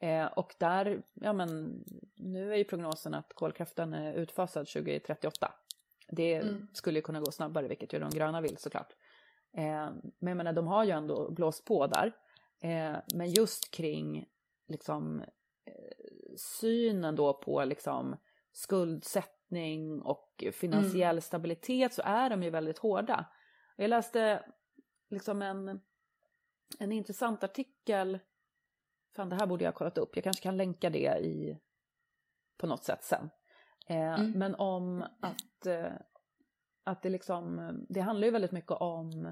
Eh, 0.00 0.26
och 0.26 0.54
där, 0.58 1.02
ja 1.14 1.32
men 1.32 1.80
nu 2.16 2.52
är 2.52 2.56
ju 2.56 2.64
prognosen 2.64 3.14
att 3.14 3.32
kolkraften 3.34 3.94
är 3.94 4.12
utfasad 4.14 4.66
2038. 4.68 5.52
Det 6.08 6.34
Mm. 6.34 6.68
skulle 6.72 6.98
ju 6.98 7.02
kunna 7.02 7.20
gå 7.20 7.30
snabbare, 7.30 7.68
vilket 7.68 7.92
ju 7.92 7.98
de 7.98 8.10
gröna 8.10 8.40
vill 8.40 8.56
såklart. 8.56 8.92
Eh, 9.56 9.62
men 10.18 10.28
jag 10.28 10.36
menar, 10.36 10.52
de 10.52 10.66
har 10.66 10.84
ju 10.84 10.90
ändå 10.90 11.30
blåst 11.30 11.64
på 11.64 11.86
där. 11.86 12.12
Eh, 12.60 12.96
men 13.14 13.30
just 13.30 13.70
kring 13.70 14.26
liksom 14.68 15.20
eh, 15.64 15.72
synen 16.36 17.16
då 17.16 17.34
på 17.34 17.64
liksom 17.64 18.16
skuldsättning 18.52 20.02
och 20.02 20.44
finansiell 20.52 21.10
Mm. 21.16 21.20
stabilitet 21.20 21.94
så 21.94 22.02
är 22.04 22.30
de 22.30 22.42
ju 22.42 22.50
väldigt 22.50 22.78
hårda. 22.78 23.26
Jag 23.80 23.90
läste 23.90 24.44
liksom 25.10 25.42
en, 25.42 25.80
en 26.78 26.92
intressant 26.92 27.44
artikel, 27.44 28.18
fan 29.16 29.28
det 29.28 29.36
här 29.36 29.46
borde 29.46 29.64
jag 29.64 29.72
ha 29.72 29.78
kollat 29.78 29.98
upp, 29.98 30.16
jag 30.16 30.24
kanske 30.24 30.42
kan 30.42 30.56
länka 30.56 30.90
det 30.90 31.18
i 31.18 31.58
på 32.56 32.66
något 32.66 32.84
sätt 32.84 33.04
sen. 33.04 33.30
Eh, 33.86 34.14
Mm. 34.20 34.30
Men 34.32 34.54
om 34.54 35.02
att, 35.20 35.66
eh, 35.66 35.92
att 36.84 37.02
det 37.02 37.08
liksom, 37.10 37.70
det 37.88 38.00
handlar 38.00 38.26
ju 38.26 38.30
väldigt 38.30 38.52
mycket 38.52 38.70
om 38.72 39.26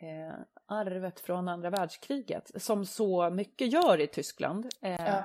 eh, 0.00 0.34
arvet 0.66 1.20
från 1.20 1.48
andra 1.48 1.70
världskriget, 1.70 2.62
som 2.62 2.86
så 2.86 3.30
mycket 3.30 3.72
gör 3.72 4.00
i 4.00 4.06
Tyskland. 4.06 4.66
Eh, 4.82 5.06
Ja. 5.06 5.24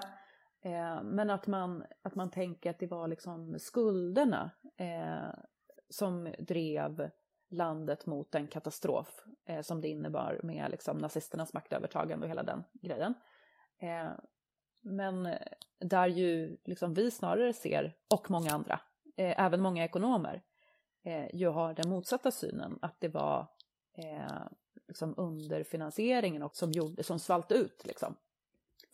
Eh, 0.62 1.04
men 1.04 1.30
att 1.30 1.48
man, 1.48 1.86
att 2.02 2.16
man 2.16 2.32
tänker 2.32 2.70
att 2.70 2.80
det 2.80 2.88
var 2.88 3.08
liksom 3.08 3.60
skulderna 3.60 4.52
eh, 4.78 5.40
som 5.90 6.34
drev 6.40 7.10
landet 7.50 8.06
mot 8.06 8.36
en 8.36 8.48
katastrof 8.48 9.26
eh, 9.46 9.62
som 9.62 9.82
det 9.82 9.88
innebar 9.88 10.40
med 10.44 10.72
liksom, 10.72 10.98
nazisternas 10.98 11.54
maktövertagande 11.54 12.26
och 12.26 12.30
hela 12.30 12.44
den 12.44 12.64
grejen. 12.74 13.14
Eh, 13.78 14.12
men 14.82 15.30
där 15.80 16.08
ju 16.08 16.58
liksom 16.64 16.94
vi 16.94 17.12
snarare 17.12 17.54
ser, 17.54 17.94
och 18.14 18.32
många 18.32 18.52
andra, 18.52 18.80
eh, 19.16 19.40
även 19.40 19.62
många 19.62 19.86
ekonomer, 19.86 20.44
eh, 21.04 21.36
ju 21.36 21.48
har 21.48 21.74
den 21.74 21.90
motsatta 21.90 22.32
synen, 22.32 22.80
att 22.82 23.00
det 23.00 23.08
var 23.08 23.48
eh, 23.94 24.48
liksom 24.88 25.14
underfinansieringen 25.18 26.44
och 26.44 26.56
som, 26.56 26.72
gjorde, 26.72 27.04
som 27.04 27.20
svalt 27.20 27.52
ut 27.52 27.86
liksom, 27.86 28.16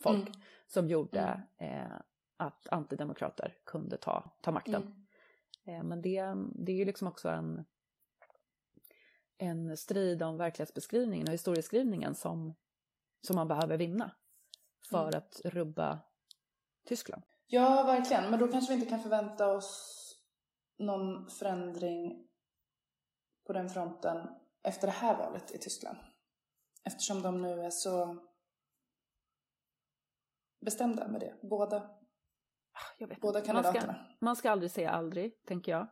folk 0.00 0.28
Mm. 0.28 0.40
som 0.66 0.88
gjorde 0.88 1.42
eh, 1.58 1.96
att 2.36 2.68
antidemokrater 2.68 3.56
kunde 3.64 3.96
ta, 3.96 4.30
ta 4.40 4.52
makten. 4.52 5.06
Mm. 5.64 5.88
Men 5.88 6.02
det, 6.02 6.34
det 6.54 6.72
är 6.72 6.76
ju 6.76 6.84
liksom 6.84 7.08
också 7.08 7.28
en, 7.28 7.64
en 9.42 9.76
strid 9.76 10.22
om 10.22 10.36
verklighetsbeskrivningen 10.36 11.26
och 11.28 11.32
historieskrivningen 11.32 12.14
som, 12.14 12.54
som 13.26 13.36
man 13.36 13.48
behöver 13.48 13.76
vinna 13.76 14.10
för 14.90 15.08
Mm. 15.08 15.18
att 15.18 15.40
rubba 15.44 15.98
Tyskland. 16.86 17.22
Ja, 17.46 17.82
verkligen. 17.82 18.30
Men 18.30 18.40
då 18.40 18.48
kanske 18.48 18.72
vi 18.72 18.78
inte 18.78 18.90
kan 18.90 19.00
förvänta 19.02 19.52
oss 19.52 19.98
någon 20.78 21.30
förändring 21.30 22.28
på 23.46 23.52
den 23.52 23.68
fronten 23.70 24.28
efter 24.62 24.86
det 24.86 24.92
här 24.92 25.16
valet 25.18 25.50
i 25.50 25.58
Tyskland. 25.58 25.98
Eftersom 26.84 27.22
de 27.22 27.42
nu 27.42 27.60
är 27.64 27.70
så 27.70 28.18
bestämda 30.60 31.08
med 31.08 31.20
det, 31.20 31.34
båda, 31.42 31.76
Ah, 32.74 33.06
båda 33.20 33.38
inte. 33.38 33.52
man, 33.52 33.62
ska, 33.62 33.72
kandidaterna. 33.72 34.06
man 34.20 34.36
ska 34.36 34.50
aldrig 34.50 34.70
säga 34.70 34.90
aldrig, 34.90 35.44
tänker 35.44 35.72
jag. 35.72 35.88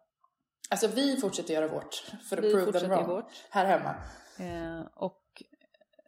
Alltså 0.70 0.86
vi 0.88 1.16
fortsätter 1.16 1.54
göra 1.54 1.68
vårt 1.68 1.94
för 2.28 2.36
att 2.36 2.44
Vi 2.44 2.52
prove 2.52 2.80
them 2.80 2.90
wrong 2.90 3.06
vårt. 3.06 3.44
här 3.50 3.64
hemma. 3.64 3.94
Eh, 4.38 4.86
och 4.94 5.22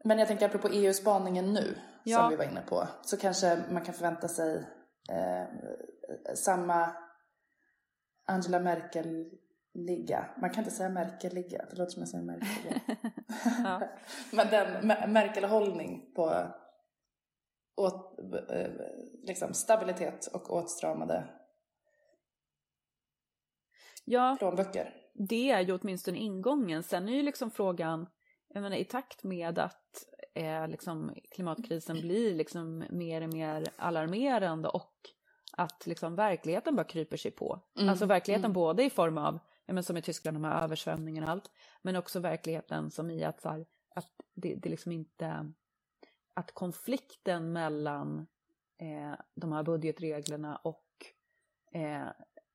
Men 0.05 0.19
jag 0.19 0.29
tänker 0.29 0.47
apropå 0.47 0.69
EU-spaningen 0.73 1.53
nu, 1.53 1.79
Ja. 2.05 2.19
som 2.19 2.31
vi 2.31 2.37
var 2.37 2.45
inne 2.45 2.61
på, 2.69 2.89
så 3.03 3.17
kanske 3.17 3.63
man 3.71 3.85
kan 3.85 3.95
förvänta 3.95 4.29
sig 4.29 4.57
eh, 5.11 5.47
samma 6.35 6.93
Angela 8.27 8.61
Merkel-ligga. 8.61 10.27
Man 10.41 10.51
kan 10.51 10.65
inte 10.65 10.77
säga 10.77 10.89
Merkel-ligga, 10.89 11.65
det 11.71 11.77
låter 11.77 11.93
som 11.93 12.03
jag 12.03 12.09
säger 12.09 12.25
Merkel. 12.25 12.81
Ja. 13.65 13.81
Men 14.33 14.47
den 14.51 14.87
Mer- 14.87 15.07
Merkel-hållning 15.07 16.13
på 16.15 16.47
åt, 17.77 18.19
eh, 18.51 18.71
liksom 19.23 19.55
stabilitet 19.55 20.27
och 20.27 20.51
åtstramade 20.53 21.25
ja, 24.05 24.37
plånböcker. 24.39 24.95
det 25.15 25.51
är 25.51 25.61
ju 25.61 25.79
åtminstone 25.79 26.19
ingången. 26.19 26.83
Sen 26.83 27.09
är 27.09 27.13
ju 27.13 27.23
liksom 27.23 27.51
frågan, 27.51 28.07
jag 28.49 28.63
menar 28.63 28.77
i 28.77 28.85
takt 28.85 29.25
med 29.25 29.59
att 29.59 30.07
eh, 30.35 30.69
liksom, 30.69 31.15
klimatkrisen 31.31 32.01
blir 32.01 32.35
liksom 32.35 32.85
mer 32.91 33.23
och 33.23 33.35
mer 33.35 33.69
alarmerande 33.77 34.69
och 34.69 34.93
att 35.57 35.87
liksom 35.87 36.17
verkligheten 36.17 36.77
bara 36.77 36.85
kryper 36.85 37.17
sig 37.17 37.31
på. 37.31 37.61
Mm, 37.79 37.89
Alltså 37.89 38.07
verkligheten 38.07 38.45
mm. 38.45 38.53
både 38.53 38.85
i 38.85 38.91
form 38.91 39.19
av, 39.19 39.39
ja, 39.67 39.75
men 39.75 39.85
som 39.85 39.97
i 39.97 40.03
Tyskland, 40.03 40.37
de 40.37 40.45
här 40.45 40.63
översvämningarna 40.65 41.27
och 41.27 41.33
allt, 41.33 41.51
men 41.83 41.97
också 41.97 42.21
verkligheten 42.21 42.91
som 42.91 43.11
i 43.11 43.25
att, 43.25 43.41
så 43.41 43.49
här, 43.49 43.67
att 43.95 44.11
det, 44.35 44.55
det 44.55 44.69
liksom 44.69 44.93
inte, 44.93 45.53
att 46.35 46.53
konflikten 46.53 47.53
mellan 47.53 48.19
eh, 48.81 49.15
de 49.35 49.53
här 49.53 49.63
budgetreglerna 49.63 50.57
och 50.57 50.87
eh, 51.75 52.09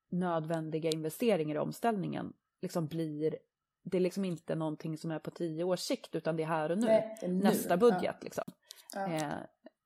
nödvändiga 0.08 0.90
investeringar 0.90 1.54
i 1.56 1.58
omställningen 1.58 2.32
liksom 2.60 2.86
blir, 2.86 3.38
det 3.82 3.96
är 3.96 4.00
liksom 4.00 4.24
inte 4.24 4.54
någonting 4.54 4.98
som 4.98 5.10
är 5.10 5.18
på 5.18 5.30
tio 5.30 5.64
års 5.64 5.80
sikt 5.80 6.14
utan 6.14 6.36
det 6.36 6.42
är 6.42 6.46
här 6.46 6.70
och 6.70 6.78
nu. 6.78 6.86
Nej, 6.86 7.18
nu. 7.22 7.28
Nästa 7.28 7.76
budget 7.76 8.16
liksom. 8.22 8.44
Ja. 8.94 9.12
Ja. 9.12 9.14
Eh, 9.14 9.32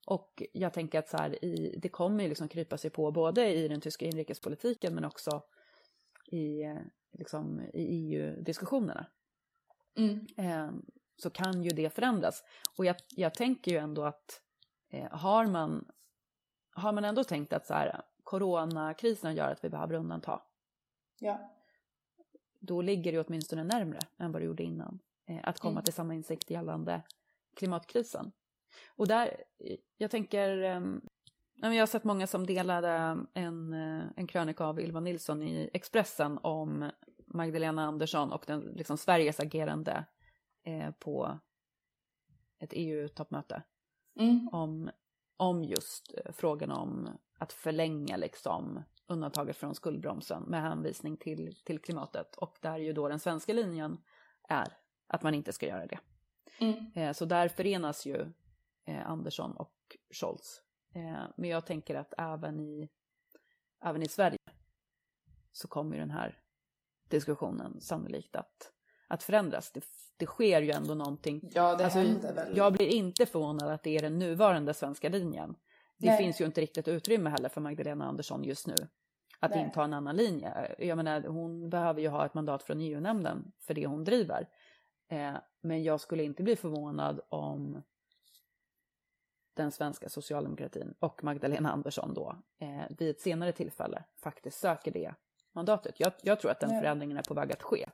och 0.07 0.43
jag 0.53 0.73
tänker 0.73 0.99
att 0.99 1.09
så 1.09 1.17
här, 1.17 1.45
i, 1.45 1.79
det 1.83 1.89
kommer 1.89 2.23
ju 2.23 2.29
liksom 2.29 2.49
krypa 2.49 2.79
sig 2.79 2.91
på 2.91 3.11
både 3.11 3.55
i 3.55 3.69
den 3.69 3.81
tyska 3.81 4.05
inrikespolitiken 4.05 4.95
men 4.95 5.05
också 5.05 5.43
i, 6.27 6.63
eh, 6.63 6.79
liksom, 7.13 7.61
i 7.73 8.15
EU-diskussionerna. 8.15 9.07
Mm. 9.97 10.27
Eh, 10.37 10.71
så 11.17 11.31
kan 11.31 11.63
ju 11.63 11.71
det 11.71 11.91
förändras. 11.91 12.45
Och 12.79 12.85
jag, 12.85 12.97
jag 13.09 13.35
tänker 13.35 13.71
ju 13.71 13.77
ändå 13.77 14.05
att 14.05 14.41
eh, 14.91 15.11
har, 15.11 15.47
man, 15.47 15.85
har 16.71 16.93
man 16.93 17.05
ändå 17.05 17.25
tänkt 17.25 17.53
att 17.53 17.67
så 17.67 17.75
här, 17.75 18.03
coronakrisen 18.33 19.35
gör 19.37 19.53
att 19.53 19.65
vi 19.65 19.69
behöver 19.69 19.95
undanta, 19.95 20.43
ja. 21.21 21.51
då 22.59 22.83
ligger 22.83 23.13
det 23.13 23.21
åtminstone 23.27 23.65
närmre 23.65 23.99
än 24.19 24.33
vad 24.33 24.43
det 24.43 24.47
gjorde 24.47 24.63
innan. 24.63 24.99
Eh, 25.27 25.41
att 25.43 25.59
komma 25.61 25.73
Mm. 25.73 25.85
till 25.85 25.95
samma 25.95 26.15
insikt 26.15 26.51
gällande 26.51 27.03
klimatkrisen. 27.57 28.33
Och 28.89 29.09
där, 29.09 29.45
jag 29.97 30.11
tänker, 30.11 30.63
eh, 30.63 30.81
men 31.55 31.73
jag 31.75 31.83
har 31.83 31.87
sett 31.87 32.05
många 32.05 32.27
som 32.27 32.47
delade 32.47 33.19
en, 33.35 33.73
eh, 33.73 34.05
en 34.17 34.27
krönika 34.27 34.65
av 34.65 34.81
Ylva 34.81 35.01
Nilsson 35.01 35.43
i 35.43 35.71
Expressen 35.73 36.39
om 36.43 36.91
Magdalena 37.27 37.85
Andersson 37.85 38.33
och 38.33 38.45
den, 38.47 38.61
liksom 38.61 38.99
Sveriges 38.99 39.41
agerande 39.41 40.05
eh, 40.63 40.91
på 40.91 41.39
ett 42.59 42.73
EU-toppmöte 42.73 43.63
Mm. 44.19 44.49
om, 44.53 44.91
om 45.37 45.65
just 45.65 46.15
eh, 46.15 46.33
frågan 46.33 46.71
om 46.71 47.19
att 47.39 47.53
förlänga 47.53 48.17
liksom 48.17 48.83
undantaget 49.07 49.57
från 49.57 49.75
skuldbromsen 49.75 50.43
med 50.43 50.63
hänvisning 50.63 51.17
till, 51.17 51.57
till 51.65 51.79
klimatet 51.79 52.37
och 52.37 52.59
där 52.61 52.79
ju 52.79 52.93
då 52.93 53.09
den 53.09 53.21
svenska 53.21 53.53
linjen 53.53 53.99
är 54.49 54.77
att 55.07 55.23
man 55.23 55.35
inte 55.35 55.53
ska 55.53 55.67
göra 55.67 55.87
det. 55.87 55.99
Mm. 56.59 56.93
Eh, 56.95 57.13
så 57.13 57.25
där 57.25 57.49
förenas 57.49 58.07
ju 58.07 58.33
eh, 58.85 59.11
Andersson 59.11 59.57
och 59.57 59.75
Scholz. 60.11 60.63
Men 61.37 61.51
jag 61.51 61.67
tänker 61.67 61.95
att 61.95 62.15
även 62.19 62.61
i, 62.61 62.89
även 63.85 64.03
i 64.03 64.09
Sverige 64.09 64.39
så 65.53 65.69
kommer 65.69 65.95
ju 65.95 66.01
den 66.01 66.11
här 66.11 66.43
diskussionen 67.09 67.81
sannolikt 67.81 68.37
att, 68.37 68.73
att 69.09 69.23
förändras. 69.23 69.73
Det, 69.73 69.85
det 70.17 70.27
sker 70.27 70.63
ju 70.63 70.71
ändå 70.71 70.95
någonting 70.95 71.51
Ja, 71.55 71.77
det 71.77 71.85
Alltså, 71.85 71.99
händer 71.99 72.35
väl. 72.35 72.57
jag 72.57 72.73
blir 72.73 72.87
inte 72.89 73.27
förvånad 73.27 73.71
att 73.71 73.83
det 73.83 73.97
är 73.97 74.03
den 74.03 74.19
nuvarande 74.19 74.75
svenska 74.75 75.09
linjen. 75.09 75.55
Det 75.99 76.09
Nej. 76.09 76.19
finns 76.19 76.41
ju 76.41 76.45
inte 76.45 76.61
riktigt 76.61 76.89
utrymme 76.89 77.31
heller 77.31 77.49
för 77.49 77.61
Magdalena 77.61 78.05
Andersson 78.05 78.45
just 78.45 78.67
nu 78.67 78.75
att 79.41 79.51
Nej. 79.51 79.61
inta 79.65 79.85
en 79.85 79.93
annan 79.93 80.17
linje. 80.17 80.75
Jag 80.79 80.97
menar, 80.97 81.21
hon 81.23 81.71
behöver 81.71 82.01
ju 82.01 82.09
ha 82.09 82.27
ett 82.27 82.35
mandat 82.35 82.63
från 82.63 82.81
EU-nämnden 82.81 83.53
för 83.61 83.75
det 83.75 83.87
hon 83.87 84.05
driver. 84.05 84.49
Eh, 85.09 85.33
men 85.61 85.83
jag 85.83 86.01
skulle 86.01 86.25
inte 86.25 86.43
bli 86.43 86.57
förvånad 86.57 87.21
om 87.29 87.83
den 89.55 89.71
svenska 89.71 90.09
socialdemokratin 90.09 90.95
och 90.99 91.25
Magdalena 91.25 91.73
Andersson 91.73 92.15
då 92.15 92.37
eh, 92.59 92.83
vid 92.99 93.11
ett 93.11 93.21
senare 93.21 93.53
tillfälle 93.53 94.05
faktiskt 94.23 94.59
söker 94.61 94.91
det 94.91 95.15
mandatet. 95.53 96.01
Jag, 96.01 96.13
jag 96.23 96.41
tror 96.41 96.51
att 96.51 96.61
den 96.61 96.71
Nej. 96.71 96.81
förändringen 96.81 97.17
är 97.17 97.23
på 97.29 97.35
väg 97.35 97.53
att 97.53 97.63
ske. 97.63 97.89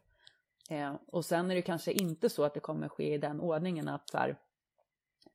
Eh, 0.69 0.95
och 1.07 1.25
sen 1.25 1.51
är 1.51 1.55
det 1.55 1.63
kanske 1.63 1.93
inte 1.93 2.29
så 2.29 2.45
att 2.45 2.55
det 2.55 2.61
kommer 2.61 2.89
ske 2.89 3.15
i 3.15 3.19
den 3.19 3.41
ordningen 3.41 3.89
att 3.89 4.11
så 4.11 4.19
här, 4.19 4.37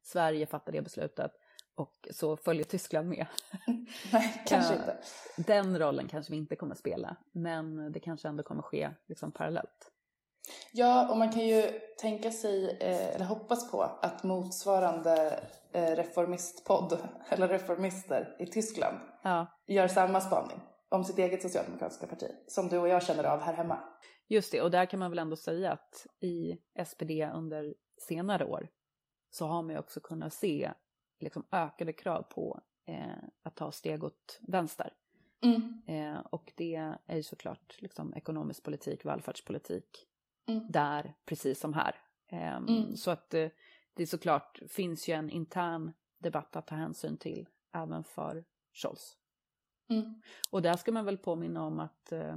Sverige 0.02 0.46
fattar 0.46 0.72
det 0.72 0.82
beslutet 0.82 1.32
och 1.76 2.08
så 2.12 2.38
följer 2.38 2.64
Tyskland 2.64 3.10
med. 3.10 3.28
Nej, 4.12 4.44
kanske 4.48 4.74
inte. 4.74 4.98
Den 5.38 5.80
rollen 5.80 6.08
kanske 6.08 6.32
vi 6.32 6.38
inte 6.38 6.56
kommer 6.56 6.76
spela, 6.76 7.16
men 7.32 7.92
det 7.92 8.00
kanske 8.00 8.28
ändå 8.28 8.44
kommer 8.44 8.62
ske 8.62 8.90
liksom 9.08 9.32
parallellt. 9.32 9.90
Ja, 10.72 11.12
och 11.12 11.18
man 11.18 11.32
kan 11.32 11.48
ju 11.48 11.80
tänka 12.00 12.32
sig, 12.32 12.78
eh, 12.82 13.16
eller 13.16 13.26
hoppas 13.26 13.72
på, 13.72 13.82
att 13.82 14.24
motsvarande 14.24 15.44
eh, 15.72 15.96
reformistpodd, 15.96 16.98
eller 17.30 17.48
reformister 17.48 18.36
i 18.40 18.46
Tyskland, 18.46 18.98
Ja, 19.22 19.48
gör 19.68 19.88
samma 19.88 20.22
spaning 20.22 20.62
om 20.90 21.04
sitt 21.04 21.18
eget 21.18 21.42
socialdemokratiska 21.42 22.08
parti, 22.08 22.28
som 22.48 22.68
du 22.68 22.78
och 22.78 22.88
jag 22.88 23.04
känner 23.04 23.24
av 23.24 23.42
här 23.42 23.54
hemma. 23.54 23.80
Just 24.34 24.52
det. 24.52 24.62
Och 24.62 24.72
där 24.72 24.86
kan 24.86 25.00
man 25.00 25.12
väl 25.12 25.20
ändå 25.20 25.36
säga 25.36 25.72
att 25.72 26.08
i 26.20 26.58
SPD 26.86 27.12
under 27.34 27.76
senare 27.98 28.46
år 28.46 28.68
så 29.30 29.46
har 29.48 29.62
man 29.64 29.72
ju 29.72 29.80
också 29.80 30.00
kunnat 30.00 30.34
se 30.34 30.72
liksom 31.20 31.46
ökade 31.52 31.94
krav 31.94 32.22
på 32.22 32.62
eh, 32.86 33.24
att 33.44 33.56
ta 33.56 33.72
steg 33.72 34.04
åt 34.04 34.40
vänster. 34.42 34.94
Mm. 35.42 35.82
Eh, 35.88 36.20
och 36.20 36.52
det 36.56 36.76
är 37.06 37.16
ju 37.16 37.24
såklart 37.24 37.82
liksom 37.82 38.14
ekonomisk 38.14 38.64
politik, 38.64 39.06
välfärdspolitik 39.06 40.08
Mm. 40.48 40.72
där, 40.72 41.14
precis 41.26 41.60
som 41.60 41.74
här. 41.74 41.96
Eh, 42.28 42.56
Mm. 42.58 42.96
Så 42.96 43.12
att 43.12 43.34
eh, 43.34 43.50
det 43.94 44.08
såklart 44.08 44.60
finns 44.70 45.10
ju 45.10 45.14
en 45.14 45.30
intern 45.30 45.92
debatt 46.18 46.56
att 46.56 46.68
ta 46.68 46.76
hänsyn 46.76 47.18
till 47.18 47.48
även 47.72 48.04
för 48.04 48.46
Scholz. 48.74 49.18
Mm. 49.90 50.22
Och 50.50 50.62
där 50.62 50.76
ska 50.78 50.92
man 50.92 51.06
väl 51.06 51.18
påminna 51.18 51.66
om 51.66 51.80
att 51.80 52.12
eh, 52.12 52.36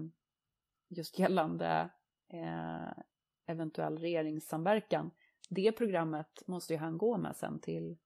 just 0.89 1.19
gällande 1.19 1.91
eh, 2.33 3.03
eventuell 3.47 3.99
regeringssamverkan, 3.99 5.11
det 5.49 5.73
programmet 5.73 6.43
måste 6.47 6.73
ju 6.73 6.79
han 6.79 6.99
gå 6.99 7.17
med 7.17 7.37
sen 7.37 7.61
till 7.61 7.97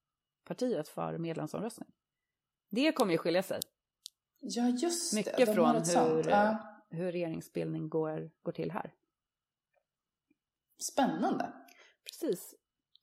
partiet 0.43 0.87
för 0.87 1.17
medlemsomröstning. 1.17 1.89
Det 2.69 2.91
kommer 2.91 3.11
ju 3.11 3.17
skilja 3.17 3.43
sig 3.43 3.59
Ja, 4.39 4.67
just 4.67 5.13
mycket 5.13 5.37
det. 5.37 5.45
De 5.45 5.53
från 5.53 5.85
sånt. 5.85 6.09
hur, 6.25 6.29
Ja. 6.29 6.57
hur 6.89 7.11
regeringsbildning 7.11 7.89
går, 7.89 8.31
går 8.41 8.51
till 8.51 8.71
här. 8.71 8.93
Spännande. 10.77 11.53
Precis. 12.03 12.55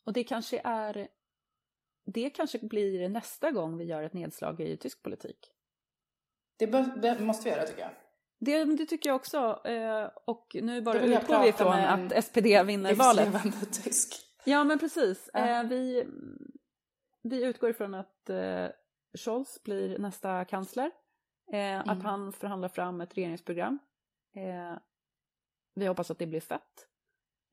Och 0.05 0.13
det 0.13 0.25
kanske 0.25 0.61
är 0.65 1.09
det 2.05 2.31
kanske 2.31 2.59
blir 2.59 3.09
nästa 3.09 3.51
gång 3.51 3.77
vi 3.77 3.85
gör 3.85 4.03
ett 4.03 4.13
nedslag 4.13 4.61
i 4.61 4.77
tysk 4.77 5.03
politik. 5.03 5.53
Det, 6.57 6.67
bör, 6.67 6.97
det 7.03 7.21
måste 7.21 7.45
vi 7.45 7.51
göra 7.57 7.67
tycker 7.67 7.81
jag. 7.81 7.91
Det, 8.39 8.65
det 8.65 8.87
tycker 8.87 9.11
jag 9.11 9.17
också. 9.17 9.61
eh, 9.65 10.11
Och 10.25 10.57
nu 10.63 10.81
bara 10.83 11.01
utgår 11.01 11.43
vi 11.43 11.53
från 11.53 11.73
att 11.73 12.25
SPD 12.25 12.47
vinner 12.67 12.95
valet. 12.95 13.33
Tysk. 13.85 14.15
Ja, 14.45 14.65
men 14.65 14.79
precis. 14.79 15.31
Ja. 15.33 15.61
Eh, 15.61 15.65
vi, 15.69 16.07
vi 17.23 17.45
utgår 17.45 17.71
ifrån 17.71 17.95
att 17.95 18.31
eh, 18.31 18.67
Scholz 19.19 19.63
blir 19.63 19.99
nästa 19.99 20.45
kansler. 20.45 20.91
Eh, 21.53 21.79
Att 21.81 21.87
Mm. 21.87 22.01
han 22.05 22.33
förhandlar 22.33 22.69
fram 22.69 23.01
ett 23.01 23.17
regeringsprogram. 23.17 23.79
Vi 25.75 25.87
hoppas 25.87 26.11
att 26.11 26.19
det 26.19 26.27
blir 26.27 26.41
fett. 26.41 26.87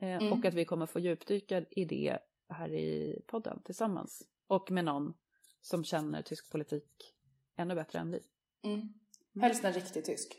Mm. 0.02 0.34
Och 0.34 0.46
att 0.46 0.54
vi 0.54 0.66
kommer 0.66 0.86
få 0.86 1.00
djupdyka 1.00 1.66
i 1.72 1.86
det 1.86 2.18
här 2.50 2.74
i 2.74 3.22
podden 3.28 3.62
tillsammans. 3.66 4.24
Och 4.48 4.72
med 4.72 4.86
någon 4.86 5.14
som 5.62 5.84
känner 5.84 6.22
tysk 6.22 6.52
politik 6.52 7.14
ännu 7.58 7.76
bättre 7.76 8.00
än 8.00 8.12
vi. 8.12 8.20
Mm. 8.64 8.94
Helst 9.42 9.64
en 9.66 9.74
riktig 9.74 10.06
tysk. 10.06 10.36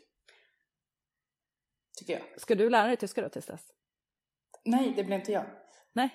Tycker 1.99 2.13
jag. 2.13 2.41
Ska 2.41 2.55
du 2.55 2.69
lära 2.69 2.87
dig 2.87 2.97
tyska 2.97 3.21
då 3.21 3.29
tills 3.29 3.45
dess? 3.45 3.61
Nej, 4.65 4.93
det 4.95 5.03
blir 5.03 5.15
inte 5.15 5.31
jag. 5.31 5.45
Nej. 5.93 6.09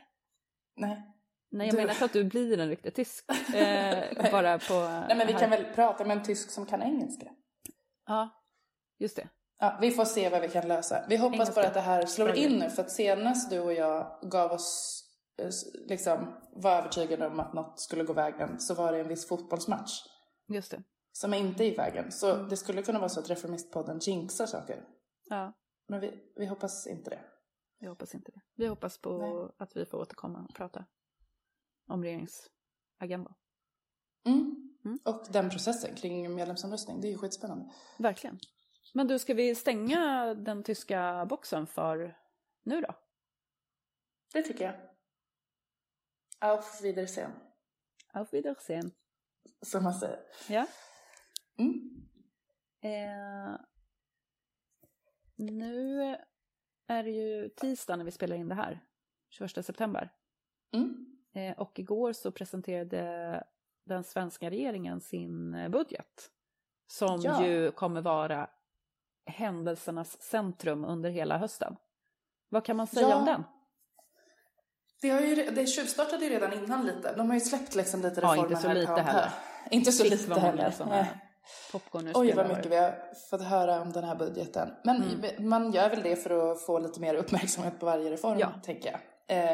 Nej. 0.76 1.02
Nej, 1.50 1.66
jag 1.66 1.74
Du- 1.74 1.76
menar 1.80 1.92
inte 1.92 2.04
att 2.04 2.12
du 2.12 2.24
blir 2.24 2.58
en 2.60 2.68
riktig 2.68 2.94
tysk. 2.94 3.24
Eh, 3.54 4.30
bara 4.32 4.58
på... 4.58 4.74
Nej, 5.08 5.16
men 5.16 5.26
vi 5.26 5.32
kan 5.32 5.50
väl 5.50 5.64
prata 5.74 6.04
med 6.04 6.16
en 6.16 6.24
tysk 6.24 6.50
som 6.50 6.66
kan 6.66 6.82
engelska. 6.82 7.26
Ja, 8.06 8.28
just 8.98 9.16
det. 9.16 9.28
Ja, 9.58 9.78
vi 9.80 9.90
får 9.90 10.04
se 10.04 10.28
vad 10.28 10.40
vi 10.40 10.48
kan 10.48 10.68
lösa. 10.68 11.04
Vi 11.08 11.16
hoppas 11.16 11.34
Engelska. 11.34 11.54
bara 11.54 11.66
att 11.66 11.74
det 11.74 11.80
här 11.80 12.06
slår 12.06 12.34
in 12.34 12.52
nu 12.58 12.70
för 12.70 12.82
att 12.82 12.90
senast 12.90 13.50
du 13.50 13.60
och 13.60 13.72
jag 13.72 14.18
gav 14.30 14.52
oss 14.52 15.02
eh, 15.38 15.48
liksom 15.88 16.34
var 16.52 16.78
övertygade 16.78 17.26
om 17.26 17.40
att 17.40 17.52
något 17.52 17.80
skulle 17.80 18.04
gå 18.04 18.12
vägen 18.12 18.60
så 18.60 18.74
var 18.74 18.92
det 18.92 19.00
en 19.00 19.08
viss 19.08 19.28
fotbollsmatch 19.28 19.92
Just 20.48 20.70
det. 20.70 20.82
som 21.12 21.34
inte 21.34 21.64
gick 21.64 21.78
vägen. 21.78 22.12
Så 22.12 22.34
det 22.34 22.56
skulle 22.56 22.82
kunna 22.82 22.98
vara 22.98 23.08
så 23.08 23.20
att 23.20 23.30
Reformistpodden 23.30 23.98
jinxar 23.98 24.46
saker. 24.46 24.84
Ja, 25.28 25.52
Men 25.92 26.00
vi, 26.00 26.32
vi 26.36 26.46
hoppas 26.46 26.86
inte 26.86 27.10
det. 27.10 27.24
jag 27.78 27.88
hoppas 27.90 28.14
inte 28.14 28.30
det. 28.32 28.40
Vi 28.54 28.66
hoppas 28.66 28.98
på 28.98 29.18
Nej. 29.18 29.54
att 29.58 29.76
vi 29.76 29.84
får 29.86 29.98
återkomma 29.98 30.46
och 30.48 30.54
prata 30.54 30.84
om 31.86 32.02
regeringsagendan. 32.04 33.34
Mm. 34.26 34.72
Mm. 34.84 34.98
Och 35.04 35.26
den 35.30 35.50
processen 35.50 35.94
kring 35.94 36.34
medlemsomröstning, 36.34 37.00
det 37.00 37.08
är 37.08 37.10
ju 37.10 37.18
skitspännande. 37.18 37.74
Verkligen. 37.98 38.38
Men 38.94 39.06
du, 39.06 39.18
ska 39.18 39.34
vi 39.34 39.54
stänga 39.54 40.34
den 40.34 40.62
tyska 40.62 41.26
boxen 41.26 41.66
för 41.66 42.18
nu 42.62 42.80
då? 42.80 42.94
Det 44.32 44.42
tycker 44.42 44.64
jag. 44.64 44.74
Auf 46.38 46.80
Wiedersehen, 46.82 47.32
Auf 48.12 48.32
Wiedersehen. 48.32 48.90
som 49.62 49.84
man 49.84 49.94
säger. 49.94 50.20
Ja. 50.48 50.66
Mm. 51.58 52.08
Eh, 52.80 53.60
nu 55.42 56.16
är 56.86 57.02
det 57.02 57.10
ju 57.10 57.48
tisdag 57.48 57.96
när 57.96 58.04
vi 58.04 58.10
spelar 58.10 58.36
in 58.36 58.48
det 58.48 58.54
här, 58.54 58.80
21 59.30 59.64
september. 59.64 60.12
Mm. 60.74 61.06
Eh, 61.34 61.58
och 61.58 61.78
igår 61.78 62.12
så 62.12 62.30
presenterade 62.32 63.44
den 63.84 64.04
svenska 64.04 64.50
regeringen 64.50 65.00
sin 65.00 65.54
eh, 65.54 65.68
budget. 65.68 66.30
Som 66.86 67.20
Ja. 67.20 67.46
ju 67.46 67.70
kommer 67.70 68.00
vara 68.00 68.50
händelsernas 69.26 70.22
centrum 70.22 70.84
under 70.84 71.10
hela 71.10 71.38
hösten. 71.38 71.76
Vad 72.48 72.64
kan 72.64 72.76
man 72.76 72.86
säga 72.86 73.08
Ja. 73.08 73.16
om 73.16 73.24
den? 73.24 73.44
Det, 75.00 75.10
har 75.10 75.20
ju, 75.20 75.50
det 75.50 75.66
tjuvstartade 75.66 76.24
ju 76.24 76.30
redan 76.30 76.52
innan 76.52 76.86
lite. 76.86 77.14
De 77.16 77.26
har 77.26 77.34
ju 77.34 77.40
släppt 77.40 77.74
liksom 77.74 78.02
lite 78.02 78.20
Ja, 78.20 78.26
reformer 78.28 78.48
inte 78.50 78.62
så 78.62 78.68
här 78.68 78.74
lite 78.74 78.92
heller. 78.92 79.32
Inte 79.70 79.92
så 79.92 80.02
Shit, 80.02 80.12
lite 80.12 80.40
heller. 80.40 80.74
Popcorn 81.72 82.12
Oj, 82.14 82.32
vad 82.32 82.48
mycket 82.48 82.66
vi 82.66 82.76
har 82.76 83.14
fått 83.30 83.42
höra 83.42 83.80
om 83.80 83.92
den 83.92 84.04
här 84.04 84.14
budgeten. 84.16 84.74
Men 84.84 85.02
Mm. 85.02 85.48
man 85.48 85.72
gör 85.72 85.90
väl 85.90 86.02
det 86.02 86.16
för 86.16 86.52
att 86.52 86.62
få 86.62 86.78
lite 86.78 87.00
mer 87.00 87.14
uppmärksamhet 87.14 87.80
på 87.80 87.86
varje 87.86 88.10
reform, 88.10 88.38
Ja. 88.38 88.52
tänker 88.64 88.90
jag. 88.90 89.00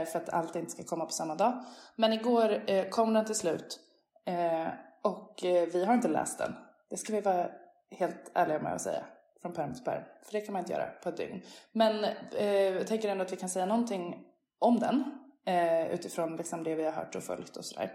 Eh, 0.00 0.04
för 0.04 0.18
att 0.18 0.28
allt 0.28 0.56
inte 0.56 0.70
ska 0.70 0.82
komma 0.84 1.04
på 1.04 1.10
samma 1.12 1.34
dag. 1.34 1.64
Men 1.96 2.12
igår 2.12 2.70
eh, 2.70 2.88
kom 2.88 3.14
den 3.14 3.24
till 3.24 3.34
slut. 3.34 3.80
Eh, 4.26 4.68
och 5.02 5.44
eh, 5.44 5.68
vi 5.72 5.84
har 5.84 5.94
inte 5.94 6.08
läst 6.08 6.38
den. 6.38 6.54
Det 6.90 6.96
ska 6.96 7.12
vi 7.12 7.20
vara 7.20 7.50
helt 7.90 8.30
ärliga 8.34 8.58
med 8.58 8.72
att 8.74 8.80
säga. 8.80 9.04
Från 9.42 9.52
pärm 9.52 9.74
till 9.74 9.84
pärm. 9.84 10.02
För 10.22 10.32
det 10.32 10.40
kan 10.40 10.52
man 10.52 10.60
inte 10.60 10.72
göra 10.72 10.86
på 11.02 11.08
ett 11.08 11.16
dygn. 11.16 11.42
Men 11.72 12.04
eh, 12.32 12.46
jag 12.46 12.86
tänker 12.86 13.08
ändå 13.08 13.24
att 13.24 13.32
vi 13.32 13.36
kan 13.36 13.48
säga 13.48 13.66
någonting 13.66 14.24
om 14.58 14.78
den. 14.80 15.04
Eh, 15.46 15.86
utifrån 15.94 16.36
liksom 16.36 16.64
det 16.64 16.74
vi 16.74 16.84
har 16.84 16.92
hört 16.92 17.14
och 17.14 17.22
följt 17.22 17.56
och 17.56 17.64
sådär. 17.64 17.92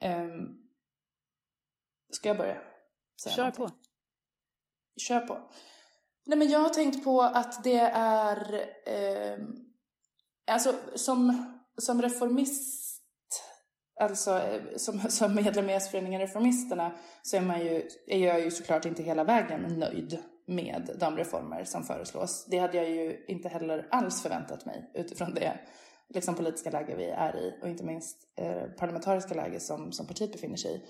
Eh, 0.00 0.26
ska 2.12 2.28
jag 2.28 2.36
börja? 2.36 2.56
Kör 3.16 3.36
någonting? 3.36 3.66
på. 3.66 3.70
Kör 5.00 5.20
på. 5.20 5.50
Nej 6.26 6.38
men 6.38 6.50
jag 6.50 6.60
har 6.60 6.68
tänkt 6.68 7.04
på 7.04 7.22
att 7.22 7.64
det 7.64 7.78
är, 7.94 8.54
eh, 8.86 9.38
alltså 10.46 10.74
som, 10.94 11.52
som 11.78 12.02
reformist, 12.02 13.02
alltså 14.00 14.38
eh, 14.38 14.62
som, 14.76 15.00
som 15.10 15.34
medlem 15.34 15.70
i 15.70 15.72
S-föreningen 15.72 16.20
Reformisterna 16.20 16.92
så 17.22 17.36
är, 17.36 17.40
man 17.40 17.60
ju, 17.60 17.88
är 18.06 18.18
jag 18.18 18.40
ju 18.40 18.50
såklart 18.50 18.84
inte 18.84 19.02
hela 19.02 19.24
vägen 19.24 19.62
nöjd 19.62 20.18
med 20.46 20.96
de 21.00 21.16
reformer 21.16 21.64
som 21.64 21.84
föreslås. 21.84 22.46
Det 22.50 22.58
hade 22.58 22.76
jag 22.76 22.90
ju 22.90 23.24
inte 23.28 23.48
heller 23.48 23.88
alls 23.90 24.22
förväntat 24.22 24.64
mig 24.64 24.90
utifrån 24.94 25.34
det 25.34 25.58
liksom, 26.08 26.34
politiska 26.34 26.70
läge 26.70 26.96
vi 26.96 27.04
är 27.04 27.36
i 27.36 27.58
och 27.62 27.68
inte 27.68 27.84
minst 27.84 28.16
eh, 28.36 28.62
parlamentariska 28.78 29.34
läge 29.34 29.60
som, 29.60 29.92
som 29.92 30.06
partiet 30.06 30.32
befinner 30.32 30.56
sig 30.56 30.74
i. 30.76 30.82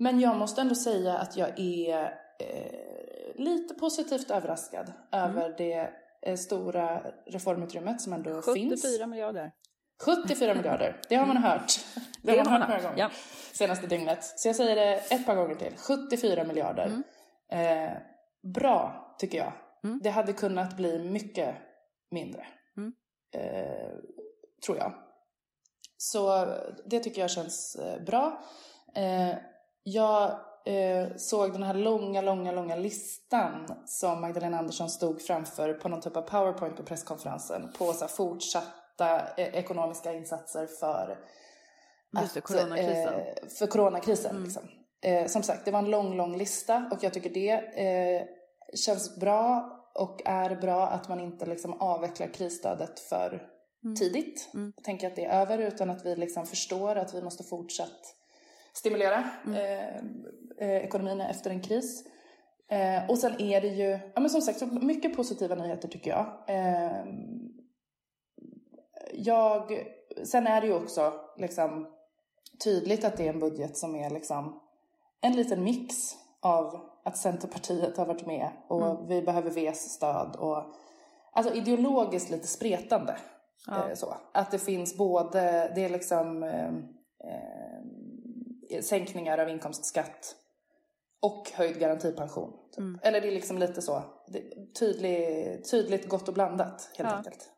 Men 0.00 0.20
jag 0.20 0.36
måste 0.36 0.60
ändå 0.60 0.74
säga 0.74 1.18
att 1.18 1.36
jag 1.36 1.58
är 1.60 2.04
eh, 2.38 3.34
lite 3.34 3.74
positivt 3.74 4.30
överraskad 4.30 4.92
över 5.12 5.54
det 5.58 5.90
eh, 6.22 6.36
stora 6.36 7.02
reformutrymmet 7.26 8.00
som 8.00 8.12
ändå 8.12 8.42
74 8.42 8.54
finns. 8.54 9.06
miljarder. 9.06 9.52
74 10.04 10.54
miljarder, 10.54 11.00
det 11.08 11.16
har 11.16 11.26
man 11.26 11.36
hört. 11.36 11.72
Det, 12.22 12.38
har 12.38 12.44
man 12.44 12.52
hört 12.62 12.68
några 12.68 12.82
gånger 12.82 12.98
Ja. 12.98 13.10
senaste 13.52 13.86
dygnet. 13.86 14.24
Så 14.24 14.48
jag 14.48 14.56
säger 14.56 14.76
det 14.76 14.94
ett 14.94 15.26
par 15.26 15.34
gånger 15.36 15.54
till. 15.54 15.76
74 15.76 16.44
miljarder. 16.44 17.02
Eh, 17.52 17.90
bra, 18.54 19.14
tycker 19.18 19.38
jag. 19.38 19.52
Mm. 19.84 20.00
Det 20.02 20.10
hade 20.10 20.32
kunnat 20.32 20.76
bli 20.76 20.98
mycket 20.98 21.54
mindre. 22.10 22.46
Mm. 22.76 22.92
Eh, 23.34 23.92
tror 24.66 24.78
jag. 24.78 24.92
Så 25.96 26.46
det 26.86 27.00
tycker 27.00 27.20
jag 27.20 27.30
känns 27.30 27.76
eh, 27.76 28.02
bra. 28.02 28.42
Eh, 28.94 29.34
jag 29.82 30.30
eh, 30.66 31.16
såg 31.16 31.52
den 31.52 31.62
här 31.62 31.74
långa, 31.74 32.20
långa, 32.20 32.52
långa 32.52 32.76
listan 32.76 33.66
som 33.86 34.20
Magdalena 34.20 34.58
Andersson 34.58 34.90
stod 34.90 35.22
framför 35.22 35.72
på 35.72 35.88
någon 35.88 36.00
typ 36.00 36.16
av 36.16 36.22
powerpoint 36.22 36.76
på 36.76 36.82
presskonferensen 36.82 37.72
på 37.78 37.92
så 37.92 38.00
här, 38.00 38.08
fortsatta 38.08 39.20
eh, 39.36 39.54
ekonomiska 39.54 40.12
insatser 40.12 40.66
för 40.80 41.18
Just 42.20 42.34
det, 42.34 42.40
coronakrisen. 42.40 43.14
eh, 43.14 43.48
för 43.58 43.66
coronakrisen. 43.66 44.30
Mm. 44.30 44.44
Liksom. 44.44 44.62
Eh, 45.02 45.26
som 45.26 45.42
sagt, 45.42 45.64
det 45.64 45.70
var 45.70 45.78
en 45.78 45.90
lång, 45.90 46.16
lång 46.16 46.36
lista 46.36 46.88
och 46.92 46.98
jag 47.04 47.14
tycker 47.14 47.30
det 47.30 47.50
eh, 47.50 48.26
känns 48.74 49.16
bra 49.16 49.76
och 49.94 50.22
är 50.24 50.56
bra 50.56 50.86
att 50.86 51.08
man 51.08 51.20
inte 51.20 51.46
liksom 51.46 51.80
avvecklar 51.80 52.26
krisstödet 52.26 53.00
för 53.00 53.46
Mm. 53.84 53.96
tidigt. 53.96 54.50
Mm. 54.54 54.72
Jag 54.76 54.84
tänker 54.84 55.06
att 55.06 55.16
det 55.16 55.24
är 55.24 55.40
över 55.40 55.58
utan 55.58 55.90
att 55.90 56.06
vi 56.06 56.16
liksom 56.16 56.46
förstår 56.46 56.96
att 56.96 57.14
vi 57.14 57.22
måste 57.22 57.44
fortsatt 57.44 58.14
stimulera 58.72 59.24
Mm. 59.46 59.54
eh, 59.56 59.96
eh, 60.68 60.84
ekonomin 60.84 61.20
efter 61.20 61.50
en 61.50 61.62
kris. 61.62 62.04
Eh, 62.70 63.10
och 63.10 63.18
sen 63.18 63.40
är 63.40 63.60
det 63.60 63.68
ju, 63.68 63.98
ja 64.14 64.20
men 64.20 64.30
som 64.30 64.40
sagt, 64.40 64.58
så 64.58 64.66
mycket 64.66 65.16
positiva 65.16 65.54
nyheter 65.54 65.88
tycker 65.88 66.10
jag. 66.10 66.26
Eh, 66.48 67.04
jag. 69.12 69.86
Sen 70.24 70.46
är 70.46 70.60
det 70.60 70.66
ju 70.66 70.74
också 70.74 71.12
liksom 71.36 71.86
tydligt 72.64 73.04
att 73.04 73.16
det 73.16 73.26
är 73.28 73.32
en 73.32 73.38
budget 73.40 73.76
som 73.76 73.96
är 73.96 74.10
liksom 74.10 74.60
en 75.20 75.32
liten 75.32 75.64
mix 75.64 75.94
av 76.42 76.80
att 77.04 77.16
Centerpartiet 77.16 77.96
har 77.96 78.06
varit 78.06 78.26
med 78.26 78.50
och 78.68 78.86
Mm. 78.90 79.06
vi 79.06 79.22
behöver 79.22 79.50
Vs 79.50 79.78
stöd 79.78 80.36
och 80.36 80.64
alltså 81.32 81.54
ideologiskt 81.54 82.30
lite 82.30 82.46
spretande. 82.46 83.16
Ja. 83.66 83.88
Eh, 83.88 83.94
så. 83.94 84.14
Att 84.34 84.50
det 84.50 84.58
finns 84.58 84.96
både, 84.96 85.72
det 85.74 85.84
är 85.84 85.88
liksom 85.88 86.42
eh, 86.42 86.68
eh, 87.24 87.69
sänkningar 88.82 89.38
av 89.38 89.48
inkomstskatt 89.48 90.36
och 91.22 91.50
höjd 91.54 91.78
garantipension. 91.78 92.52
Typ. 92.70 92.78
Mm. 92.78 93.00
Eller 93.02 93.20
det 93.20 93.28
är 93.28 93.32
liksom 93.32 93.58
lite 93.58 93.82
så, 93.82 94.02
tydlig, 94.78 95.70
tydligt 95.70 96.08
gott 96.08 96.28
och 96.28 96.34
blandat 96.34 96.90
helt 96.98 97.10
Ja. 97.10 97.16
enkelt. 97.16 97.50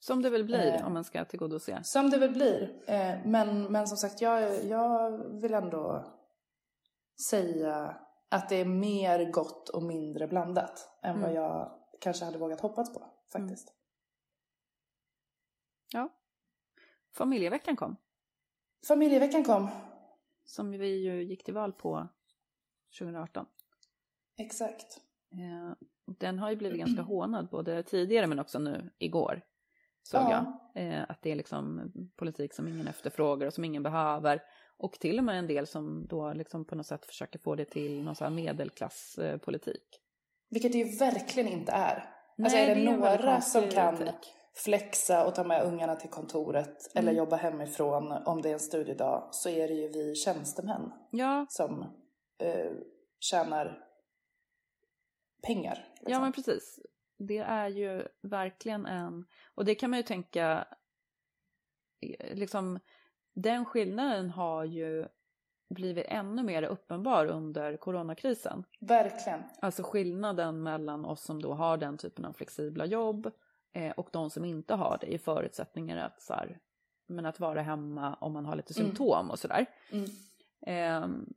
Som 0.00 0.22
det 0.22 0.30
väl 0.30 0.44
blir 0.44 0.74
Eh. 0.74 0.86
om 0.86 0.94
man 0.94 1.04
ska 1.04 1.24
tillgodose. 1.24 1.80
Som 1.84 2.10
det 2.10 2.18
väl 2.18 2.32
blir. 2.32 2.82
Eh, 2.86 3.14
men, 3.24 3.72
men 3.72 3.88
som 3.88 3.96
sagt, 3.96 4.20
jag, 4.20 4.64
jag 4.64 5.10
vill 5.40 5.54
ändå 5.54 6.04
säga 7.30 7.96
att 8.28 8.48
det 8.48 8.56
är 8.56 8.64
mer 8.64 9.30
gott 9.32 9.68
och 9.68 9.82
mindre 9.82 10.26
blandat 10.28 10.88
än 11.02 11.20
vad 11.20 11.30
Mm. 11.30 11.42
jag 11.42 11.70
kanske 12.00 12.24
hade 12.24 12.38
vågat 12.38 12.60
hoppas 12.60 12.94
på 12.94 13.06
faktiskt. 13.32 13.74
Familjeveckan 17.16 17.76
kom. 17.76 17.96
Familjeveckan 18.88 19.44
kom. 19.44 19.68
Som 20.50 20.70
vi 20.70 20.96
ju 21.04 21.22
gick 21.24 21.44
till 21.44 21.54
val 21.54 21.72
på 21.72 22.08
2018. 22.98 23.46
Exakt. 24.38 25.00
Eh, 25.32 25.74
Den 26.18 26.38
har 26.38 26.50
ju 26.50 26.56
blivit 26.56 26.78
ganska 26.78 27.02
hånad 27.02 27.48
både 27.48 27.82
tidigare 27.82 28.26
men 28.26 28.38
också 28.38 28.58
nu 28.58 28.90
igår. 28.98 29.42
Såg 30.02 30.20
Ja. 30.20 30.60
jag. 30.74 30.84
Eh, 30.84 31.04
Att 31.08 31.22
det 31.22 31.30
är 31.30 31.36
liksom 31.36 31.92
politik 32.16 32.54
som 32.54 32.68
ingen 32.68 32.88
efterfrågar 32.88 33.46
och 33.46 33.54
som 33.54 33.64
ingen 33.64 33.82
behöver. 33.82 34.42
Och 34.76 34.92
till 34.92 35.18
och 35.18 35.24
med 35.24 35.38
en 35.38 35.46
del 35.46 35.66
som 35.66 36.06
då 36.06 36.32
liksom 36.32 36.64
på 36.64 36.74
något 36.74 36.86
sätt 36.86 37.04
försöker 37.06 37.38
få 37.38 37.54
det 37.54 37.64
till 37.64 38.02
någon 38.02 38.14
sån 38.14 38.34
medelklasspolitik. 38.34 40.00
Vilket 40.50 40.72
det 40.72 40.78
ju 40.78 40.96
verkligen 40.96 41.48
inte 41.52 41.72
är. 41.72 42.14
Nej, 42.36 42.44
alltså 42.44 42.58
är 42.58 42.74
det, 42.74 42.74
det 42.74 42.96
några 42.96 43.40
som 43.40 43.62
kan 43.62 43.96
taktik. 43.96 44.34
Flexa 44.54 45.26
och 45.26 45.34
ta 45.34 45.44
med 45.44 45.62
ungarna 45.64 45.96
till 45.96 46.10
kontoret 46.10 46.90
eller 46.94 47.12
jobba 47.12 47.36
hemifrån 47.36 48.12
om 48.12 48.42
det 48.42 48.48
är 48.48 48.52
en 48.52 48.60
studiedag 48.60 49.28
så 49.30 49.48
är 49.48 49.68
det 49.68 49.74
ju 49.74 49.88
vi 49.88 50.14
tjänstemän 50.14 50.92
Ja, 51.10 51.46
som 51.48 51.82
eh, 52.38 52.72
tjänar 53.20 53.84
pengar. 55.46 55.88
liksom. 55.94 56.12
Ja 56.12 56.20
men 56.20 56.32
precis. 56.32 56.80
Det 57.18 57.38
är 57.38 57.68
ju 57.68 58.08
verkligen 58.22 58.86
en, 58.86 59.24
och 59.54 59.64
det 59.64 59.74
kan 59.74 59.90
man 59.90 59.98
ju 59.98 60.02
tänka, 60.02 60.66
eh, 62.00 62.34
liksom 62.36 62.78
den 63.34 63.64
skillnaden 63.64 64.30
har 64.30 64.64
ju 64.64 65.08
blivit 65.74 66.06
ännu 66.08 66.42
mer 66.42 66.62
uppenbar 66.62 67.26
under 67.26 67.76
coronakrisen. 67.76 68.64
Verkligen. 68.80 69.42
Alltså 69.60 69.82
skillnaden 69.82 70.62
mellan 70.62 71.04
oss 71.04 71.22
som 71.22 71.42
då 71.42 71.52
har 71.54 71.76
den 71.76 71.98
typen 71.98 72.24
av 72.24 72.32
flexibla 72.32 72.86
jobb 72.86 73.30
eh, 73.78 73.90
och 73.96 74.08
de 74.12 74.30
som 74.30 74.44
inte 74.44 74.74
har 74.74 74.98
det 75.00 75.06
i 75.06 75.18
förutsättningar 75.18 75.96
att, 75.96 76.22
så 76.22 76.34
här, 76.34 76.58
men 77.06 77.26
att 77.26 77.40
vara 77.40 77.62
hemma 77.62 78.14
om 78.14 78.32
man 78.32 78.46
har 78.46 78.56
lite 78.56 78.80
Mm. 78.80 78.86
symptom 78.86 79.30
och 79.30 79.38
sådär. 79.38 79.66
Mm. 79.90 80.10
Ehm, 80.66 81.32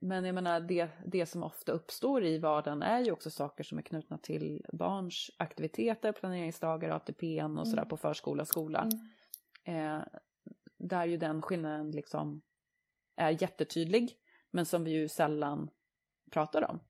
men 0.00 0.24
jag 0.24 0.34
menar, 0.34 0.60
det, 0.60 0.88
det 1.06 1.26
som 1.26 1.42
ofta 1.42 1.72
uppstår 1.72 2.24
i 2.24 2.38
vardagen 2.38 2.82
är 2.82 3.00
ju 3.00 3.12
också 3.12 3.30
saker 3.30 3.64
som 3.64 3.78
är 3.78 3.82
knutna 3.82 4.18
till 4.18 4.66
barns 4.72 5.30
aktiviteter, 5.36 6.12
planeringsdagar, 6.12 6.90
ATPn 6.90 7.58
och 7.58 7.68
sådär 7.68 7.82
Mm. 7.82 7.88
på 7.88 7.96
förskola 7.96 8.42
och 8.42 8.48
skola. 8.48 8.88
Eh, 9.64 10.00
där 10.78 11.04
ju 11.06 11.16
den 11.16 11.42
skillnaden 11.42 11.90
liksom 11.90 12.42
är 13.16 13.42
jättetydlig, 13.42 14.16
men 14.50 14.66
som 14.66 14.84
vi 14.84 14.90
ju 14.90 15.08
sällan 15.08 15.70
pratar 16.30 16.70
om. 16.70 16.80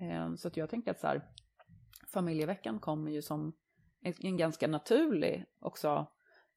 Eh, 0.00 0.34
så 0.34 0.48
att 0.48 0.56
jag 0.56 0.70
tänker 0.70 0.90
att 0.90 1.00
så 1.00 1.06
här, 1.06 1.22
familjeveckan 2.12 2.78
kommer 2.78 3.10
ju 3.10 3.22
som 3.22 3.52
en, 4.02 4.36
ganska 4.36 4.66
naturlig 4.68 5.44
också 5.60 6.06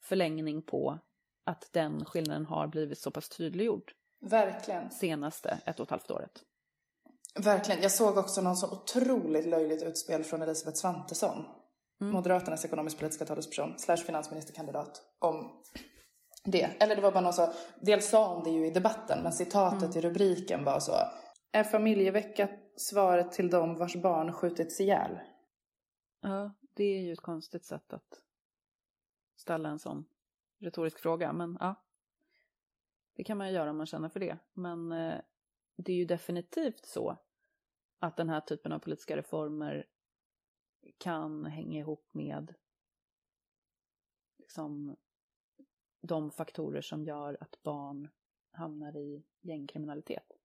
förlängning 0.04 0.62
på 0.62 1.00
att 1.46 1.70
den 1.74 2.06
skillnaden 2.06 2.46
har 2.46 2.68
blivit 2.68 3.00
så 3.00 3.12
pass 3.12 3.30
tydliggjord 3.30 3.92
Verkligen. 4.22 4.92
senaste 4.92 5.60
ett 5.66 5.80
och 5.80 5.84
ett 5.84 5.90
halvt 5.90 6.12
året. 6.12 6.44
Verkligen. 7.40 7.82
Jag 7.82 7.92
såg 7.92 8.18
också 8.18 8.42
någon 8.42 8.56
så 8.58 8.72
otroligt 8.72 9.46
löjligt 9.46 9.84
utspel 9.84 10.24
från 10.24 10.42
Elisabeth 10.42 10.78
Svantesson. 10.78 11.46
Mm. 12.02 12.14
Moderaternas 12.14 12.66
ekonomisk-politiska 12.66 13.26
talesperson 13.26 13.80
slash 13.80 13.98
finansministerkandidat 13.98 15.02
om 15.20 15.64
det. 16.44 16.70
Eller 16.80 16.96
det 16.96 17.02
var 17.02 17.12
bara 17.12 17.22
någon 17.22 17.34
så, 17.34 17.54
dels 17.82 18.10
sa 18.10 18.34
hon 18.36 18.44
det 18.44 18.50
ju 18.50 18.68
i 18.68 18.72
debatten 18.72 19.24
men 19.24 19.34
citatet 19.34 19.84
Mm. 19.84 19.98
i 19.98 20.02
rubriken 20.02 20.64
var 20.64 20.80
så. 20.80 20.94
Är 21.52 21.64
familjevecka 21.64 22.50
svaret 22.78 23.32
till 23.32 23.50
dem 23.50 23.76
vars 23.76 23.96
barn 23.96 24.34
skjutits 24.34 24.80
ihjäl? 24.80 25.20
Ja, 26.22 26.52
det 26.74 26.84
är 26.84 27.02
ju 27.02 27.14
ett 27.14 27.22
konstigt 27.22 27.66
sätt 27.66 27.94
att 27.94 28.24
ställa 29.36 29.70
en 29.70 29.80
sån 29.80 30.06
retorisk 30.58 31.00
fråga, 31.00 31.34
men 31.34 31.58
ja. 31.60 31.76
Det 33.14 33.24
kan 33.24 33.38
man 33.38 33.48
ju 33.48 33.54
göra 33.54 33.70
om 33.70 33.78
man 33.78 33.86
känner 33.86 34.10
för 34.10 34.20
det. 34.20 34.38
Men 34.54 34.92
eh, 34.92 35.22
det 35.76 35.92
är 35.92 35.98
ju 35.98 36.06
definitivt 36.06 36.86
så 36.86 37.18
att 38.00 38.18
den 38.18 38.30
här 38.30 38.42
typen 38.42 38.72
av 38.72 38.80
politiska 38.80 39.18
reformer 39.18 39.88
kan 40.98 41.46
hänga 41.46 41.80
ihop 41.80 42.10
med 42.12 42.54
liksom, 44.38 44.98
de 46.02 46.32
faktorer 46.32 46.82
som 46.82 47.06
gör 47.06 47.38
att 47.42 47.64
barn 47.64 48.10
hamnar 48.52 48.98
i 48.98 49.24
gängkriminalitet. 49.42 50.41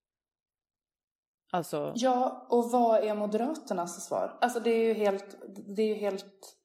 Alltså, 1.53 1.92
Ja, 1.97 2.47
och 2.51 2.70
vad 2.70 3.05
är 3.05 3.14
Moderaternas 3.14 4.05
svar? 4.07 4.38
Alltså 4.40 4.61
det 4.61 4.70
är 4.70 4.84
ju 4.84 4.94
helt, 4.94 5.36
det 5.76 5.82
är 5.82 5.86
ju 5.88 5.94
helt 5.94 6.57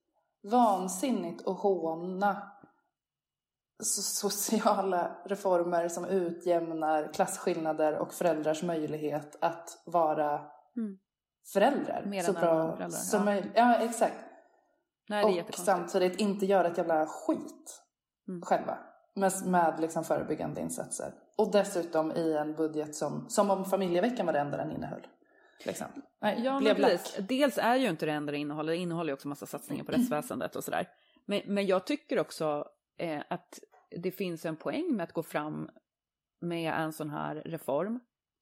vansinnigt 0.52 1.48
att 1.48 1.60
håna 1.60 2.52
so- 3.84 4.02
sociala 4.30 5.12
reformer 5.26 5.88
som 5.88 6.06
utjämnar 6.06 7.14
klasskillnader 7.14 7.98
och 7.98 8.14
föräldrars 8.14 8.64
möjlighet 8.64 9.36
att 9.42 9.70
vara 9.86 10.42
Mm. 10.78 10.98
föräldrar. 11.54 12.04
Mer 12.06 12.22
så 12.24 12.34
bra 12.34 12.42
föräldrar, 12.42 12.90
som 12.90 13.20
ja. 13.20 13.26
möjligt. 13.26 13.52
Ja, 13.56 13.76
exakt. 13.76 14.16
nej, 15.10 15.44
Och 15.48 15.54
samtidigt 15.54 16.20
inte 16.20 16.46
göra 16.46 16.68
ett 16.68 16.78
jävla 16.78 17.06
skit 17.06 17.82
Mm. 18.28 18.42
själva. 18.42 18.78
Med, 19.16 19.32
med 19.46 19.80
liksom 19.80 20.04
förebyggande 20.04 20.62
insatser. 20.62 21.14
Och 21.42 21.52
dessutom 21.52 22.12
i 22.12 22.34
en 22.34 22.56
budget 22.56 22.96
som, 22.96 23.30
som 23.30 23.50
om 23.52 23.66
familjeveckan 23.66 24.26
var 24.26 24.34
det 24.34 24.40
enda 24.40 24.58
den 24.58 24.72
innehöll. 24.72 25.08
Liksom. 25.66 25.88
Nej, 26.22 26.42
Ja, 26.44 26.60
blev 26.60 26.76
precis. 26.76 27.18
lack. 27.18 27.28
Dels 27.30 27.58
är 27.58 27.76
ju 27.76 27.90
inte 27.90 28.06
det 28.06 28.12
enda 28.12 28.32
det 28.32 28.38
innehåller, 28.38 28.72
det 28.74 28.78
innehåller 28.78 29.10
ju 29.10 29.14
också 29.14 29.28
massa 29.28 29.46
satsningar 29.46 29.84
på 29.84 29.92
rättsväsendet 29.98 30.56
och 30.56 30.64
sådär. 30.64 30.88
Men, 31.26 31.42
men 31.46 31.66
jag 31.68 31.86
tycker 31.88 32.20
också 32.20 32.66
eh, 32.98 33.22
att 33.30 33.60
det 34.02 34.12
finns 34.12 34.46
en 34.46 34.56
poäng 34.56 34.96
med 34.96 35.04
att 35.04 35.14
gå 35.14 35.24
fram 35.24 35.70
med 36.42 36.74
en 36.74 36.94
sån 36.94 37.10
här 37.10 37.36
reform, 37.36 38.00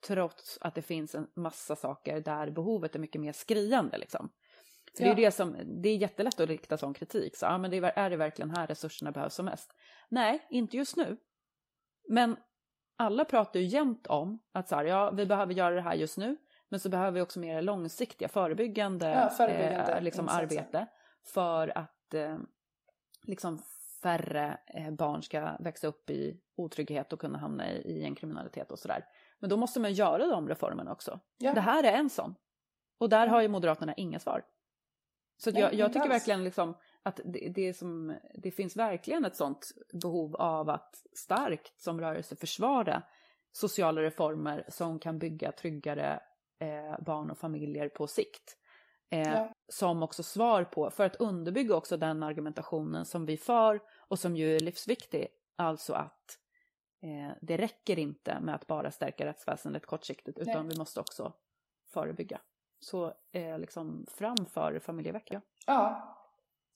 trots 0.08 0.58
att 0.62 0.76
det 0.76 0.82
finns 0.82 1.16
en 1.16 1.28
massa 1.36 1.76
saker 1.76 2.22
där 2.22 2.52
behovet 2.52 2.96
är 2.96 3.00
mycket 3.00 3.22
mer 3.22 3.34
skriande. 3.34 3.98
Liksom. 3.98 4.30
För 4.98 5.04
det 5.04 5.10
är 5.10 5.14
Ja. 5.14 5.16
det 5.16 5.32
som, 5.32 5.56
det 5.84 5.90
är 5.90 5.98
jättelätt 5.98 6.40
att 6.40 6.50
rikta 6.50 6.78
sån 6.78 6.94
kritik. 6.94 7.36
Så, 7.38 7.46
ja, 7.46 7.58
men 7.58 7.72
det 7.72 7.78
är, 7.78 7.84
är 7.84 8.10
det 8.10 8.18
verkligen 8.18 8.50
här 8.52 8.68
resurserna 8.68 9.12
behövs 9.12 9.34
som 9.36 9.46
mest? 9.46 9.74
Nej, 10.10 10.48
inte 10.50 10.78
just 10.78 10.98
nu. 10.98 11.18
Men 12.10 12.38
alla 13.00 13.26
pratar 13.26 13.60
ju 13.60 13.66
jämt 13.66 14.08
om 14.08 14.40
att 14.52 14.68
så 14.68 14.76
här, 14.76 14.86
ja, 14.86 15.12
vi 15.12 15.26
behöver 15.26 15.54
göra 15.54 15.76
det 15.76 15.82
här 15.82 15.94
just 15.94 16.18
nu, 16.18 16.38
men 16.70 16.80
så 16.80 16.90
behöver 16.90 17.12
vi 17.12 17.22
också 17.22 17.40
mer 17.40 17.62
långsiktiga 17.62 18.28
förebyggande, 18.28 19.10
Ja, 19.10 19.30
förebyggande 19.30 19.94
eh, 19.94 20.02
liksom 20.02 20.30
arbete 20.30 20.88
för 21.24 21.78
att 21.78 22.14
eh, 22.14 22.38
liksom 23.24 23.60
färre 24.02 24.58
eh, 24.68 24.92
barn 24.92 25.24
ska 25.24 25.52
växa 25.60 25.88
upp 25.88 26.10
i 26.10 26.40
otrygghet 26.56 27.14
och 27.14 27.20
kunna 27.20 27.38
hamna 27.38 27.72
i, 27.72 27.78
i 27.78 28.04
en 28.04 28.16
kriminalitet 28.16 28.72
och 28.72 28.80
sådär. 28.80 29.06
Men 29.40 29.50
då 29.50 29.58
måste 29.58 29.80
man 29.80 29.94
göra 29.94 30.28
de 30.28 30.48
reformerna 30.48 30.92
också. 30.92 31.20
Ja. 31.38 31.54
Det 31.54 31.62
här 31.62 31.84
är 31.84 31.94
en 31.94 32.10
sån. 32.10 32.36
Och 32.98 33.10
där 33.10 33.28
har 33.28 33.42
ju 33.42 33.48
Moderaterna 33.48 33.94
inga 33.94 34.20
svar. 34.20 34.44
Så 35.38 35.52
Nej, 35.52 35.62
jag, 35.62 35.74
jag 35.74 35.94
tycker 35.94 36.02
alls. 36.02 36.14
verkligen 36.14 36.44
liksom 36.44 36.76
att 37.04 37.20
det, 37.26 37.50
det, 37.50 37.74
som, 37.74 38.18
det 38.34 38.52
finns 38.52 38.78
verkligen 38.78 39.26
ett 39.26 39.36
sånt 39.36 39.72
behov 39.94 40.36
av 40.36 40.70
att 40.70 40.96
starkt 41.14 41.82
som 41.82 42.02
rörelse 42.02 42.36
försvara 42.36 43.04
sociala 43.52 44.02
reformer 44.02 44.66
som 44.68 45.00
kan 45.00 45.20
bygga 45.20 45.52
tryggare 45.52 46.20
eh, 46.60 47.04
barn 47.06 47.32
och 47.32 47.38
familjer 47.38 47.90
på 47.90 48.08
sikt. 48.08 48.56
Eh, 49.12 49.32
Ja. 49.32 49.54
Som 49.68 50.04
också 50.04 50.24
svar 50.24 50.64
på, 50.64 50.92
för 50.92 51.06
att 51.06 51.16
underbygga 51.16 51.76
också 51.76 51.98
den 51.98 52.24
argumentationen 52.24 53.06
som 53.06 53.26
vi 53.26 53.38
för 53.38 53.82
och 53.98 54.20
som 54.20 54.36
ju 54.36 54.56
är 54.56 54.60
livsviktig, 54.60 55.28
alltså 55.56 55.94
att 55.94 56.38
eh, 57.02 57.36
det 57.42 57.58
räcker 57.58 58.00
inte 58.00 58.40
med 58.40 58.56
att 58.56 58.68
bara 58.68 58.92
stärka 58.92 59.26
rättsväsendet 59.26 59.86
kortsiktigt 59.86 60.40
utan 60.40 60.66
Nej. 60.66 60.74
vi 60.74 60.78
måste 60.78 61.00
också 61.00 61.34
förebygga. 61.94 62.42
Så 62.80 63.14
eh, 63.32 63.60
liksom 63.60 64.06
framför 64.10 64.80
familjevecka. 64.80 65.42
Ja, 65.66 66.19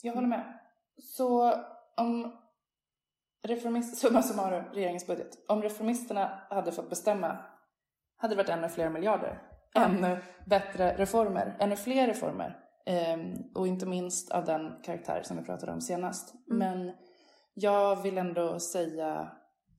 jag 0.04 0.14
håller 0.14 0.28
med. 0.28 0.60
Så 0.98 1.54
om 1.98 2.38
reformist, 3.44 3.98
summa 4.08 4.22
summarum, 4.22 4.66
regeringens 4.74 5.08
budget. 5.08 5.46
Om 5.48 5.62
reformisterna 5.62 6.42
hade 6.50 6.72
fått 6.72 6.90
bestämma 6.90 7.38
hade 8.18 8.36
det 8.36 8.38
varit 8.38 8.50
ännu 8.50 8.70
fler 8.70 8.90
miljarder. 8.90 9.42
Ja. 9.74 9.86
Ännu 9.86 10.18
bättre 10.46 10.98
reformer, 10.98 11.58
ännu 11.60 11.76
fler 11.76 12.08
reformer. 12.08 12.60
Ehm, 12.86 13.34
och 13.56 13.68
inte 13.68 13.86
minst 13.86 14.32
av 14.32 14.46
den 14.46 14.82
karaktär 14.84 15.22
som 15.24 15.38
vi 15.38 15.44
pratade 15.44 15.72
om 15.72 15.82
senast. 15.82 16.34
Mm. 16.50 16.58
Men 16.58 16.96
jag 17.54 18.04
vill 18.04 18.18
ändå 18.18 18.60
säga 18.60 19.32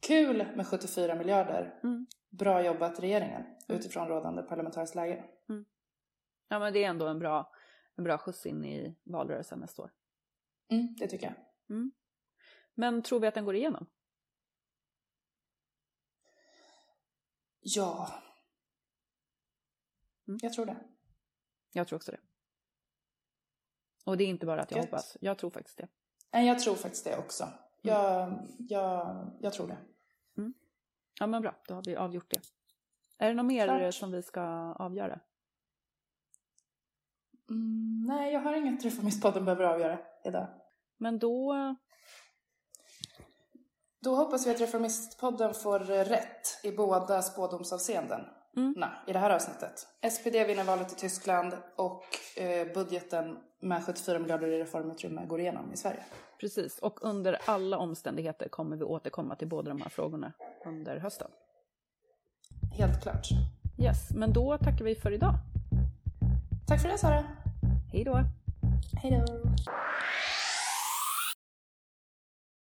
kul 0.07 0.47
med 0.57 0.67
74 0.67 1.15
miljarder. 1.15 1.81
Mm. 1.83 2.07
Bra 2.31 2.63
jobbat 2.63 3.01
regeringen 3.01 3.43
utifrån 3.69 4.09
rådande 4.09 4.43
parlamentariskt 4.43 4.97
läge. 4.97 5.25
Ja 6.49 6.59
men 6.59 6.73
det 6.73 6.85
är 6.85 6.89
ändå 6.89 7.07
en 7.07 7.19
bra, 7.19 7.51
en 7.97 8.05
bra 8.05 8.19
skjuts 8.19 8.47
in 8.47 8.65
i 8.65 8.97
valrörelsen 9.05 9.59
nästa 9.59 9.83
år. 9.83 9.91
Mm, 10.69 10.95
det 10.99 11.09
tycker 11.09 11.27
jag. 11.27 11.35
Men 12.75 13.03
tror 13.03 13.21
vi 13.21 13.27
att 13.27 13.35
den 13.35 13.45
går 13.45 13.55
igenom? 13.55 13.87
Ja. 17.61 18.11
Mm. 20.29 20.39
Jag 20.43 20.53
tror 20.53 20.67
det. 20.67 20.77
Jag 21.73 21.89
tror 21.89 21.97
också 21.97 22.11
det. 22.13 22.21
Och 24.05 24.17
det 24.17 24.25
är 24.25 24.29
inte 24.29 24.47
bara 24.47 24.63
att 24.63 24.71
jag 24.71 24.79
Gött. 24.79 24.87
hoppas, 24.87 25.17
jag 25.21 25.39
tror 25.39 25.51
faktiskt 25.51 25.79
det. 25.79 25.89
Nej, 26.33 26.47
jag 26.47 26.59
tror 26.59 26.75
faktiskt 26.75 27.05
det 27.05 27.19
också. 27.19 27.49
Jag, 27.83 28.39
jag, 28.59 29.27
jag 29.41 29.53
tror 29.53 29.69
det. 29.69 29.79
Ja 31.21 31.27
men 31.27 31.43
bra, 31.43 31.55
då 31.69 31.75
har 31.75 31.83
vi 31.87 31.97
avgjort 31.97 32.31
det. 32.31 32.41
Är 33.19 33.29
det 33.29 33.35
något 33.35 33.47
mer 33.47 33.67
Klart. 33.79 33.95
som 33.95 34.13
vi 34.13 34.23
ska 34.23 34.43
avgöra? 34.73 35.21
Mm, 37.51 38.05
nej, 38.07 38.33
jag 38.33 38.41
har 38.41 38.55
inget 38.55 38.85
Reformistpodden 38.85 39.45
behöver 39.45 39.65
avgöra 39.65 39.99
idag. 40.25 40.47
Men 40.99 41.19
då, 41.19 41.55
Då 44.05 44.15
hoppas 44.15 44.47
vi 44.47 44.51
att 44.51 44.61
Reformistpodden 44.61 45.55
får 45.55 45.79
rätt 45.79 46.61
i 46.63 46.73
båda 46.73 47.23
spådomsavseenden 47.23 48.21
Mm. 48.57 48.75
na, 48.77 48.93
i 49.07 49.13
det 49.13 49.19
här 49.19 49.31
avsnittet. 49.31 49.87
SPD 50.11 50.45
vinner 50.47 50.65
valet 50.65 50.93
i 50.93 50.95
Tyskland 50.95 51.55
och 51.77 52.05
eh, 52.37 52.73
budgeten 52.75 53.39
med 53.61 53.85
74 53.85 54.19
miljarder 54.19 54.49
i 54.49 54.61
reformutrymme 54.61 55.27
går 55.27 55.41
igenom 55.41 55.73
i 55.73 55.77
Sverige. 55.77 56.05
Precis, 56.41 56.79
och 56.79 57.05
under 57.05 57.39
alla 57.47 57.79
omständigheter 57.79 58.49
kommer 58.49 58.77
vi 58.77 58.85
återkomma 58.85 59.37
till 59.37 59.49
båda 59.49 59.69
de 59.69 59.83
här 59.83 59.89
frågorna 59.89 60.33
under 60.67 60.97
hösten. 60.97 61.29
Helt 62.77 63.03
klart. 63.03 63.27
Yes, 63.79 64.11
men 64.11 64.33
då 64.33 64.59
tackar 64.59 64.85
vi 64.85 64.95
för 64.95 65.11
idag. 65.13 65.35
Tack 66.69 66.83
för 66.83 66.89
det 66.89 66.99
Sara. 66.99 67.25
Hej 67.93 68.05
då! 68.05 68.21
Hej 69.03 69.11
då. 69.27 69.43